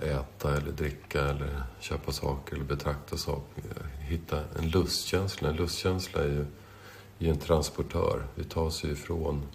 äta 0.02 0.56
eller 0.56 0.72
dricka 0.72 1.20
eller 1.20 1.62
köpa 1.80 2.12
saker 2.12 2.56
eller 2.56 2.64
betrakta 2.64 3.16
saker. 3.16 3.62
Hitta 4.00 4.44
en 4.58 4.70
lustkänsla. 4.70 5.48
En 5.48 5.56
lustkänsla 5.56 6.22
är 6.22 6.28
ju 6.28 6.46
i 7.18 7.28
en 7.28 7.38
transportör. 7.38 8.26
Vi 8.34 8.44
tar 8.44 8.62
oss 8.62 8.84
ifrån 8.84 9.46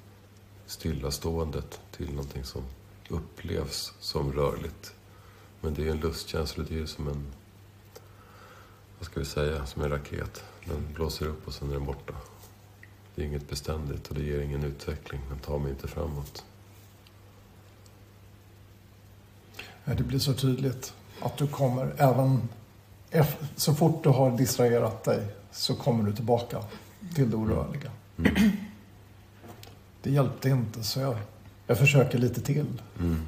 stillaståendet 0.66 1.82
till 1.92 2.10
någonting 2.10 2.44
som 2.44 2.64
upplevs 3.10 3.94
som 4.00 4.34
rörligt. 4.34 4.94
Men 5.62 5.74
det 5.74 5.88
är 5.88 5.92
en 5.92 6.00
lustkänsla, 6.00 6.64
det 6.70 6.80
är 6.80 6.86
som 6.86 7.08
en, 7.08 7.28
vad 8.98 9.06
ska 9.06 9.20
vi 9.20 9.26
säga, 9.26 9.66
som 9.66 9.82
en 9.82 9.90
raket. 9.90 10.44
Den 10.66 10.94
blåser 10.94 11.28
upp 11.28 11.48
och 11.48 11.54
sen 11.54 11.70
är 11.70 11.74
den 11.74 11.86
borta. 11.86 12.14
Det 13.16 13.22
är 13.22 13.26
inget 13.26 13.50
beständigt 13.50 14.08
och 14.08 14.16
det 14.16 14.24
ger 14.24 14.42
ingen 14.42 14.64
utveckling. 14.64 15.22
Den 15.30 15.40
tar 15.40 15.60
mig 15.60 15.72
inte 15.72 15.88
framåt. 15.88 16.46
Det 19.96 20.04
blir 20.04 20.20
så 20.20 20.34
tydligt 20.34 20.94
att 21.22 21.38
du 21.38 21.48
kommer 21.48 21.94
även 21.98 22.50
så 23.56 23.76
fort 23.76 24.04
du 24.04 24.10
har 24.10 24.38
distraherat 24.38 25.04
dig 25.04 25.28
så 25.52 25.76
kommer 25.76 26.04
du 26.04 26.16
tillbaka 26.16 26.64
till 27.16 27.30
det 27.32 27.38
orörliga. 27.38 27.92
Mm. 28.18 28.52
Det 30.02 30.12
hjälpte 30.12 30.50
inte 30.50 30.84
så 30.84 31.00
jag, 31.00 31.18
jag 31.68 31.78
försöker 31.78 32.18
lite 32.18 32.42
till. 32.42 32.82
Mm. 33.00 33.26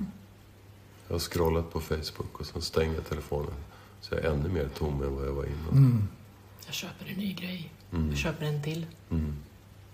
Jag 1.08 1.16
har 1.16 1.20
scrollat 1.20 1.72
på 1.72 1.80
Facebook 1.80 2.40
och 2.40 2.46
sen 2.46 2.62
stänger 2.62 2.96
jag 2.96 3.06
telefonen. 3.10 3.54
Så 4.02 4.16
jag 4.16 4.26
är 4.26 4.30
ännu 4.30 4.50
mer 4.50 4.70
tom 4.78 5.04
än 5.04 5.16
vad 5.16 5.28
jag 5.28 5.34
var 5.34 5.46
innan. 5.46 5.70
Mm. 5.70 6.08
Jag 6.66 6.74
köper 6.74 7.06
en 7.10 7.18
ny 7.18 7.34
grej. 7.34 7.74
Mm. 7.92 8.10
Jag 8.10 8.18
köper 8.18 8.46
en 8.46 8.64
till. 8.64 8.86
Mm. 9.10 9.36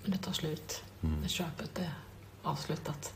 Men 0.04 0.12
det 0.12 0.18
tar 0.18 0.34
slut. 0.34 0.84
Mm. 1.04 1.22
När 1.22 1.28
köpet 1.28 1.80
är 1.80 1.94
avslutat. 2.42 3.14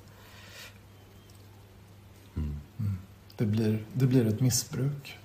Det, 3.40 3.46
blir, 3.46 3.84
det 3.94 4.06
blir 4.06 4.28
ett 4.28 4.42
missbruk. 4.42 5.18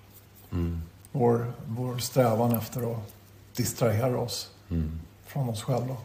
Vår, 1.13 1.53
vår 1.67 1.99
strävan 1.99 2.55
efter 2.55 2.93
att 2.93 3.15
distrahera 3.57 4.19
oss 4.19 4.51
från 5.25 5.49
oss 5.49 5.63
själva. 5.63 5.97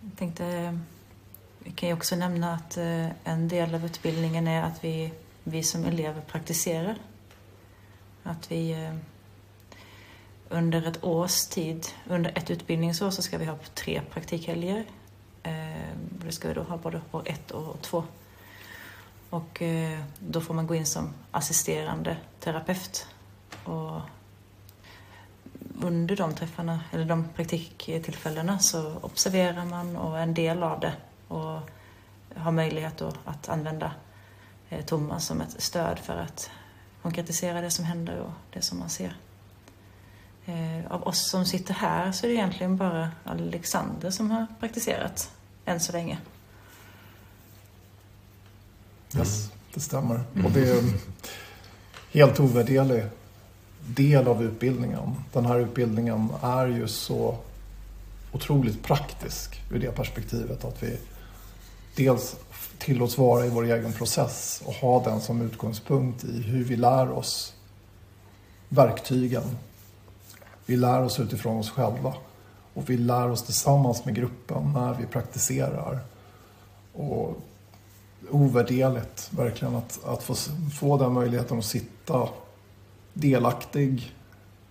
Jag 0.00 0.18
tänkte, 0.18 0.78
vi 1.58 1.70
kan 1.70 1.88
ju 1.88 1.94
också 1.94 2.16
nämna 2.16 2.54
att 2.54 2.76
eh, 2.76 3.08
en 3.24 3.48
del 3.48 3.74
av 3.74 3.84
utbildningen 3.84 4.48
är 4.48 4.62
att 4.62 4.84
vi, 4.84 5.12
vi 5.44 5.62
som 5.62 5.84
elever 5.84 6.20
praktiserar. 6.20 6.96
Att 8.22 8.52
vi 8.52 8.84
eh, 8.84 8.94
under 10.48 10.88
ett 10.88 11.04
års 11.04 11.46
tid, 11.46 11.86
under 12.08 12.38
ett 12.38 12.50
utbildningsår 12.50 13.10
så 13.10 13.22
ska 13.22 13.38
vi 13.38 13.44
ha 13.44 13.58
tre 13.74 14.02
praktikhelger. 14.10 14.84
Eh, 15.46 15.96
det 16.24 16.32
ska 16.32 16.48
vi 16.48 16.54
då 16.54 16.62
ha 16.62 16.76
både 16.76 17.00
år 17.12 17.22
ett 17.24 17.50
och 17.50 17.68
år 17.68 17.76
två. 17.80 18.04
Och 19.30 19.62
eh, 19.62 20.00
då 20.18 20.40
får 20.40 20.54
man 20.54 20.66
gå 20.66 20.74
in 20.74 20.86
som 20.86 21.14
assisterande 21.30 22.16
terapeut. 22.40 23.06
Och 23.64 24.00
under 25.82 26.16
de 26.16 26.34
träffarna, 26.34 26.80
eller 26.92 27.04
de 27.04 27.28
praktiktillfällena, 27.28 28.58
så 28.58 28.96
observerar 28.96 29.64
man 29.64 29.96
och 29.96 30.18
är 30.18 30.22
en 30.22 30.34
del 30.34 30.62
av 30.62 30.80
det 30.80 30.92
och 31.28 31.60
har 32.36 32.52
möjlighet 32.52 32.96
då 32.96 33.12
att 33.24 33.48
använda 33.48 33.92
eh, 34.68 34.84
Thomas 34.84 35.26
som 35.26 35.40
ett 35.40 35.62
stöd 35.62 35.98
för 35.98 36.16
att 36.16 36.50
konkretisera 37.02 37.60
det 37.60 37.70
som 37.70 37.84
händer 37.84 38.18
och 38.18 38.32
det 38.52 38.62
som 38.62 38.78
man 38.78 38.90
ser. 38.90 39.16
Eh, 40.46 40.92
av 40.92 41.02
oss 41.06 41.30
som 41.30 41.44
sitter 41.44 41.74
här 41.74 42.12
så 42.12 42.26
är 42.26 42.28
det 42.28 42.34
egentligen 42.34 42.76
bara 42.76 43.10
Alexander 43.24 44.10
som 44.10 44.30
har 44.30 44.46
praktiserat 44.60 45.35
än 45.66 45.80
så 45.80 45.92
länge. 45.92 46.18
Yes, 49.16 49.50
det 49.74 49.80
stämmer. 49.80 50.20
Och 50.44 50.50
det 50.50 50.68
är 50.68 50.82
helt 52.12 52.40
ovärderlig 52.40 53.04
del 53.86 54.28
av 54.28 54.42
utbildningen. 54.42 55.14
Den 55.32 55.46
här 55.46 55.58
utbildningen 55.58 56.28
är 56.42 56.66
ju 56.66 56.88
så 56.88 57.38
otroligt 58.32 58.82
praktisk 58.82 59.62
ur 59.70 59.78
det 59.78 59.92
perspektivet 59.92 60.64
att 60.64 60.82
vi 60.82 60.98
dels 61.96 62.36
tillåts 62.78 63.18
vara 63.18 63.46
i 63.46 63.48
vår 63.48 63.64
egen 63.64 63.92
process 63.92 64.62
och 64.64 64.74
ha 64.74 65.04
den 65.04 65.20
som 65.20 65.42
utgångspunkt 65.42 66.24
i 66.24 66.42
hur 66.42 66.64
vi 66.64 66.76
lär 66.76 67.10
oss 67.10 67.54
verktygen. 68.68 69.58
Vi 70.66 70.76
lär 70.76 71.02
oss 71.02 71.20
utifrån 71.20 71.56
oss 71.56 71.70
själva 71.70 72.14
och 72.76 72.90
vi 72.90 72.96
lär 72.96 73.30
oss 73.30 73.42
tillsammans 73.42 74.04
med 74.04 74.14
gruppen 74.14 74.72
när 74.72 74.94
vi 74.94 75.06
praktiserar. 75.06 75.98
Och 76.92 77.36
ovärderligt 78.30 79.30
verkligen 79.32 79.76
att, 79.76 80.04
att 80.04 80.22
få, 80.22 80.34
få 80.80 80.96
den 80.96 81.12
möjligheten 81.12 81.58
att 81.58 81.64
sitta 81.64 82.28
delaktig 83.12 84.14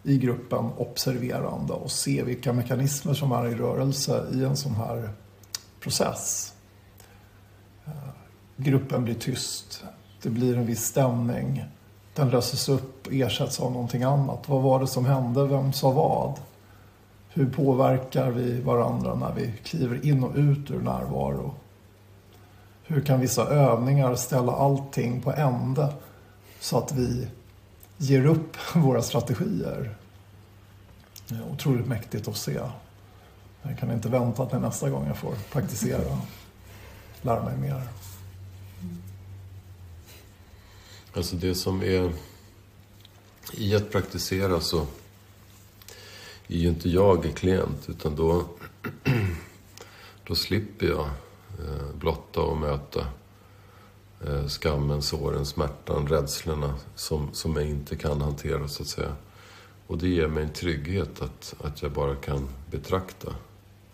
i 0.04 0.18
gruppen, 0.18 0.70
observerande 0.78 1.74
och 1.74 1.92
se 1.92 2.24
vilka 2.24 2.54
mekanismer 2.54 3.14
som 3.14 3.32
är 3.32 3.48
i 3.48 3.56
rörelse 3.56 4.26
i 4.34 4.44
en 4.44 4.58
sån 4.58 4.76
här 4.76 5.10
process. 5.80 6.54
Eh, 7.86 7.94
gruppen 8.58 9.04
blir 9.04 9.16
tyst, 9.16 9.84
det 10.22 10.30
blir 10.30 10.58
en 10.58 10.66
viss 10.66 10.86
stämning, 10.86 11.66
den 12.14 12.30
löses 12.30 12.70
upp 12.70 13.08
och 13.08 13.14
ersätts 13.14 13.60
av 13.60 13.72
någonting 13.72 14.04
annat. 14.04 14.50
Vad 14.50 14.62
var 14.62 14.80
det 14.80 14.88
som 14.88 15.06
hände? 15.06 15.48
Vem 15.48 15.74
sa 15.74 15.92
vad? 15.92 16.40
Hur 17.38 17.50
påverkar 17.50 18.32
vi 18.32 18.62
varandra 18.62 19.16
när 19.16 19.34
vi 19.34 19.54
kliver 19.64 20.06
in 20.06 20.24
och 20.24 20.36
ut 20.36 20.72
ur 20.72 20.80
närvaro? 20.80 21.56
Hur 22.84 23.02
kan 23.02 23.20
vissa 23.20 23.48
övningar 23.48 24.16
ställa 24.16 24.52
allting 24.52 25.22
på 25.22 25.32
ände 25.34 25.94
så 26.60 26.78
att 26.78 26.92
vi 26.92 27.28
ger 27.98 28.26
upp 28.26 28.58
våra 28.76 29.02
strategier? 29.02 29.96
Det 31.28 31.36
är 31.36 31.52
otroligt 31.52 31.88
mäktigt 31.88 32.28
att 32.28 32.38
se. 32.38 32.60
Jag 33.62 33.80
kan 33.80 33.92
inte 33.92 34.10
vänta 34.10 34.46
till 34.46 34.60
nästa 34.60 34.90
gång 34.90 35.08
jag 35.08 35.18
får 35.18 35.34
praktisera. 35.52 36.18
Lära 37.22 37.44
mig 37.44 37.58
mer. 37.58 37.82
Alltså 41.16 41.36
det 41.36 41.56
som 41.56 41.82
är 41.82 42.14
i 43.54 43.76
att 43.76 43.92
praktisera 43.92 44.62
så 44.62 44.88
är 46.48 46.58
ju 46.58 46.68
inte 46.68 46.90
jag 46.90 47.36
klient 47.36 47.90
utan 47.90 48.16
då, 48.16 48.46
då 50.28 50.36
slipper 50.36 50.88
jag 50.88 51.06
eh, 51.60 51.96
blotta 52.00 52.42
och 52.42 52.58
möta 52.58 53.08
eh, 54.26 54.48
skammen, 54.48 55.02
såren, 55.02 55.46
smärtan, 55.46 56.08
rädslorna 56.08 56.74
som, 56.96 57.34
som 57.34 57.56
jag 57.56 57.66
inte 57.66 57.96
kan 57.96 58.22
hantera 58.22 58.68
så 58.68 58.84
att 58.84 58.90
säga. 58.90 59.16
Och 59.88 59.98
det 59.98 60.08
ger 60.08 60.28
mig 60.28 60.44
en 60.44 60.54
trygghet 60.54 61.22
att, 61.22 61.56
att 61.62 61.82
jag 61.82 61.92
bara 61.92 62.16
kan 62.16 62.48
betrakta 62.72 63.36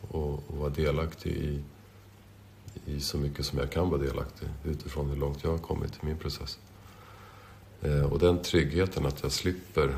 och, 0.01 0.33
och 0.33 0.57
vara 0.57 0.69
delaktig 0.69 1.31
i, 1.31 1.63
i 2.85 2.99
så 2.99 3.17
mycket 3.17 3.45
som 3.45 3.59
jag 3.59 3.71
kan 3.71 3.89
vara 3.89 4.01
delaktig 4.01 4.47
utifrån 4.63 5.09
hur 5.09 5.15
långt 5.15 5.43
jag 5.43 5.51
har 5.51 5.57
kommit 5.57 5.93
i 6.03 6.05
min 6.05 6.17
process. 6.17 6.59
Eh, 7.81 8.03
och 8.03 8.19
den 8.19 8.41
tryggheten 8.41 9.05
att 9.05 9.23
jag 9.23 9.31
slipper 9.31 9.97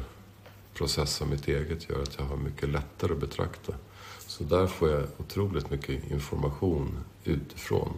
processa 0.74 1.26
mitt 1.26 1.48
eget 1.48 1.90
gör 1.90 2.02
att 2.02 2.16
jag 2.18 2.26
har 2.26 2.38
mycket 2.38 2.70
lättare 2.70 3.14
att 3.14 3.20
betrakta. 3.20 3.74
Så 4.28 4.44
där 4.44 4.68
får 4.68 4.90
jag 4.90 5.04
otroligt 5.18 5.70
mycket 5.70 6.12
information 6.12 7.04
utifrån 7.24 7.98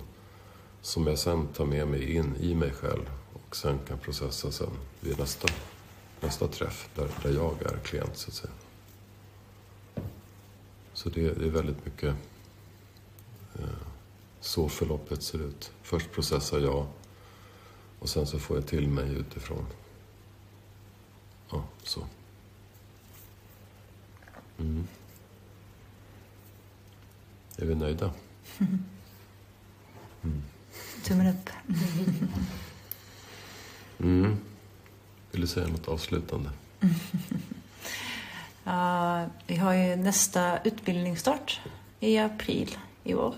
som 0.82 1.08
jag 1.08 1.20
sen 1.20 1.48
tar 1.48 1.66
med 1.66 1.88
mig 1.88 2.16
in 2.16 2.36
i 2.36 2.56
mig 2.56 2.72
själv 2.72 3.10
och 3.34 3.56
sen 3.56 3.80
kan 3.88 3.98
processa 3.98 4.52
sen 4.52 4.70
vid 5.00 5.20
nästa, 5.20 5.48
nästa 6.22 6.48
träff 6.48 6.90
där, 6.96 7.10
där 7.24 7.34
jag 7.34 7.62
är 7.62 7.78
klient 7.84 8.18
så 8.18 8.30
att 8.30 8.36
säga. 8.36 8.54
Så 10.94 11.10
det, 11.10 11.34
det 11.34 11.46
är 11.46 11.50
väldigt 11.50 11.86
mycket 11.86 12.16
eh, 13.60 13.66
så 14.40 14.70
förloppet 14.70 15.24
ser 15.24 15.40
ut. 15.42 15.72
Först 15.82 16.12
processar 16.12 16.60
jag 16.60 16.88
och 18.00 18.10
sen 18.10 18.28
så 18.28 18.40
får 18.40 18.58
jag 18.58 18.68
till 18.68 18.88
mig 18.88 19.14
utifrån. 19.14 19.66
Ja, 21.50 21.64
så. 21.84 22.02
Mm. 24.60 24.88
Är 27.58 27.66
vi 27.66 27.76
nöjda? 27.76 28.12
Mm. 30.24 30.44
Tummen 31.04 31.28
upp. 31.28 31.50
Mm. 34.00 34.38
Vill 35.32 35.42
du 35.42 35.48
säga 35.48 35.68
något 35.68 35.88
avslutande? 35.88 36.50
uh, 38.68 39.26
vi 39.48 39.56
har 39.56 39.74
ju 39.74 39.96
nästa 39.96 40.60
utbildningsstart 40.64 41.62
i 42.00 42.18
april 42.18 42.78
i 43.04 43.14
år. 43.14 43.36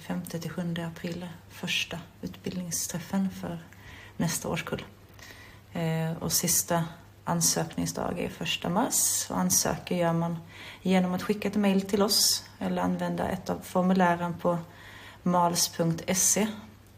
5 0.00 0.22
eh, 0.32 0.40
till 0.40 0.50
7 0.50 0.74
april, 0.78 1.26
första 1.48 1.98
utbildningsträffen 2.22 3.30
för 3.30 3.58
nästa 4.16 4.48
årskull. 4.48 4.84
Eh, 5.72 6.12
och 6.18 6.32
sista 6.32 6.84
ansökningsdag 7.26 8.18
är 8.18 8.28
första 8.28 8.68
mars. 8.68 9.26
Och 9.30 9.38
ansöker 9.38 9.94
gör 9.94 10.12
man 10.12 10.38
genom 10.82 11.14
att 11.14 11.22
skicka 11.22 11.48
ett 11.48 11.56
mejl 11.56 11.82
till 11.82 12.02
oss 12.02 12.44
eller 12.58 12.82
använda 12.82 13.28
ett 13.28 13.50
av 13.50 13.60
formulären 13.62 14.34
på 14.34 14.58
mals.se. 15.22 16.46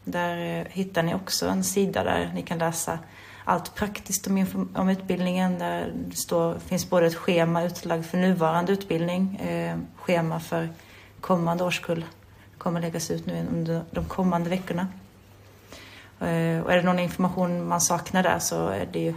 Där 0.04 0.60
eh, 0.60 0.66
hittar 0.70 1.02
ni 1.02 1.14
också 1.14 1.48
en 1.48 1.64
sida 1.64 2.04
där 2.04 2.30
ni 2.34 2.42
kan 2.42 2.58
läsa 2.58 2.98
allt 3.44 3.74
praktiskt 3.74 4.26
om, 4.26 4.68
om 4.74 4.88
utbildningen. 4.88 5.58
Där 5.58 5.92
det 5.94 6.16
står, 6.16 6.58
finns 6.58 6.90
både 6.90 7.06
ett 7.06 7.16
schema 7.16 7.62
utlagt 7.62 8.06
för 8.06 8.18
nuvarande 8.18 8.72
utbildning, 8.72 9.36
eh, 9.36 9.78
schema 9.96 10.40
för 10.40 10.68
kommande 11.20 11.64
årskull 11.64 12.04
kommer 12.58 12.80
läggas 12.80 13.10
ut 13.10 13.26
nu 13.26 13.46
under 13.52 13.84
de 13.90 14.04
kommande 14.04 14.50
veckorna. 14.50 14.86
Eh, 16.20 16.60
och 16.60 16.72
är 16.72 16.76
det 16.76 16.82
någon 16.82 16.98
information 16.98 17.68
man 17.68 17.80
saknar 17.80 18.22
där 18.22 18.38
så 18.38 18.68
är 18.68 18.88
det, 18.92 19.00
ju, 19.00 19.14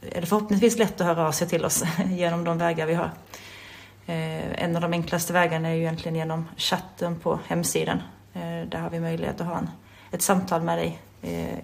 är 0.00 0.20
det 0.20 0.26
förhoppningsvis 0.26 0.78
lätt 0.78 1.00
att 1.00 1.06
höra 1.06 1.28
av 1.28 1.32
sig 1.32 1.48
till 1.48 1.64
oss 1.64 1.84
genom 2.06 2.44
de 2.44 2.58
vägar 2.58 2.86
vi 2.86 2.94
har. 2.94 3.10
Eh, 4.06 4.62
en 4.64 4.76
av 4.76 4.82
de 4.82 4.92
enklaste 4.92 5.32
vägarna 5.32 5.68
är 5.68 5.74
ju 5.74 5.80
egentligen 5.80 6.16
genom 6.16 6.48
chatten 6.56 7.18
på 7.18 7.38
hemsidan. 7.46 8.02
Där 8.68 8.78
har 8.78 8.90
vi 8.90 9.00
möjlighet 9.00 9.40
att 9.40 9.46
ha 9.46 9.58
en, 9.58 9.70
ett 10.10 10.22
samtal 10.22 10.62
med 10.62 10.78
dig 10.78 10.98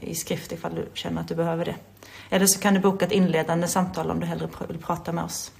i 0.00 0.14
skrift 0.14 0.52
ifall 0.52 0.74
du 0.74 0.88
känner 0.94 1.20
att 1.20 1.28
du 1.28 1.34
behöver 1.34 1.64
det. 1.64 1.74
Eller 2.30 2.46
så 2.46 2.60
kan 2.60 2.74
du 2.74 2.80
boka 2.80 3.04
ett 3.04 3.12
inledande 3.12 3.68
samtal 3.68 4.10
om 4.10 4.20
du 4.20 4.26
hellre 4.26 4.48
vill 4.68 4.78
prata 4.78 5.12
med 5.12 5.24
oss. 5.24 5.52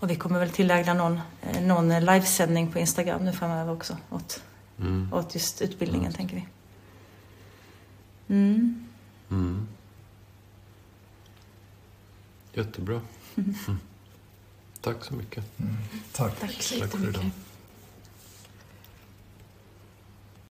Och 0.00 0.10
vi 0.10 0.16
kommer 0.16 0.38
väl 0.38 0.50
tillägna 0.50 0.94
någon, 0.94 1.20
någon 1.60 2.00
livesändning 2.00 2.72
på 2.72 2.78
Instagram 2.78 3.24
nu 3.24 3.32
framöver 3.32 3.72
också 3.72 3.96
åt, 4.10 4.42
mm. 4.80 5.12
åt 5.12 5.34
just 5.34 5.62
utbildningen, 5.62 6.06
mm. 6.06 6.16
tänker 6.16 6.36
vi. 6.36 6.46
Mm. 8.34 8.86
Mm. 12.58 12.66
Jättebra. 12.66 13.00
Mm. 13.38 13.78
Tack 14.80 15.04
så 15.04 15.14
mycket. 15.14 15.44
Tack. 16.12 16.40
Tack 16.40 16.62
så 16.62 16.80
Tack 16.80 16.90
för 16.90 17.08
idag. 17.08 17.30